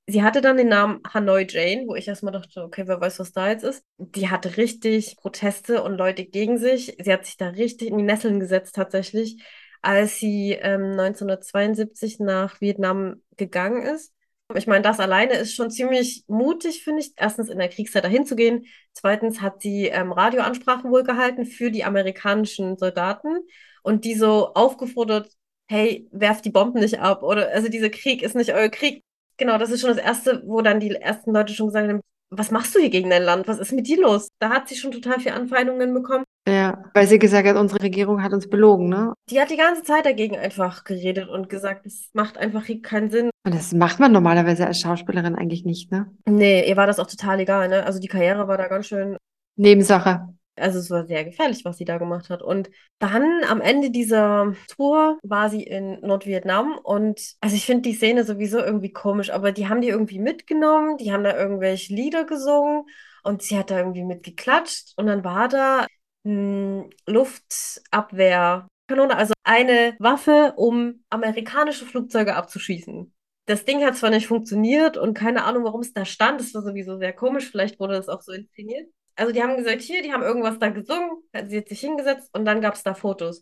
Sie 0.07 0.23
hatte 0.23 0.41
dann 0.41 0.57
den 0.57 0.67
Namen 0.69 0.99
Hanoi 1.07 1.45
Jane, 1.47 1.85
wo 1.87 1.95
ich 1.95 2.07
erstmal 2.07 2.33
dachte, 2.33 2.63
okay, 2.63 2.83
wer 2.87 2.99
weiß, 2.99 3.19
was 3.19 3.31
da 3.31 3.49
jetzt 3.49 3.63
ist. 3.63 3.83
Die 3.97 4.29
hatte 4.29 4.57
richtig 4.57 5.15
Proteste 5.17 5.83
und 5.83 5.95
Leute 5.95 6.25
gegen 6.25 6.57
sich. 6.57 6.97
Sie 6.99 7.13
hat 7.13 7.25
sich 7.25 7.37
da 7.37 7.49
richtig 7.49 7.89
in 7.89 7.97
die 7.97 8.03
Nesseln 8.03 8.39
gesetzt 8.39 8.75
tatsächlich, 8.75 9.41
als 9.81 10.17
sie 10.17 10.53
ähm, 10.53 10.95
1972 10.95 12.19
nach 12.19 12.59
Vietnam 12.61 13.21
gegangen 13.37 13.83
ist 13.83 14.13
ich 14.55 14.67
meine, 14.67 14.81
das 14.81 14.99
alleine 14.99 15.33
ist 15.33 15.55
schon 15.55 15.71
ziemlich 15.71 16.23
mutig, 16.27 16.83
finde 16.83 17.01
ich. 17.01 17.13
Erstens 17.15 17.49
in 17.49 17.57
der 17.57 17.69
Kriegszeit 17.69 18.03
dahin 18.03 18.25
zu 18.25 18.35
gehen. 18.35 18.65
Zweitens 18.93 19.41
hat 19.41 19.61
sie 19.61 19.87
ähm, 19.87 20.11
Radioansprachen 20.11 20.91
wohl 20.91 21.03
gehalten 21.03 21.45
für 21.45 21.71
die 21.71 21.83
amerikanischen 21.83 22.77
Soldaten 22.77 23.39
und 23.83 24.05
die 24.05 24.15
so 24.15 24.53
aufgefordert, 24.53 25.29
hey, 25.67 26.07
werft 26.11 26.45
die 26.45 26.51
Bomben 26.51 26.79
nicht 26.79 26.99
ab 26.99 27.23
oder 27.23 27.49
also 27.51 27.69
dieser 27.69 27.89
Krieg 27.89 28.23
ist 28.23 28.35
nicht 28.35 28.53
euer 28.53 28.69
Krieg. 28.69 29.03
Genau, 29.37 29.57
das 29.57 29.71
ist 29.71 29.81
schon 29.81 29.89
das 29.89 30.03
Erste, 30.03 30.43
wo 30.45 30.61
dann 30.61 30.79
die 30.79 30.91
ersten 30.91 31.33
Leute 31.33 31.53
schon 31.53 31.67
gesagt 31.67 31.87
haben, 31.89 32.01
was 32.29 32.51
machst 32.51 32.75
du 32.75 32.79
hier 32.79 32.89
gegen 32.89 33.09
dein 33.09 33.23
Land? 33.23 33.47
Was 33.47 33.59
ist 33.59 33.71
mit 33.73 33.87
dir 33.87 34.01
los? 34.01 34.29
Da 34.39 34.49
hat 34.49 34.69
sie 34.69 34.75
schon 34.75 34.91
total 34.91 35.19
viel 35.19 35.31
Anfeindungen 35.31 35.93
bekommen. 35.93 36.25
Ja, 36.51 36.83
weil 36.93 37.07
sie 37.07 37.17
gesagt 37.17 37.47
hat, 37.47 37.55
unsere 37.55 37.81
Regierung 37.81 38.21
hat 38.21 38.33
uns 38.33 38.49
belogen, 38.49 38.89
ne? 38.89 39.13
Die 39.29 39.39
hat 39.39 39.49
die 39.49 39.57
ganze 39.57 39.83
Zeit 39.83 40.05
dagegen 40.05 40.37
einfach 40.37 40.83
geredet 40.83 41.29
und 41.29 41.47
gesagt, 41.47 41.85
es 41.85 42.09
macht 42.11 42.37
einfach 42.37 42.65
keinen 42.81 43.09
Sinn. 43.09 43.29
Und 43.45 43.55
das 43.55 43.71
macht 43.71 44.01
man 44.01 44.11
normalerweise 44.11 44.67
als 44.67 44.81
Schauspielerin 44.81 45.35
eigentlich 45.35 45.63
nicht, 45.63 45.91
ne? 45.91 46.11
Nee, 46.25 46.67
ihr 46.67 46.75
war 46.75 46.87
das 46.87 46.99
auch 46.99 47.07
total 47.07 47.39
egal, 47.39 47.69
ne? 47.69 47.85
Also 47.85 47.99
die 47.99 48.09
Karriere 48.09 48.49
war 48.49 48.57
da 48.57 48.67
ganz 48.67 48.87
schön. 48.87 49.15
Nebensache. 49.55 50.27
Also 50.57 50.79
es 50.79 50.91
war 50.91 51.07
sehr 51.07 51.23
gefährlich, 51.23 51.63
was 51.63 51.77
sie 51.77 51.85
da 51.85 51.97
gemacht 51.97 52.29
hat. 52.29 52.43
Und 52.43 52.69
dann 52.99 53.23
am 53.47 53.61
Ende 53.61 53.89
dieser 53.89 54.53
Tour 54.75 55.19
war 55.23 55.49
sie 55.49 55.63
in 55.63 56.01
Nordvietnam 56.01 56.77
und 56.83 57.35
also 57.39 57.55
ich 57.55 57.65
finde 57.65 57.83
die 57.83 57.95
Szene 57.95 58.25
sowieso 58.25 58.59
irgendwie 58.59 58.91
komisch, 58.91 59.31
aber 59.31 59.53
die 59.53 59.69
haben 59.69 59.79
die 59.79 59.87
irgendwie 59.87 60.19
mitgenommen, 60.19 60.97
die 60.97 61.13
haben 61.13 61.23
da 61.23 61.37
irgendwelche 61.37 61.93
Lieder 61.93 62.25
gesungen 62.25 62.83
und 63.23 63.41
sie 63.41 63.57
hat 63.57 63.71
da 63.71 63.77
irgendwie 63.79 64.03
mitgeklatscht 64.03 64.91
und 64.97 65.07
dann 65.07 65.23
war 65.23 65.47
da 65.47 65.87
hm, 66.25 66.89
Luftabwehrkanone, 67.07 69.17
also 69.17 69.33
eine 69.43 69.95
Waffe, 69.99 70.53
um 70.57 71.03
amerikanische 71.09 71.85
Flugzeuge 71.85 72.35
abzuschießen. 72.35 73.13
Das 73.45 73.65
Ding 73.65 73.83
hat 73.83 73.97
zwar 73.97 74.11
nicht 74.11 74.27
funktioniert 74.27 74.97
und 74.97 75.13
keine 75.13 75.43
Ahnung, 75.43 75.63
warum 75.63 75.81
es 75.81 75.93
da 75.93 76.05
stand. 76.05 76.39
Das 76.39 76.53
war 76.53 76.61
sowieso 76.61 76.97
sehr 76.97 77.13
komisch. 77.13 77.49
Vielleicht 77.49 77.79
wurde 77.79 77.95
das 77.95 78.07
auch 78.07 78.21
so 78.21 78.31
inszeniert. 78.31 78.89
Also 79.15 79.33
die 79.33 79.43
haben 79.43 79.57
gesagt, 79.57 79.81
hier, 79.81 80.01
die 80.03 80.13
haben 80.13 80.23
irgendwas 80.23 80.59
da 80.59 80.69
gesungen. 80.69 81.11
Sie 81.47 81.57
hat 81.57 81.67
sich 81.67 81.79
hingesetzt 81.79 82.29
und 82.33 82.45
dann 82.45 82.61
gab 82.61 82.75
es 82.75 82.83
da 82.83 82.93
Fotos. 82.93 83.41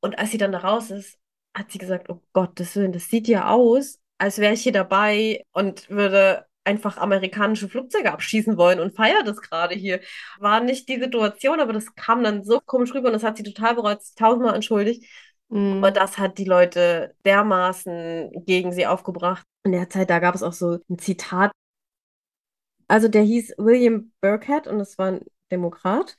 Und 0.00 0.18
als 0.18 0.30
sie 0.30 0.38
dann 0.38 0.52
da 0.52 0.58
raus 0.58 0.90
ist, 0.90 1.18
hat 1.56 1.70
sie 1.70 1.78
gesagt, 1.78 2.10
oh 2.10 2.20
Willen, 2.34 2.92
das 2.92 3.08
sieht 3.08 3.28
ja 3.28 3.48
aus, 3.48 4.00
als 4.18 4.38
wäre 4.38 4.54
ich 4.54 4.62
hier 4.62 4.72
dabei 4.72 5.44
und 5.52 5.88
würde 5.88 6.46
einfach 6.64 6.96
amerikanische 6.96 7.68
Flugzeuge 7.68 8.12
abschießen 8.12 8.56
wollen 8.56 8.80
und 8.80 8.96
feiert 8.96 9.28
es 9.28 9.40
gerade 9.40 9.74
hier. 9.74 10.00
War 10.38 10.60
nicht 10.60 10.88
die 10.88 10.98
Situation, 10.98 11.60
aber 11.60 11.72
das 11.72 11.94
kam 11.94 12.24
dann 12.24 12.44
so 12.44 12.60
komisch 12.60 12.94
rüber 12.94 13.08
und 13.08 13.12
das 13.14 13.22
hat 13.24 13.36
sie 13.36 13.42
total 13.42 13.74
bereut, 13.74 14.02
sich 14.02 14.14
tausendmal 14.14 14.54
entschuldigt. 14.54 15.04
Mhm. 15.48 15.78
Aber 15.78 15.90
das 15.90 16.18
hat 16.18 16.38
die 16.38 16.44
Leute 16.44 17.14
dermaßen 17.24 18.44
gegen 18.46 18.72
sie 18.72 18.86
aufgebracht. 18.86 19.44
In 19.64 19.72
der 19.72 19.88
Zeit, 19.88 20.10
da 20.10 20.18
gab 20.18 20.34
es 20.34 20.42
auch 20.42 20.52
so 20.52 20.78
ein 20.88 20.98
Zitat. 20.98 21.52
Also 22.88 23.08
der 23.08 23.22
hieß 23.22 23.54
William 23.58 24.12
Burkhead 24.20 24.66
und 24.66 24.78
das 24.78 24.98
war 24.98 25.12
ein 25.12 25.20
Demokrat. 25.50 26.16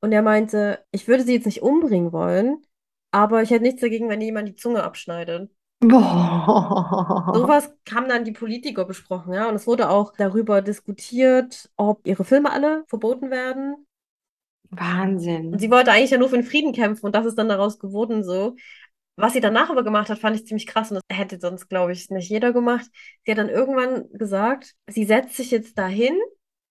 Und 0.00 0.12
er 0.12 0.22
meinte, 0.22 0.84
ich 0.90 1.08
würde 1.08 1.24
sie 1.24 1.34
jetzt 1.34 1.46
nicht 1.46 1.62
umbringen 1.62 2.12
wollen, 2.12 2.62
aber 3.10 3.42
ich 3.42 3.50
hätte 3.50 3.64
nichts 3.64 3.80
dagegen, 3.80 4.08
wenn 4.08 4.20
jemand 4.20 4.48
die 4.48 4.54
Zunge 4.54 4.82
abschneidet. 4.82 5.50
Boah. 5.80 7.30
Sowas 7.34 7.72
haben 7.92 8.08
dann 8.08 8.24
die 8.24 8.32
Politiker 8.32 8.84
besprochen, 8.84 9.32
ja. 9.32 9.48
Und 9.48 9.54
es 9.54 9.66
wurde 9.66 9.90
auch 9.90 10.12
darüber 10.16 10.60
diskutiert, 10.60 11.70
ob 11.76 12.06
ihre 12.06 12.24
Filme 12.24 12.50
alle 12.50 12.84
verboten 12.88 13.30
werden. 13.30 13.86
Wahnsinn. 14.70 15.52
Und 15.52 15.60
sie 15.60 15.70
wollte 15.70 15.92
eigentlich 15.92 16.10
ja 16.10 16.18
nur 16.18 16.28
für 16.28 16.36
den 16.36 16.44
Frieden 16.44 16.72
kämpfen 16.72 17.06
und 17.06 17.14
das 17.14 17.26
ist 17.26 17.38
dann 17.38 17.48
daraus 17.48 17.78
geworden 17.78 18.24
so. 18.24 18.56
Was 19.16 19.32
sie 19.32 19.40
danach 19.40 19.70
aber 19.70 19.82
gemacht 19.82 20.10
hat, 20.10 20.18
fand 20.18 20.36
ich 20.36 20.46
ziemlich 20.46 20.66
krass 20.66 20.90
und 20.90 21.00
das 21.08 21.18
hätte 21.18 21.40
sonst, 21.40 21.68
glaube 21.68 21.92
ich, 21.92 22.10
nicht 22.10 22.28
jeder 22.28 22.52
gemacht. 22.52 22.86
Sie 23.24 23.32
hat 23.32 23.38
dann 23.38 23.48
irgendwann 23.48 24.08
gesagt, 24.12 24.74
sie 24.88 25.04
setzt 25.04 25.36
sich 25.36 25.50
jetzt 25.50 25.78
dahin 25.78 26.16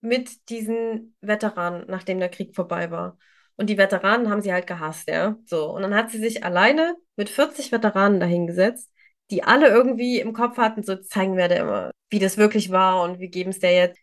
mit 0.00 0.48
diesen 0.48 1.14
Veteranen, 1.20 1.84
nachdem 1.88 2.20
der 2.20 2.28
Krieg 2.28 2.54
vorbei 2.54 2.90
war. 2.90 3.18
Und 3.56 3.68
die 3.68 3.76
Veteranen 3.76 4.30
haben 4.30 4.40
sie 4.40 4.52
halt 4.52 4.66
gehasst, 4.66 5.08
ja. 5.08 5.36
So. 5.44 5.70
Und 5.74 5.82
dann 5.82 5.94
hat 5.94 6.10
sie 6.10 6.18
sich 6.18 6.44
alleine 6.44 6.94
mit 7.16 7.28
40 7.28 7.72
Veteranen 7.72 8.20
dahingesetzt 8.20 8.90
die 9.30 9.42
alle 9.44 9.68
irgendwie 9.68 10.20
im 10.20 10.32
Kopf 10.32 10.56
hatten, 10.56 10.82
so 10.82 10.96
zeigen 10.96 11.36
wir 11.36 11.48
der 11.48 11.60
immer, 11.60 11.90
wie 12.10 12.18
das 12.18 12.38
wirklich 12.38 12.70
war 12.70 13.02
und 13.02 13.20
wie 13.20 13.28
geben 13.28 13.50
es 13.50 13.58
der 13.58 13.72
jetzt. 13.72 13.98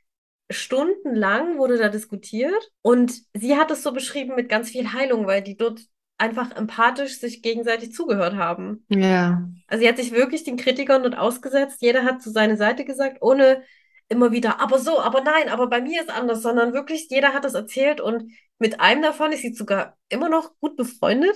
Stundenlang 0.51 1.57
wurde 1.57 1.78
da 1.78 1.89
diskutiert 1.89 2.71
und 2.84 3.13
sie 3.34 3.57
hat 3.57 3.71
es 3.71 3.82
so 3.82 3.91
beschrieben 3.91 4.36
mit 4.36 4.47
ganz 4.47 4.69
viel 4.69 4.93
Heilung, 4.93 5.26
weil 5.26 5.41
die 5.41 5.57
dort 5.57 5.82
einfach 6.17 6.55
empathisch 6.55 7.19
sich 7.19 7.41
gegenseitig 7.41 7.93
zugehört 7.93 8.36
haben. 8.36 8.86
Ja. 8.89 9.49
Also 9.67 9.82
sie 9.82 9.89
hat 9.89 9.97
sich 9.97 10.11
wirklich 10.11 10.43
den 10.43 10.57
Kritikern 10.57 11.03
dort 11.03 11.17
ausgesetzt. 11.17 11.82
Jeder 11.82 12.03
hat 12.03 12.21
zu 12.21 12.30
seine 12.30 12.57
Seite 12.57 12.86
gesagt, 12.86 13.17
ohne 13.21 13.63
immer 14.07 14.32
wieder, 14.32 14.61
aber 14.61 14.78
so, 14.78 14.99
aber 14.99 15.21
nein, 15.21 15.49
aber 15.49 15.67
bei 15.67 15.82
mir 15.82 16.01
ist 16.01 16.11
anders, 16.11 16.41
sondern 16.43 16.73
wirklich 16.73 17.07
jeder 17.09 17.34
hat 17.34 17.43
das 17.43 17.55
erzählt 17.55 17.99
und 17.99 18.32
mit 18.59 18.80
einem 18.80 19.01
davon 19.01 19.32
ist 19.32 19.41
sie 19.41 19.53
sogar 19.53 19.97
immer 20.09 20.30
noch 20.30 20.51
gut 20.59 20.78
befreundet. 20.78 21.36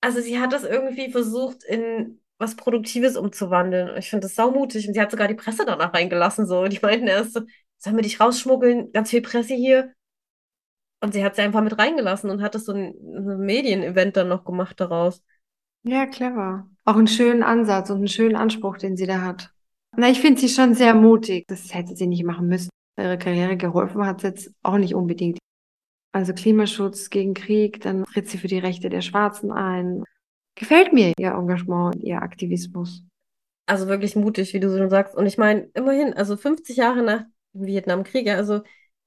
Also 0.00 0.20
sie 0.20 0.38
hat 0.38 0.52
das 0.52 0.64
irgendwie 0.64 1.10
versucht 1.10 1.64
in 1.64 2.21
was 2.42 2.56
Produktives 2.56 3.16
umzuwandeln. 3.16 3.96
Ich 3.96 4.10
finde 4.10 4.26
das 4.26 4.34
saumutig. 4.34 4.86
Und 4.86 4.94
sie 4.94 5.00
hat 5.00 5.10
sogar 5.10 5.28
die 5.28 5.34
Presse 5.34 5.64
danach 5.64 5.94
reingelassen. 5.94 6.46
So. 6.46 6.66
Die 6.66 6.80
meinten 6.82 7.06
erst 7.06 7.34
so, 7.34 7.40
sollen 7.78 7.96
wir 7.96 8.02
dich 8.02 8.20
rausschmuggeln? 8.20 8.92
Ganz 8.92 9.10
viel 9.10 9.22
Presse 9.22 9.54
hier. 9.54 9.92
Und 11.00 11.14
sie 11.14 11.24
hat 11.24 11.36
sie 11.36 11.42
einfach 11.42 11.62
mit 11.62 11.78
reingelassen 11.78 12.30
und 12.30 12.42
hat 12.42 12.54
das 12.54 12.64
so 12.64 12.72
ein, 12.72 12.94
ein 13.02 13.38
Medienevent 13.38 14.16
dann 14.16 14.28
noch 14.28 14.44
gemacht 14.44 14.78
daraus. 14.78 15.22
Ja, 15.82 16.06
clever. 16.06 16.68
Auch 16.84 16.96
einen 16.96 17.08
schönen 17.08 17.42
Ansatz 17.42 17.90
und 17.90 17.96
einen 17.96 18.08
schönen 18.08 18.36
Anspruch, 18.36 18.78
den 18.78 18.96
sie 18.96 19.06
da 19.06 19.22
hat. 19.22 19.50
Na, 19.96 20.08
ich 20.08 20.20
finde 20.20 20.40
sie 20.40 20.48
schon 20.48 20.74
sehr 20.74 20.94
mutig. 20.94 21.44
Das 21.48 21.74
hätte 21.74 21.96
sie 21.96 22.06
nicht 22.06 22.24
machen 22.24 22.46
müssen. 22.46 22.70
Ihre 22.96 23.18
Karriere 23.18 23.56
geholfen 23.56 24.06
hat 24.06 24.18
es 24.18 24.22
jetzt 24.22 24.54
auch 24.62 24.78
nicht 24.78 24.94
unbedingt. 24.94 25.38
Also 26.12 26.34
Klimaschutz 26.34 27.10
gegen 27.10 27.34
Krieg, 27.34 27.80
dann 27.80 28.04
tritt 28.04 28.28
sie 28.28 28.38
für 28.38 28.48
die 28.48 28.58
Rechte 28.58 28.90
der 28.90 29.00
Schwarzen 29.00 29.50
ein 29.50 30.04
gefällt 30.54 30.92
mir 30.92 31.12
ihr 31.18 31.32
Engagement, 31.32 31.96
ihr 31.96 32.20
Aktivismus. 32.20 33.02
Also 33.66 33.86
wirklich 33.88 34.16
mutig, 34.16 34.52
wie 34.54 34.60
du 34.60 34.76
schon 34.76 34.90
sagst. 34.90 35.14
Und 35.14 35.26
ich 35.26 35.38
meine, 35.38 35.70
immerhin, 35.74 36.14
also 36.14 36.36
50 36.36 36.76
Jahre 36.76 37.02
nach 37.02 37.24
dem 37.54 37.66
Vietnamkrieg, 37.66 38.28
also 38.28 38.62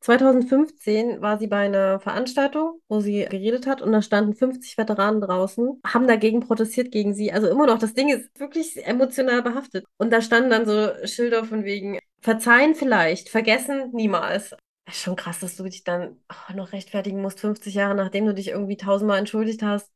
2015 0.06 1.22
war 1.22 1.40
sie 1.40 1.48
bei 1.48 1.66
einer 1.66 2.00
Veranstaltung, 2.00 2.80
wo 2.88 3.00
sie 3.00 3.26
geredet 3.26 3.66
hat 3.66 3.82
und 3.82 3.92
da 3.92 4.04
standen 4.04 4.36
50 4.36 4.78
Veteranen 4.78 5.20
draußen, 5.20 5.82
haben 5.86 6.08
dagegen 6.08 6.42
protestiert 6.42 6.92
gegen 6.92 7.16
sie. 7.16 7.32
Also 7.32 7.48
immer 7.48 7.66
noch, 7.66 7.80
das 7.80 7.96
Ding 7.96 8.10
ist 8.10 8.30
wirklich 8.40 8.86
emotional 8.86 9.42
behaftet. 9.42 9.86
Und 9.98 10.14
da 10.14 10.22
standen 10.22 10.52
dann 10.52 10.68
so 10.68 10.92
Schilder 11.08 11.44
von 11.44 11.64
wegen, 11.64 11.98
verzeihen 12.22 12.76
vielleicht, 12.76 13.30
vergessen 13.30 13.92
niemals. 13.94 14.56
ist 14.88 15.02
schon 15.02 15.16
krass, 15.16 15.40
dass 15.40 15.56
du 15.56 15.64
dich 15.64 15.84
dann 15.84 16.18
oh, 16.30 16.54
noch 16.56 16.72
rechtfertigen 16.72 17.22
musst, 17.22 17.40
50 17.40 17.74
Jahre 17.74 17.96
nachdem 17.96 18.28
du 18.28 18.34
dich 18.36 18.50
irgendwie 18.50 18.78
tausendmal 18.78 19.18
entschuldigt 19.18 19.64
hast. 19.64 19.90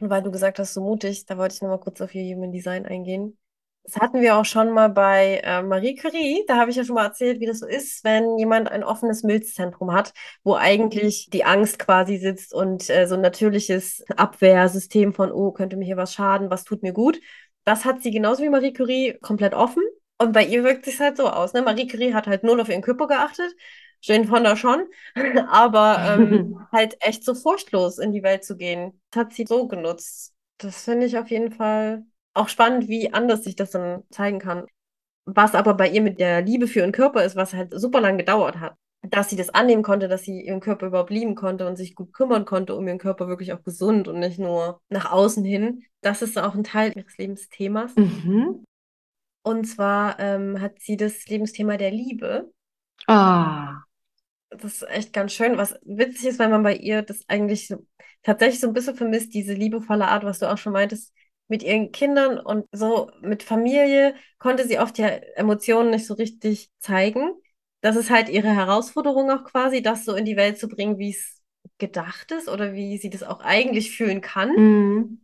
Und 0.00 0.10
weil 0.10 0.22
du 0.22 0.30
gesagt 0.30 0.58
hast, 0.58 0.74
so 0.74 0.82
mutig, 0.82 1.26
da 1.26 1.38
wollte 1.38 1.54
ich 1.54 1.62
nochmal 1.62 1.80
kurz 1.80 2.00
auf 2.00 2.14
ihr 2.14 2.34
Human 2.34 2.52
Design 2.52 2.86
eingehen. 2.86 3.38
Das 3.84 3.96
hatten 3.96 4.20
wir 4.20 4.36
auch 4.36 4.44
schon 4.44 4.72
mal 4.72 4.88
bei 4.88 5.40
äh, 5.44 5.62
Marie 5.62 5.94
Curie. 5.94 6.44
Da 6.48 6.56
habe 6.56 6.70
ich 6.70 6.76
ja 6.76 6.84
schon 6.84 6.96
mal 6.96 7.04
erzählt, 7.04 7.38
wie 7.40 7.46
das 7.46 7.60
so 7.60 7.66
ist, 7.66 8.02
wenn 8.02 8.36
jemand 8.36 8.68
ein 8.68 8.82
offenes 8.82 9.22
Milzzentrum 9.22 9.92
hat, 9.92 10.12
wo 10.42 10.56
eigentlich 10.56 11.28
die 11.30 11.44
Angst 11.44 11.78
quasi 11.78 12.18
sitzt 12.18 12.52
und 12.52 12.90
äh, 12.90 13.06
so 13.06 13.14
ein 13.14 13.20
natürliches 13.20 14.04
Abwehrsystem 14.16 15.14
von, 15.14 15.30
oh, 15.30 15.52
könnte 15.52 15.76
mir 15.76 15.84
hier 15.84 15.96
was 15.96 16.12
schaden, 16.12 16.50
was 16.50 16.64
tut 16.64 16.82
mir 16.82 16.92
gut. 16.92 17.20
Das 17.64 17.84
hat 17.84 18.02
sie 18.02 18.10
genauso 18.10 18.42
wie 18.42 18.48
Marie 18.48 18.72
Curie 18.72 19.18
komplett 19.22 19.54
offen. 19.54 19.84
Und 20.18 20.32
bei 20.32 20.44
ihr 20.44 20.64
wirkt 20.64 20.86
es 20.88 20.98
halt 20.98 21.16
so 21.16 21.28
aus. 21.28 21.52
Ne? 21.52 21.62
Marie 21.62 21.86
Curie 21.86 22.12
hat 22.12 22.26
halt 22.26 22.42
null 22.42 22.60
auf 22.60 22.68
ihren 22.68 22.82
Körper 22.82 23.06
geachtet 23.06 23.54
Jane 24.06 24.26
Fonda 24.26 24.56
schon, 24.56 24.86
aber 25.48 26.16
ähm, 26.18 26.66
halt 26.72 26.96
echt 27.00 27.24
so 27.24 27.34
furchtlos 27.34 27.98
in 27.98 28.12
die 28.12 28.22
Welt 28.22 28.44
zu 28.44 28.56
gehen. 28.56 29.00
Das 29.10 29.24
hat 29.24 29.32
sie 29.32 29.44
so 29.46 29.66
genutzt. 29.66 30.32
Das 30.58 30.84
finde 30.84 31.06
ich 31.06 31.18
auf 31.18 31.28
jeden 31.28 31.52
Fall 31.52 32.04
auch 32.32 32.48
spannend, 32.48 32.88
wie 32.88 33.12
anders 33.12 33.44
sich 33.44 33.56
das 33.56 33.72
dann 33.72 34.04
zeigen 34.10 34.38
kann. 34.38 34.66
Was 35.24 35.54
aber 35.54 35.74
bei 35.74 35.88
ihr 35.88 36.02
mit 36.02 36.20
der 36.20 36.42
Liebe 36.42 36.68
für 36.68 36.80
ihren 36.80 36.92
Körper 36.92 37.24
ist, 37.24 37.34
was 37.34 37.52
halt 37.52 37.72
super 37.74 38.00
lang 38.00 38.16
gedauert 38.16 38.60
hat. 38.60 38.76
Dass 39.02 39.28
sie 39.28 39.36
das 39.36 39.50
annehmen 39.50 39.82
konnte, 39.82 40.08
dass 40.08 40.22
sie 40.22 40.42
ihren 40.42 40.60
Körper 40.60 40.86
überhaupt 40.86 41.10
lieben 41.10 41.34
konnte 41.34 41.66
und 41.66 41.76
sich 41.76 41.94
gut 41.94 42.12
kümmern 42.12 42.44
konnte 42.44 42.74
um 42.74 42.86
ihren 42.86 42.98
Körper 42.98 43.28
wirklich 43.28 43.52
auch 43.52 43.62
gesund 43.62 44.08
und 44.08 44.20
nicht 44.20 44.38
nur 44.38 44.80
nach 44.88 45.10
außen 45.10 45.44
hin. 45.44 45.82
Das 46.00 46.22
ist 46.22 46.38
auch 46.38 46.54
ein 46.54 46.64
Teil 46.64 46.92
ihres 46.96 47.16
Lebensthemas. 47.18 47.94
Mhm. 47.96 48.64
Und 49.42 49.64
zwar 49.64 50.18
ähm, 50.20 50.60
hat 50.60 50.80
sie 50.80 50.96
das 50.96 51.26
Lebensthema 51.26 51.76
der 51.76 51.90
Liebe. 51.90 52.52
Ah 53.06 53.85
das 54.60 54.82
ist 54.82 54.88
echt 54.88 55.12
ganz 55.12 55.32
schön. 55.32 55.56
Was 55.56 55.74
witzig 55.82 56.26
ist, 56.26 56.38
weil 56.38 56.48
man 56.48 56.62
bei 56.62 56.74
ihr 56.74 57.02
das 57.02 57.20
eigentlich 57.28 57.68
so, 57.68 57.86
tatsächlich 58.22 58.60
so 58.60 58.68
ein 58.68 58.72
bisschen 58.72 58.96
vermisst, 58.96 59.34
diese 59.34 59.54
liebevolle 59.54 60.08
Art, 60.08 60.24
was 60.24 60.38
du 60.38 60.50
auch 60.50 60.58
schon 60.58 60.72
meintest, 60.72 61.12
mit 61.48 61.62
ihren 61.62 61.92
Kindern 61.92 62.38
und 62.38 62.66
so 62.72 63.10
mit 63.20 63.42
Familie 63.42 64.14
konnte 64.38 64.66
sie 64.66 64.78
oft 64.78 64.98
ja 64.98 65.08
Emotionen 65.08 65.90
nicht 65.90 66.06
so 66.06 66.14
richtig 66.14 66.70
zeigen. 66.80 67.30
Das 67.82 67.94
ist 67.94 68.10
halt 68.10 68.28
ihre 68.28 68.48
Herausforderung 68.48 69.30
auch 69.30 69.44
quasi, 69.44 69.80
das 69.80 70.04
so 70.04 70.14
in 70.14 70.24
die 70.24 70.36
Welt 70.36 70.58
zu 70.58 70.68
bringen, 70.68 70.98
wie 70.98 71.10
es 71.10 71.40
gedacht 71.78 72.32
ist 72.32 72.48
oder 72.48 72.72
wie 72.74 72.98
sie 72.98 73.10
das 73.10 73.22
auch 73.22 73.40
eigentlich 73.40 73.96
fühlen 73.96 74.20
kann. 74.20 74.50
Mhm. 74.56 75.20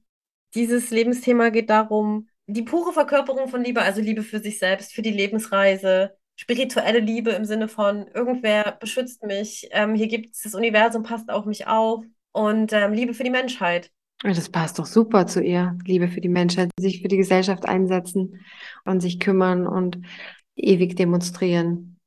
Dieses 0.55 0.91
Lebensthema 0.91 1.49
geht 1.49 1.71
darum, 1.71 2.29
die 2.47 2.63
pure 2.63 2.93
Verkörperung 2.93 3.49
von 3.49 3.65
Liebe, 3.65 3.83
also 3.83 4.01
Liebe 4.01 4.23
für 4.23 4.41
sich 4.41 4.59
selbst, 4.59 4.93
für 4.93 5.03
die 5.03 5.11
Lebensreise, 5.11 6.15
spirituelle 6.43 6.99
Liebe 6.99 7.31
im 7.31 7.45
Sinne 7.45 7.69
von, 7.69 8.09
irgendwer 8.09 8.77
beschützt 8.81 9.23
mich, 9.23 9.69
ähm, 9.71 9.95
hier 9.95 10.09
gibt 10.09 10.35
es 10.35 10.43
das 10.43 10.57
Universum, 10.57 11.05
passt 11.05 11.31
auf 11.31 11.45
mich 11.45 11.69
auf 11.69 12.05
und 12.33 12.73
ähm, 12.73 12.93
Liebe 12.93 13.15
für 13.15 13.23
die 13.23 13.31
Menschheit. 13.31 13.93
Das 14.25 14.49
passt 14.49 14.81
doch 14.81 14.87
super 14.87 15.29
zu 15.29 15.41
ihr. 15.41 15.79
Liebe 15.85 16.09
für 16.09 16.21
die 16.21 16.29
Menschheit, 16.29 16.71
sich 16.79 17.01
für 17.01 17.07
die 17.07 17.17
Gesellschaft 17.17 17.65
einsetzen 17.67 18.45
und 18.85 19.01
sich 19.01 19.21
kümmern 19.21 19.69
und 19.69 20.01
ewig 20.57 20.97
demonstrieren. 20.97 22.01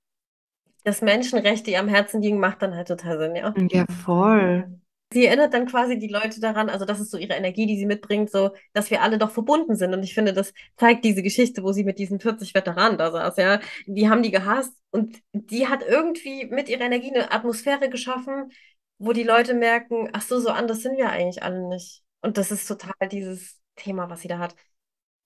Dass 0.84 1.02
Menschenrechte 1.02 1.72
ihr 1.72 1.80
am 1.80 1.88
Herzen 1.88 2.22
liegen, 2.22 2.40
macht 2.40 2.62
dann 2.62 2.76
halt 2.76 2.90
total 2.90 3.18
Sinn, 3.18 3.36
ja. 3.38 3.54
Ja, 3.72 3.86
voll. 4.04 4.80
Sie 5.16 5.28
erinnert 5.28 5.54
dann 5.54 5.66
quasi 5.66 5.98
die 5.98 6.10
Leute 6.10 6.42
daran, 6.42 6.70
also 6.70 6.84
das 6.84 7.00
ist 7.00 7.10
so 7.10 7.18
ihre 7.18 7.36
Energie, 7.36 7.66
die 7.68 7.78
sie 7.78 7.86
mitbringt, 7.86 8.30
so, 8.30 8.52
dass 8.74 8.92
wir 8.92 9.02
alle 9.02 9.18
doch 9.18 9.32
verbunden 9.32 9.78
sind. 9.78 9.94
Und 9.94 10.04
ich 10.04 10.14
finde, 10.14 10.34
das 10.34 10.52
zeigt 10.76 11.06
diese 11.06 11.24
Geschichte, 11.24 11.64
wo 11.64 11.72
sie 11.72 11.86
mit 11.86 12.00
diesen 12.00 12.20
40 12.20 12.54
Veteranen 12.54 12.98
da 12.98 13.12
saß, 13.12 13.38
ja. 13.38 13.62
Die 13.86 14.10
haben 14.10 14.24
die 14.24 14.32
gehasst 14.32 14.74
und 14.92 15.22
die 15.32 15.70
hat 15.70 15.84
irgendwie 15.88 16.48
mit 16.48 16.68
ihrer 16.68 16.82
Energie 16.82 17.16
eine 17.16 17.32
Atmosphäre 17.32 17.90
geschaffen, 17.90 18.52
wo 18.98 19.14
die 19.14 19.24
Leute 19.24 19.54
merken, 19.54 20.10
ach 20.12 20.22
so, 20.22 20.38
so 20.42 20.50
anders 20.50 20.82
sind 20.82 20.98
wir 20.98 21.10
eigentlich 21.10 21.44
alle 21.44 21.66
nicht. 21.70 22.04
Und 22.22 22.38
das 22.38 22.52
ist 22.52 22.68
total 22.68 23.08
dieses 23.10 23.62
Thema, 23.78 24.10
was 24.10 24.20
sie 24.20 24.28
da 24.28 24.40
hat. 24.40 24.54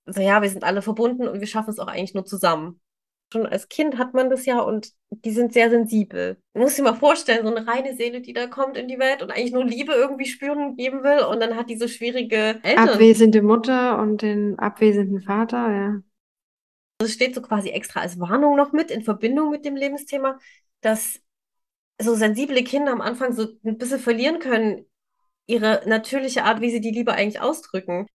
So, 0.05 0.21
ja, 0.21 0.43
wir 0.43 0.51
sind 0.51 0.63
alle 0.63 0.83
verbunden 0.83 1.27
und 1.27 1.39
wir 1.39 1.47
schaffen 1.47 1.71
es 1.71 1.79
auch 1.79 1.87
eigentlich 1.87 2.13
nur 2.13 2.25
zusammen 2.25 2.79
schon 3.31 3.45
als 3.45 3.69
Kind 3.69 3.97
hat 3.97 4.13
man 4.13 4.29
das 4.29 4.45
ja 4.45 4.59
und 4.59 4.91
die 5.11 5.31
sind 5.31 5.53
sehr 5.53 5.69
sensibel. 5.69 6.37
Du 6.53 6.61
musst 6.61 6.77
dir 6.77 6.83
mal 6.83 6.93
vorstellen, 6.93 7.45
so 7.45 7.53
eine 7.53 7.67
reine 7.67 7.95
Seele, 7.95 8.21
die 8.21 8.33
da 8.33 8.47
kommt 8.47 8.77
in 8.77 8.87
die 8.87 8.99
Welt 8.99 9.21
und 9.21 9.31
eigentlich 9.31 9.51
nur 9.51 9.65
Liebe 9.65 9.93
irgendwie 9.93 10.25
spüren 10.25 10.59
und 10.59 10.77
geben 10.77 11.03
will 11.03 11.25
und 11.25 11.39
dann 11.39 11.55
hat 11.55 11.69
die 11.69 11.77
so 11.77 11.87
schwierige 11.87 12.59
Eltern. 12.63 12.89
Abwesende 12.89 13.41
Mutter 13.41 13.99
und 13.99 14.21
den 14.21 14.57
abwesenden 14.59 15.21
Vater, 15.21 15.71
ja. 15.71 16.01
Das 16.99 17.13
steht 17.13 17.33
so 17.33 17.41
quasi 17.41 17.69
extra 17.69 18.01
als 18.01 18.19
Warnung 18.19 18.55
noch 18.55 18.73
mit 18.73 18.91
in 18.91 19.03
Verbindung 19.03 19.51
mit 19.51 19.63
dem 19.65 19.75
Lebensthema, 19.75 20.37
dass 20.81 21.21
so 22.01 22.15
sensible 22.15 22.63
Kinder 22.63 22.91
am 22.91 23.01
Anfang 23.01 23.33
so 23.33 23.47
ein 23.63 23.77
bisschen 23.77 23.99
verlieren 23.99 24.39
können, 24.39 24.85
ihre 25.47 25.81
natürliche 25.87 26.43
Art, 26.43 26.61
wie 26.61 26.71
sie 26.71 26.81
die 26.81 26.91
Liebe 26.91 27.13
eigentlich 27.13 27.41
ausdrücken 27.41 28.07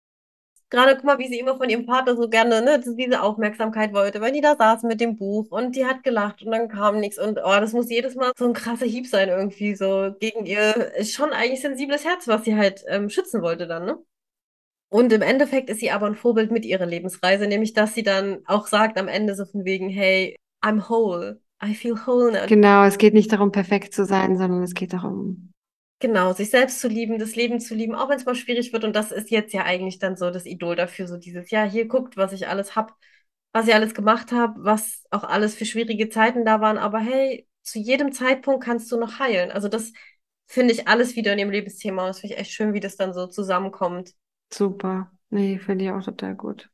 Gerade 0.74 0.96
guck 0.96 1.04
mal, 1.04 1.20
wie 1.20 1.28
sie 1.28 1.38
immer 1.38 1.56
von 1.56 1.70
ihrem 1.70 1.86
Vater 1.86 2.16
so 2.16 2.28
gerne 2.28 2.64
ne, 2.64 2.82
diese 2.84 3.22
Aufmerksamkeit 3.22 3.94
wollte, 3.94 4.22
weil 4.22 4.32
die 4.32 4.42
da 4.42 4.56
saßen 4.56 4.90
mit 4.90 5.00
dem 5.00 5.16
Buch 5.16 5.52
und 5.52 5.76
die 5.76 5.86
hat 5.86 6.02
gelacht 6.02 6.42
und 6.42 6.52
dann 6.52 6.68
kam 6.68 7.00
nichts 7.00 7.20
und 7.20 7.38
oh, 7.38 7.60
das 7.60 7.74
muss 7.74 7.92
jedes 7.92 8.16
Mal 8.16 8.32
so 8.36 8.46
ein 8.46 8.54
krasser 8.54 8.88
Hieb 8.88 9.06
sein 9.06 9.30
irgendwie 9.30 9.76
so 9.76 10.16
gegen 10.20 10.48
ihr 10.48 10.92
schon 11.04 11.30
eigentlich 11.32 11.62
sensibles 11.62 12.06
Herz, 12.06 12.28
was 12.28 12.44
sie 12.44 12.56
halt 12.56 12.84
ähm, 12.88 13.12
schützen 13.12 13.44
wollte 13.44 13.68
dann, 13.68 13.86
ne? 13.86 14.00
Und 14.90 15.14
im 15.14 15.22
Endeffekt 15.22 15.70
ist 15.70 15.80
sie 15.80 15.92
aber 15.92 16.08
ein 16.08 16.16
Vorbild 16.16 16.50
mit 16.50 16.66
ihrer 16.66 16.88
Lebensreise, 16.88 17.46
nämlich 17.46 17.74
dass 17.74 17.94
sie 17.94 18.04
dann 18.04 18.40
auch 18.48 18.66
sagt 18.66 18.98
am 18.98 19.08
Ende 19.08 19.36
so 19.36 19.46
von 19.46 19.66
wegen, 19.66 19.90
hey, 19.90 20.36
I'm 20.64 20.90
whole, 20.90 21.40
I 21.64 21.76
feel 21.76 21.96
whole 22.08 22.32
now. 22.32 22.48
Genau, 22.48 22.84
es 22.84 22.98
geht 22.98 23.14
nicht 23.14 23.32
darum, 23.32 23.52
perfekt 23.52 23.94
zu 23.94 24.06
sein, 24.06 24.38
sondern 24.38 24.64
es 24.64 24.74
geht 24.74 24.94
darum, 24.94 25.53
Genau, 26.04 26.34
sich 26.34 26.50
selbst 26.50 26.82
zu 26.82 26.90
lieben, 26.90 27.18
das 27.18 27.38
Leben 27.38 27.62
zu 27.62 27.74
lieben, 27.76 27.96
auch 27.96 28.10
wenn 28.10 28.18
es 28.18 28.26
mal 28.26 28.36
schwierig 28.36 28.74
wird. 28.74 28.84
Und 28.84 28.94
das 28.94 29.14
ist 29.14 29.32
jetzt 29.32 29.54
ja 29.54 29.64
eigentlich 29.64 30.00
dann 30.00 30.18
so 30.18 30.32
das 30.32 30.46
Idol 30.46 30.76
dafür, 30.76 31.08
so 31.08 31.16
dieses, 31.16 31.50
ja, 31.50 31.64
hier 31.64 31.88
guckt, 31.88 32.18
was 32.18 32.34
ich 32.34 32.50
alles 32.50 32.76
hab, 32.76 32.94
was 33.54 33.68
ich 33.70 33.74
alles 33.74 33.94
gemacht 33.94 34.34
habe, 34.34 34.54
was 34.66 35.04
auch 35.12 35.24
alles 35.24 35.56
für 35.56 35.66
schwierige 35.66 36.10
Zeiten 36.10 36.44
da 36.44 36.60
waren. 36.60 36.78
Aber 36.78 37.00
hey, 37.00 37.48
zu 37.62 37.80
jedem 37.80 38.12
Zeitpunkt 38.12 38.66
kannst 38.66 38.92
du 38.92 39.00
noch 39.00 39.20
heilen. 39.20 39.50
Also 39.50 39.70
das 39.70 39.94
finde 40.46 40.74
ich 40.74 40.90
alles 40.90 41.16
wieder 41.16 41.32
in 41.32 41.38
dem 41.38 41.52
Lebensthema. 41.52 42.02
Und 42.04 42.10
das 42.10 42.20
finde 42.20 42.36
ich 42.36 42.42
echt 42.42 42.52
schön, 42.52 42.74
wie 42.74 42.82
das 42.82 42.98
dann 42.98 43.14
so 43.14 43.28
zusammenkommt. 43.28 44.14
super. 44.54 45.12
Nee, 45.30 45.60
finde 45.60 45.86
ich 45.86 45.92
auch 45.92 46.04
total 46.04 46.36
gut. 46.36 46.72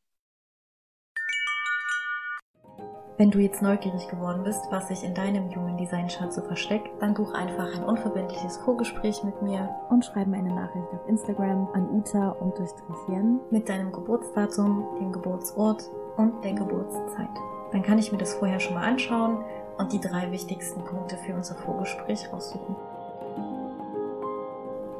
Wenn 3.19 3.31
du 3.31 3.39
jetzt 3.39 3.61
neugierig 3.61 4.07
geworden 4.07 4.43
bist, 4.45 4.61
was 4.69 4.87
sich 4.87 5.03
in 5.03 5.13
deinem 5.13 5.53
Human 5.53 5.75
Design 5.75 6.07
Chart 6.07 6.31
so 6.31 6.39
versteckt, 6.41 6.89
dann 7.01 7.13
buch 7.13 7.33
einfach 7.33 7.75
ein 7.75 7.83
unverbindliches 7.83 8.55
Vorgespräch 8.59 9.25
mit 9.25 9.41
mir 9.41 9.75
und 9.89 10.05
schreib 10.05 10.27
mir 10.27 10.37
eine 10.37 10.55
Nachricht 10.55 10.87
auf 10.93 11.05
Instagram 11.05 11.67
an 11.73 11.89
uta-jen 11.89 13.41
mit 13.51 13.67
deinem 13.67 13.91
Geburtsdatum, 13.91 14.85
dem 15.01 15.11
Geburtsort 15.11 15.83
und 16.15 16.45
der 16.45 16.53
Geburtszeit. 16.53 17.27
Dann 17.73 17.83
kann 17.83 17.99
ich 17.99 18.13
mir 18.13 18.19
das 18.19 18.35
vorher 18.35 18.61
schon 18.61 18.75
mal 18.75 18.87
anschauen 18.87 19.43
und 19.77 19.91
die 19.91 19.99
drei 19.99 20.31
wichtigsten 20.31 20.85
Punkte 20.85 21.17
für 21.17 21.33
unser 21.33 21.55
Vorgespräch 21.55 22.31
raussuchen. 22.31 22.77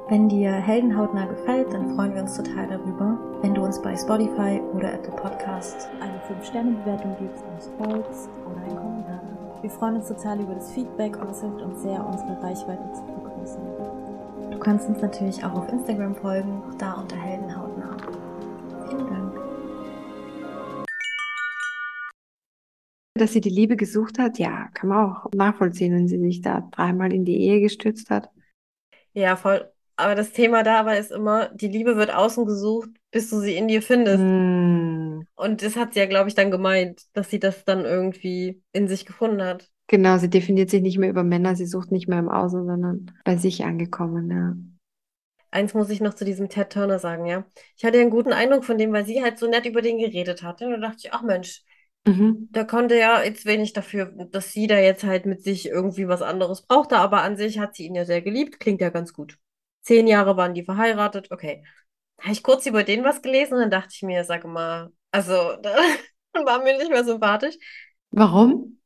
Wenn 0.09 0.27
dir 0.27 0.51
Heldenhautnah 0.53 1.27
gefällt, 1.27 1.71
dann 1.71 1.95
freuen 1.95 2.15
wir 2.15 2.23
uns 2.23 2.35
total 2.35 2.67
darüber, 2.67 3.15
wenn 3.43 3.53
du 3.53 3.61
uns 3.61 3.79
bei 3.79 3.95
Spotify 3.95 4.59
oder 4.73 4.93
Apple 4.93 5.15
Podcast 5.15 5.87
eine 6.01 6.19
5-Sterne-Bewertung 6.21 7.15
gibst, 7.19 7.45
uns 7.45 7.69
folgst 7.77 8.27
oder 8.43 8.59
einen 8.59 8.75
Kommentar. 8.75 9.21
Wir 9.61 9.69
freuen 9.69 9.97
uns 9.97 10.07
total 10.07 10.39
über 10.41 10.55
das 10.55 10.71
Feedback 10.71 11.15
und 11.21 11.29
es 11.29 11.41
hilft 11.41 11.61
uns 11.61 11.83
sehr, 11.83 12.03
unsere 12.03 12.41
Reichweite 12.41 12.91
zu 12.91 13.05
vergrößern. 13.05 14.49
Du 14.49 14.57
kannst 14.57 14.89
uns 14.89 14.99
natürlich 14.99 15.43
auch 15.43 15.53
auf 15.53 15.71
Instagram 15.71 16.15
folgen, 16.15 16.63
auch 16.67 16.73
da 16.79 16.93
unter 16.93 17.15
Heldenhautnah. 17.15 17.95
Vielen 18.89 19.05
Dank. 19.05 19.35
Dass 23.13 23.31
sie 23.31 23.41
die 23.41 23.49
Liebe 23.51 23.75
gesucht 23.75 24.17
hat, 24.17 24.39
ja, 24.39 24.69
kann 24.73 24.89
man 24.89 25.11
auch 25.11 25.27
nachvollziehen, 25.35 25.93
wenn 25.93 26.07
sie 26.07 26.17
sich 26.17 26.41
da 26.41 26.67
dreimal 26.71 27.13
in 27.13 27.25
die 27.25 27.39
Ehe 27.41 27.61
gestürzt 27.61 28.09
hat. 28.09 28.31
Ja, 29.13 29.35
voll. 29.35 29.71
Aber 29.99 30.15
das 30.15 30.31
Thema 30.31 30.63
da 30.63 30.79
aber 30.79 30.97
ist 30.97 31.11
immer, 31.11 31.49
die 31.49 31.67
Liebe 31.67 31.97
wird 31.97 32.13
außen 32.13 32.45
gesucht, 32.45 32.89
bis 33.11 33.29
du 33.29 33.39
sie 33.39 33.57
in 33.57 33.67
dir 33.67 33.81
findest. 33.81 34.19
Hm. 34.19 35.27
Und 35.35 35.61
das 35.61 35.75
hat 35.75 35.93
sie 35.93 35.99
ja, 35.99 36.05
glaube 36.05 36.29
ich, 36.29 36.35
dann 36.35 36.51
gemeint, 36.51 37.01
dass 37.13 37.29
sie 37.29 37.39
das 37.39 37.65
dann 37.65 37.83
irgendwie 37.83 38.61
in 38.71 38.87
sich 38.87 39.05
gefunden 39.05 39.43
hat. 39.43 39.69
Genau, 39.87 40.17
sie 40.17 40.29
definiert 40.29 40.69
sich 40.69 40.81
nicht 40.81 40.99
mehr 40.99 41.09
über 41.09 41.23
Männer, 41.23 41.55
sie 41.55 41.65
sucht 41.65 41.91
nicht 41.91 42.07
mehr 42.07 42.19
im 42.19 42.29
Außen, 42.29 42.65
sondern 42.65 43.11
bei 43.25 43.35
sich 43.35 43.65
angekommen, 43.65 44.31
ja. 44.31 44.55
Eins 45.51 45.73
muss 45.73 45.89
ich 45.89 45.99
noch 45.99 46.13
zu 46.13 46.25
diesem 46.25 46.47
Ted 46.47 46.69
Turner 46.69 46.99
sagen, 46.99 47.25
ja. 47.25 47.43
Ich 47.75 47.83
hatte 47.83 47.99
einen 47.99 48.11
guten 48.11 48.31
Eindruck 48.31 48.63
von 48.63 48.77
dem, 48.77 48.93
weil 48.93 49.05
sie 49.05 49.21
halt 49.21 49.37
so 49.39 49.47
nett 49.47 49.65
über 49.65 49.81
den 49.81 49.97
geredet 49.97 50.43
hatte. 50.43 50.65
Und 50.65 50.71
da 50.73 50.77
dachte 50.77 50.99
ich, 51.03 51.11
ach 51.13 51.23
Mensch, 51.23 51.63
Mhm. 52.07 52.47
der 52.51 52.65
konnte 52.65 52.97
ja 52.97 53.21
jetzt 53.23 53.45
wenig 53.45 53.73
dafür, 53.73 54.05
dass 54.31 54.53
sie 54.53 54.67
da 54.67 54.79
jetzt 54.79 55.03
halt 55.03 55.25
mit 55.25 55.43
sich 55.43 55.67
irgendwie 55.67 56.07
was 56.07 56.21
anderes 56.21 56.65
brauchte. 56.65 56.97
Aber 56.97 57.23
an 57.23 57.35
sich 57.35 57.59
hat 57.59 57.75
sie 57.75 57.85
ihn 57.87 57.95
ja 57.95 58.05
sehr 58.05 58.21
geliebt. 58.21 58.59
Klingt 58.59 58.79
ja 58.79 58.89
ganz 58.89 59.11
gut. 59.11 59.37
Zehn 59.89 60.05
Jahre 60.05 60.37
waren 60.37 60.53
die 60.53 60.63
verheiratet. 60.63 61.31
Okay. 61.31 61.63
Da 62.17 62.25
habe 62.25 62.33
ich 62.33 62.43
kurz 62.43 62.67
über 62.67 62.83
den 62.83 63.03
was 63.03 63.23
gelesen 63.23 63.55
und 63.55 63.61
dann 63.61 63.71
dachte 63.71 63.89
ich 63.91 64.03
mir, 64.03 64.23
sag 64.23 64.45
mal, 64.45 64.91
also, 65.09 65.55
dann 65.63 66.45
war 66.45 66.63
mir 66.63 66.77
nicht 66.77 66.91
mehr 66.91 67.03
sympathisch. 67.03 67.55
Warum? 68.11 68.79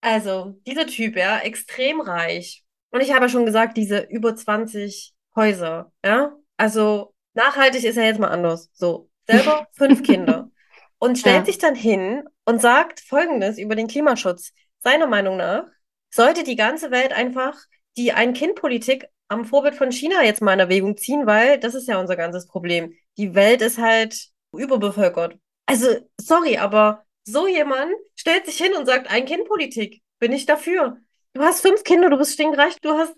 Also, 0.00 0.58
dieser 0.66 0.86
Typ, 0.86 1.14
ja, 1.16 1.40
extrem 1.40 2.00
reich. 2.00 2.64
Und 2.90 3.02
ich 3.02 3.12
habe 3.12 3.26
ja 3.26 3.28
schon 3.28 3.44
gesagt, 3.44 3.76
diese 3.76 3.98
über 4.08 4.34
20 4.34 5.12
Häuser, 5.34 5.92
ja. 6.02 6.34
Also, 6.56 7.14
nachhaltig 7.34 7.84
ist 7.84 7.98
er 7.98 8.06
jetzt 8.06 8.18
mal 8.20 8.28
anders. 8.28 8.70
So, 8.72 9.10
selber 9.26 9.66
fünf 9.72 10.02
Kinder. 10.04 10.50
Und 10.98 11.18
stellt 11.18 11.40
Ja. 11.40 11.44
sich 11.44 11.58
dann 11.58 11.74
hin 11.74 12.22
und 12.46 12.62
sagt 12.62 13.00
Folgendes 13.00 13.58
über 13.58 13.74
den 13.74 13.88
Klimaschutz. 13.88 14.52
Seiner 14.78 15.06
Meinung 15.06 15.36
nach 15.36 15.64
sollte 16.08 16.44
die 16.44 16.56
ganze 16.56 16.90
Welt 16.90 17.12
einfach 17.12 17.58
die 17.98 18.12
Ein-Kind-Politik 18.14 19.06
am 19.28 19.44
Vorbild 19.44 19.74
von 19.74 19.90
China 19.92 20.22
jetzt 20.22 20.42
mal 20.42 20.54
in 20.54 20.60
Erwägung 20.60 20.96
ziehen, 20.96 21.26
weil 21.26 21.58
das 21.58 21.74
ist 21.74 21.88
ja 21.88 21.98
unser 21.98 22.16
ganzes 22.16 22.46
Problem. 22.46 22.94
Die 23.16 23.34
Welt 23.34 23.62
ist 23.62 23.78
halt 23.78 24.28
überbevölkert. 24.52 25.38
Also, 25.66 25.88
sorry, 26.20 26.58
aber 26.58 27.04
so 27.24 27.48
jemand 27.48 27.92
stellt 28.14 28.46
sich 28.46 28.56
hin 28.56 28.74
und 28.74 28.86
sagt, 28.86 29.10
Ein-Kind-Politik, 29.10 30.02
bin 30.18 30.32
ich 30.32 30.46
dafür. 30.46 30.98
Du 31.32 31.42
hast 31.42 31.60
fünf 31.60 31.82
Kinder, 31.82 32.08
du 32.08 32.16
bist 32.16 32.34
stinkreich, 32.34 32.80
du 32.80 32.92
hast 32.92 33.14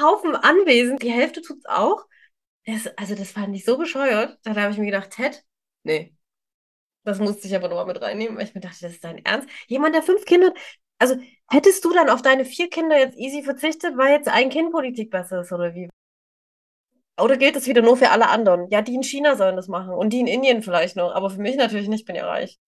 Haufen 0.00 0.34
Anwesen, 0.34 0.98
die 0.98 1.12
Hälfte 1.12 1.40
tut's 1.40 1.66
auch. 1.66 2.04
Das, 2.66 2.86
also, 2.96 3.14
das 3.14 3.30
fand 3.30 3.54
ich 3.54 3.64
so 3.64 3.78
bescheuert. 3.78 4.38
Da 4.42 4.54
habe 4.56 4.72
ich 4.72 4.78
mir 4.78 4.86
gedacht, 4.86 5.10
Ted, 5.10 5.44
nee. 5.84 6.14
Das 7.04 7.18
musste 7.18 7.46
ich 7.46 7.54
aber 7.54 7.68
nochmal 7.68 7.86
mit 7.86 8.00
reinnehmen, 8.00 8.36
weil 8.36 8.44
ich 8.46 8.54
mir 8.54 8.62
dachte, 8.62 8.78
das 8.80 8.92
ist 8.92 9.04
dein 9.04 9.24
Ernst. 9.24 9.48
Jemand, 9.68 9.94
der 9.94 10.02
fünf 10.02 10.24
Kinder 10.24 10.48
hat, 10.48 10.58
also 10.98 11.16
hättest 11.50 11.84
du 11.84 11.92
dann 11.92 12.08
auf 12.08 12.22
deine 12.22 12.44
vier 12.44 12.68
Kinder 12.68 12.98
jetzt 12.98 13.18
easy 13.18 13.42
verzichtet, 13.42 13.96
weil 13.96 14.12
jetzt 14.12 14.28
ein 14.28 14.50
Kind 14.50 14.72
Politik 14.72 15.10
besser 15.10 15.40
ist, 15.40 15.52
oder 15.52 15.74
wie? 15.74 15.88
Oder 17.20 17.36
gilt 17.36 17.54
das 17.54 17.66
wieder 17.66 17.82
nur 17.82 17.96
für 17.96 18.10
alle 18.10 18.28
anderen? 18.28 18.68
Ja, 18.70 18.82
die 18.82 18.94
in 18.94 19.04
China 19.04 19.36
sollen 19.36 19.56
das 19.56 19.68
machen 19.68 19.94
und 19.94 20.12
die 20.12 20.20
in 20.20 20.26
Indien 20.26 20.62
vielleicht 20.62 20.96
noch, 20.96 21.14
aber 21.14 21.30
für 21.30 21.40
mich 21.40 21.56
natürlich 21.56 21.88
nicht, 21.88 22.06
bin 22.06 22.16
ja 22.16 22.26
reich. 22.26 22.58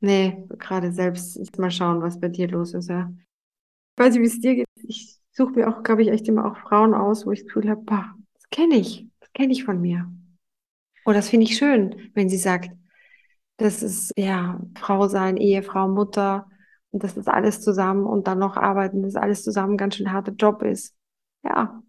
Nee, 0.00 0.44
gerade 0.58 0.92
selbst 0.92 1.58
mal 1.58 1.70
schauen, 1.70 2.02
was 2.02 2.20
bei 2.20 2.28
dir 2.28 2.48
los 2.48 2.74
ist, 2.74 2.88
ja. 2.88 3.12
Ich 3.96 4.04
weiß 4.04 4.14
nicht, 4.14 4.22
wie 4.22 4.26
es 4.26 4.40
dir 4.40 4.54
geht. 4.56 4.66
Ich 4.82 5.18
suche 5.30 5.52
mir 5.52 5.68
auch, 5.68 5.82
glaube 5.82 6.02
ich, 6.02 6.08
echt 6.08 6.26
immer 6.28 6.46
auch 6.46 6.56
Frauen 6.56 6.94
aus, 6.94 7.26
wo 7.26 7.32
ich 7.32 7.40
das 7.40 7.48
Gefühl 7.48 7.70
habe, 7.70 7.82
bah, 7.82 8.14
das 8.34 8.48
kenne 8.50 8.76
ich, 8.76 9.06
das 9.20 9.32
kenne 9.32 9.52
ich 9.52 9.64
von 9.64 9.80
mir. 9.80 10.10
Oder 11.04 11.16
das 11.16 11.28
finde 11.28 11.44
ich 11.44 11.56
schön, 11.56 12.10
wenn 12.14 12.28
sie 12.28 12.38
sagt, 12.38 12.70
das 13.58 13.82
ist 13.82 14.12
ja 14.16 14.60
Frau 14.78 15.08
sein, 15.08 15.36
Ehefrau, 15.36 15.88
Mutter 15.88 16.49
und 16.92 17.02
dass 17.02 17.14
das 17.14 17.28
alles 17.28 17.60
zusammen 17.60 18.04
und 18.04 18.26
dann 18.26 18.38
noch 18.38 18.56
arbeiten, 18.56 19.02
das 19.02 19.16
alles 19.16 19.42
zusammen 19.42 19.74
ein 19.74 19.78
ganz 19.78 19.96
schön 19.96 20.12
harter 20.12 20.32
Job 20.32 20.62
ist. 20.62 20.94
Ja, 21.44 21.82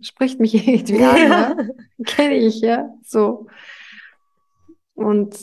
spricht 0.00 0.40
mich 0.40 0.54
irgendwie 0.66 1.02
an, 1.02 1.16
ja. 1.16 1.56
Kenne 2.04 2.34
ich, 2.36 2.60
ja, 2.60 2.88
so. 3.02 3.46
Und 4.94 5.36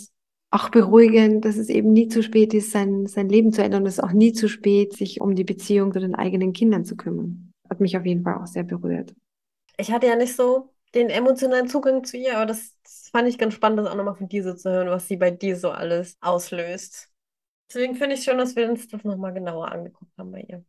auch 0.52 0.70
beruhigend, 0.70 1.46
dass 1.46 1.56
es 1.56 1.70
eben 1.70 1.94
nie 1.94 2.10
zu 2.10 2.22
spät 2.22 2.54
ist, 2.54 2.72
sein, 2.72 3.08
sein 3.08 3.30
Leben 3.30 3.54
zu 3.54 3.64
ändern. 3.64 3.84
Und 3.84 3.88
es 3.88 3.98
ist 3.98 4.04
auch 4.04 4.12
nie 4.12 4.34
zu 4.34 4.50
spät, 4.50 4.94
sich 4.94 5.22
um 5.22 5.34
die 5.36 5.46
Beziehung 5.46 5.94
zu 5.94 6.00
den 6.00 6.14
eigenen 6.14 6.52
Kindern 6.52 6.84
zu 6.84 6.98
kümmern. 6.98 7.54
Hat 7.70 7.80
mich 7.80 7.98
auf 7.98 8.06
jeden 8.06 8.24
Fall 8.24 8.36
auch 8.36 8.48
sehr 8.48 8.64
berührt. 8.64 9.14
Ich 9.78 9.92
hatte 9.92 10.08
ja 10.08 10.16
nicht 10.18 10.36
so 10.36 10.74
den 10.94 11.10
emotionalen 11.10 11.70
Zugang 11.70 12.04
zu 12.04 12.18
ihr, 12.18 12.36
aber 12.36 12.46
das, 12.46 12.76
das 12.84 13.10
fand 13.12 13.30
ich 13.30 13.38
ganz 13.38 13.54
spannend, 13.54 13.80
das 13.80 13.88
auch 13.88 13.96
nochmal 13.96 14.16
von 14.16 14.28
dir 14.28 14.44
so 14.44 14.54
zu 14.54 14.70
hören, 14.70 14.90
was 14.90 15.08
sie 15.08 15.16
bei 15.16 15.32
dir 15.32 15.56
so 15.56 15.70
alles 15.70 16.18
auslöst. 16.20 17.11
Deswegen 17.74 17.96
finde 17.96 18.16
ich 18.16 18.24
schön, 18.24 18.38
dass 18.38 18.58
wir 18.58 18.70
uns 18.70 18.90
das 18.90 19.06
nochmal 19.06 19.34
genauer 19.34 19.72
angeguckt 19.72 20.12
haben 20.18 20.32
bei 20.32 20.42
ihr. 20.42 20.66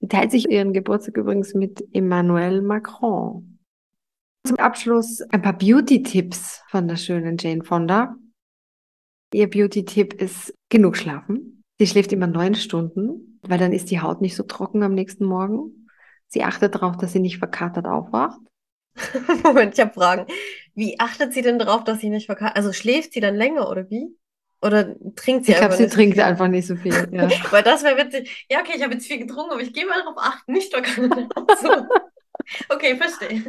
Sie 0.00 0.08
teilt 0.08 0.30
sich 0.30 0.46
ihren 0.50 0.74
Geburtstag 0.74 1.16
übrigens 1.16 1.54
mit 1.54 1.82
Emmanuel 1.94 2.60
Macron. 2.60 3.58
Zum 4.46 4.58
Abschluss 4.58 5.22
ein 5.30 5.40
paar 5.40 5.56
Beauty-Tipps 5.56 6.64
von 6.68 6.86
der 6.86 6.96
schönen 6.96 7.38
Jane 7.38 7.64
Fonda. 7.64 8.14
Ihr 9.32 9.48
Beauty-Tipp 9.48 10.12
ist 10.20 10.54
genug 10.68 10.98
schlafen. 10.98 11.64
Sie 11.78 11.86
schläft 11.86 12.12
immer 12.12 12.26
neun 12.26 12.56
Stunden, 12.56 13.40
weil 13.40 13.58
dann 13.58 13.72
ist 13.72 13.90
die 13.90 14.00
Haut 14.00 14.20
nicht 14.20 14.36
so 14.36 14.42
trocken 14.42 14.82
am 14.82 14.92
nächsten 14.92 15.24
Morgen. 15.24 15.88
Sie 16.26 16.44
achtet 16.44 16.74
darauf, 16.74 16.98
dass 16.98 17.12
sie 17.12 17.20
nicht 17.20 17.38
verkatert 17.38 17.86
aufwacht. 17.86 18.40
Moment, 19.44 19.72
ich 19.72 19.80
habe 19.80 19.94
Fragen. 19.94 20.26
Wie 20.74 21.00
achtet 21.00 21.32
sie 21.32 21.40
denn 21.40 21.58
darauf, 21.58 21.84
dass 21.84 22.00
sie 22.00 22.10
nicht 22.10 22.26
verkatert? 22.26 22.56
Also 22.56 22.74
schläft 22.74 23.14
sie 23.14 23.20
dann 23.20 23.34
länger 23.34 23.70
oder 23.70 23.88
wie? 23.88 24.14
Oder 24.64 24.94
trinkt 25.16 25.46
sie 25.46 25.52
Ich 25.52 25.58
glaube, 25.58 25.64
einfach 25.64 25.76
sie 25.76 25.82
nicht? 25.84 25.94
trinkt 25.94 26.18
einfach 26.20 26.48
nicht 26.48 26.66
so 26.66 26.76
viel. 26.76 27.08
Ja. 27.10 27.28
Weil 27.50 27.62
das 27.62 27.82
wäre 27.82 27.96
witzig. 27.96 28.46
Ja, 28.50 28.60
okay, 28.60 28.72
ich 28.76 28.82
habe 28.82 28.94
jetzt 28.94 29.06
viel 29.06 29.18
getrunken, 29.18 29.52
aber 29.52 29.60
ich 29.60 29.72
gehe 29.72 29.86
mal 29.86 29.98
darauf 29.98 30.16
achten, 30.18 30.52
nicht 30.52 30.72
verkatert. 30.72 31.32
So. 31.60 31.70
Okay, 32.68 32.96
verstehe. 32.96 33.42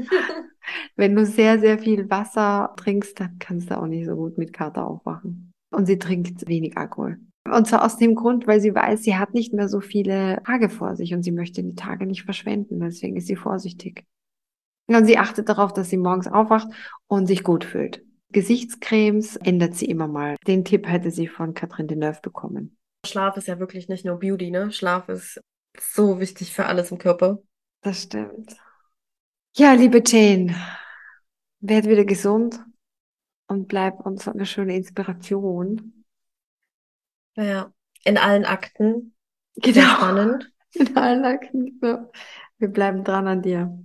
Wenn 0.96 1.16
du 1.16 1.26
sehr, 1.26 1.60
sehr 1.60 1.80
viel 1.80 2.10
Wasser 2.10 2.74
trinkst, 2.78 3.20
dann 3.20 3.38
kannst 3.40 3.70
du 3.70 3.78
auch 3.78 3.88
nicht 3.88 4.06
so 4.06 4.16
gut 4.16 4.38
mit 4.38 4.54
Kater 4.54 4.88
aufwachen. 4.88 5.52
Und 5.72 5.86
sie 5.86 5.98
trinkt 5.98 6.48
wenig 6.48 6.78
Alkohol. 6.78 7.20
Und 7.46 7.68
zwar 7.68 7.84
aus 7.84 7.98
dem 7.98 8.16
Grund, 8.16 8.48
weil 8.48 8.62
sie 8.62 8.74
weiß, 8.74 9.04
sie 9.04 9.18
hat 9.18 9.34
nicht 9.34 9.54
mehr 9.54 9.68
so 9.68 9.82
viele 9.82 10.42
Tage 10.46 10.70
vor 10.70 10.96
sich 10.96 11.14
und 11.14 11.24
sie 11.24 11.32
möchte 11.32 11.64
die 11.64 11.76
Tage 11.76 12.06
nicht 12.06 12.24
verschwenden. 12.24 12.80
Deswegen 12.80 13.18
ist 13.18 13.28
sie 13.28 13.36
vorsichtig. 13.36 14.06
Und 14.88 15.06
sie 15.06 15.18
achtet 15.18 15.50
darauf, 15.50 15.74
dass 15.74 15.90
sie 15.90 15.98
morgens 15.98 16.28
aufwacht 16.28 16.68
und 17.08 17.28
sich 17.28 17.44
gut 17.44 17.66
fühlt. 17.66 18.04
Gesichtscremes 18.34 19.38
ändert 19.38 19.76
sie 19.76 19.86
immer 19.86 20.08
mal. 20.08 20.36
Den 20.48 20.66
Tipp 20.66 20.88
hätte 20.88 21.12
sie 21.12 21.28
von 21.28 21.54
Catherine 21.54 21.88
Deneuve 21.88 22.20
bekommen. 22.22 22.78
Schlaf 23.06 23.38
ist 23.38 23.48
ja 23.48 23.60
wirklich 23.60 23.90
nicht 23.90 24.06
nur 24.06 24.20
Beauty, 24.20 24.52
ne? 24.52 24.72
Schlaf 24.72 25.10
ist 25.10 25.40
so 25.80 26.20
wichtig 26.20 26.54
für 26.54 26.66
alles 26.66 26.92
im 26.92 26.98
Körper. 26.98 27.40
Das 27.82 28.04
stimmt. 28.04 28.56
Ja, 29.56 29.74
liebe 29.74 30.02
Jane, 30.06 30.56
werd 31.60 31.88
wieder 31.88 32.06
gesund 32.06 32.60
und 33.48 33.68
bleib 33.68 34.00
uns 34.06 34.28
eine 34.28 34.46
schöne 34.46 34.76
Inspiration. 34.76 36.06
Ja, 37.36 37.74
in 38.04 38.18
allen 38.18 38.46
Akten. 38.46 39.16
Genau. 39.56 39.74
Sehr 39.74 39.84
spannend. 39.84 40.50
In 40.76 40.98
allen 40.98 41.24
Akten. 41.24 41.80
genau. 41.80 42.12
Wir 42.58 42.68
bleiben 42.68 43.04
dran 43.04 43.28
an 43.28 43.44
dir. 43.44 43.78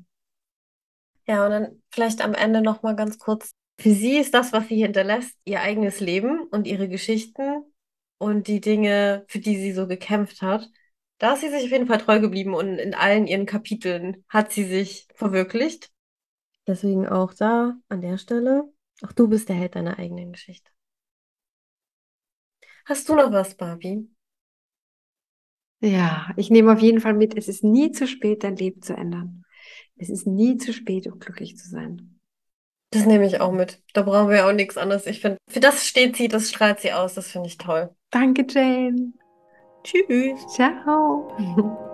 Ja, 1.26 1.44
und 1.44 1.50
dann 1.50 1.82
vielleicht 1.90 2.22
am 2.22 2.32
Ende 2.32 2.62
noch 2.62 2.82
mal 2.82 2.96
ganz 2.96 3.18
kurz. 3.18 3.52
Für 3.78 3.90
sie 3.90 4.18
ist 4.18 4.34
das, 4.34 4.52
was 4.52 4.68
sie 4.68 4.76
hinterlässt, 4.82 5.36
ihr 5.44 5.60
eigenes 5.60 6.00
Leben 6.00 6.42
und 6.50 6.66
ihre 6.66 6.88
Geschichten 6.88 7.64
und 8.18 8.48
die 8.48 8.60
Dinge, 8.60 9.24
für 9.28 9.38
die 9.38 9.56
sie 9.56 9.72
so 9.72 9.86
gekämpft 9.86 10.42
hat. 10.42 10.68
Da 11.18 11.34
ist 11.34 11.40
sie 11.40 11.50
sich 11.50 11.64
auf 11.64 11.70
jeden 11.70 11.86
Fall 11.86 11.98
treu 11.98 12.20
geblieben 12.20 12.54
und 12.54 12.78
in 12.78 12.94
allen 12.94 13.26
ihren 13.26 13.46
Kapiteln 13.46 14.24
hat 14.28 14.52
sie 14.52 14.64
sich 14.64 15.08
verwirklicht. 15.14 15.90
Deswegen 16.66 17.06
auch 17.08 17.34
da 17.34 17.78
an 17.88 18.00
der 18.00 18.18
Stelle, 18.18 18.64
auch 19.02 19.12
du 19.12 19.28
bist 19.28 19.48
der 19.48 19.56
Held 19.56 19.74
deiner 19.76 19.98
eigenen 19.98 20.32
Geschichte. 20.32 20.70
Hast 22.86 23.08
du 23.08 23.14
noch 23.14 23.30
was, 23.30 23.56
Barbie? 23.56 24.08
Ja, 25.80 26.32
ich 26.36 26.50
nehme 26.50 26.72
auf 26.72 26.80
jeden 26.80 27.00
Fall 27.00 27.14
mit, 27.14 27.36
es 27.36 27.46
ist 27.48 27.62
nie 27.62 27.92
zu 27.92 28.06
spät, 28.08 28.42
dein 28.42 28.56
Leben 28.56 28.82
zu 28.82 28.94
ändern. 28.96 29.44
Es 29.96 30.10
ist 30.10 30.26
nie 30.26 30.56
zu 30.56 30.72
spät, 30.72 31.06
um 31.06 31.18
glücklich 31.20 31.56
zu 31.56 31.68
sein. 31.68 32.17
Das 32.90 33.04
nehme 33.04 33.26
ich 33.26 33.40
auch 33.40 33.52
mit. 33.52 33.82
Da 33.92 34.02
brauchen 34.02 34.30
wir 34.30 34.46
auch 34.46 34.52
nichts 34.52 34.78
anderes. 34.78 35.06
Ich 35.06 35.20
finde, 35.20 35.36
für 35.48 35.60
das 35.60 35.86
steht 35.86 36.16
sie, 36.16 36.28
das 36.28 36.48
strahlt 36.48 36.80
sie 36.80 36.92
aus. 36.92 37.14
Das 37.14 37.30
finde 37.30 37.48
ich 37.48 37.58
toll. 37.58 37.90
Danke, 38.10 38.46
Jane. 38.48 39.12
Tschüss. 39.84 40.46
Ciao. 40.54 41.76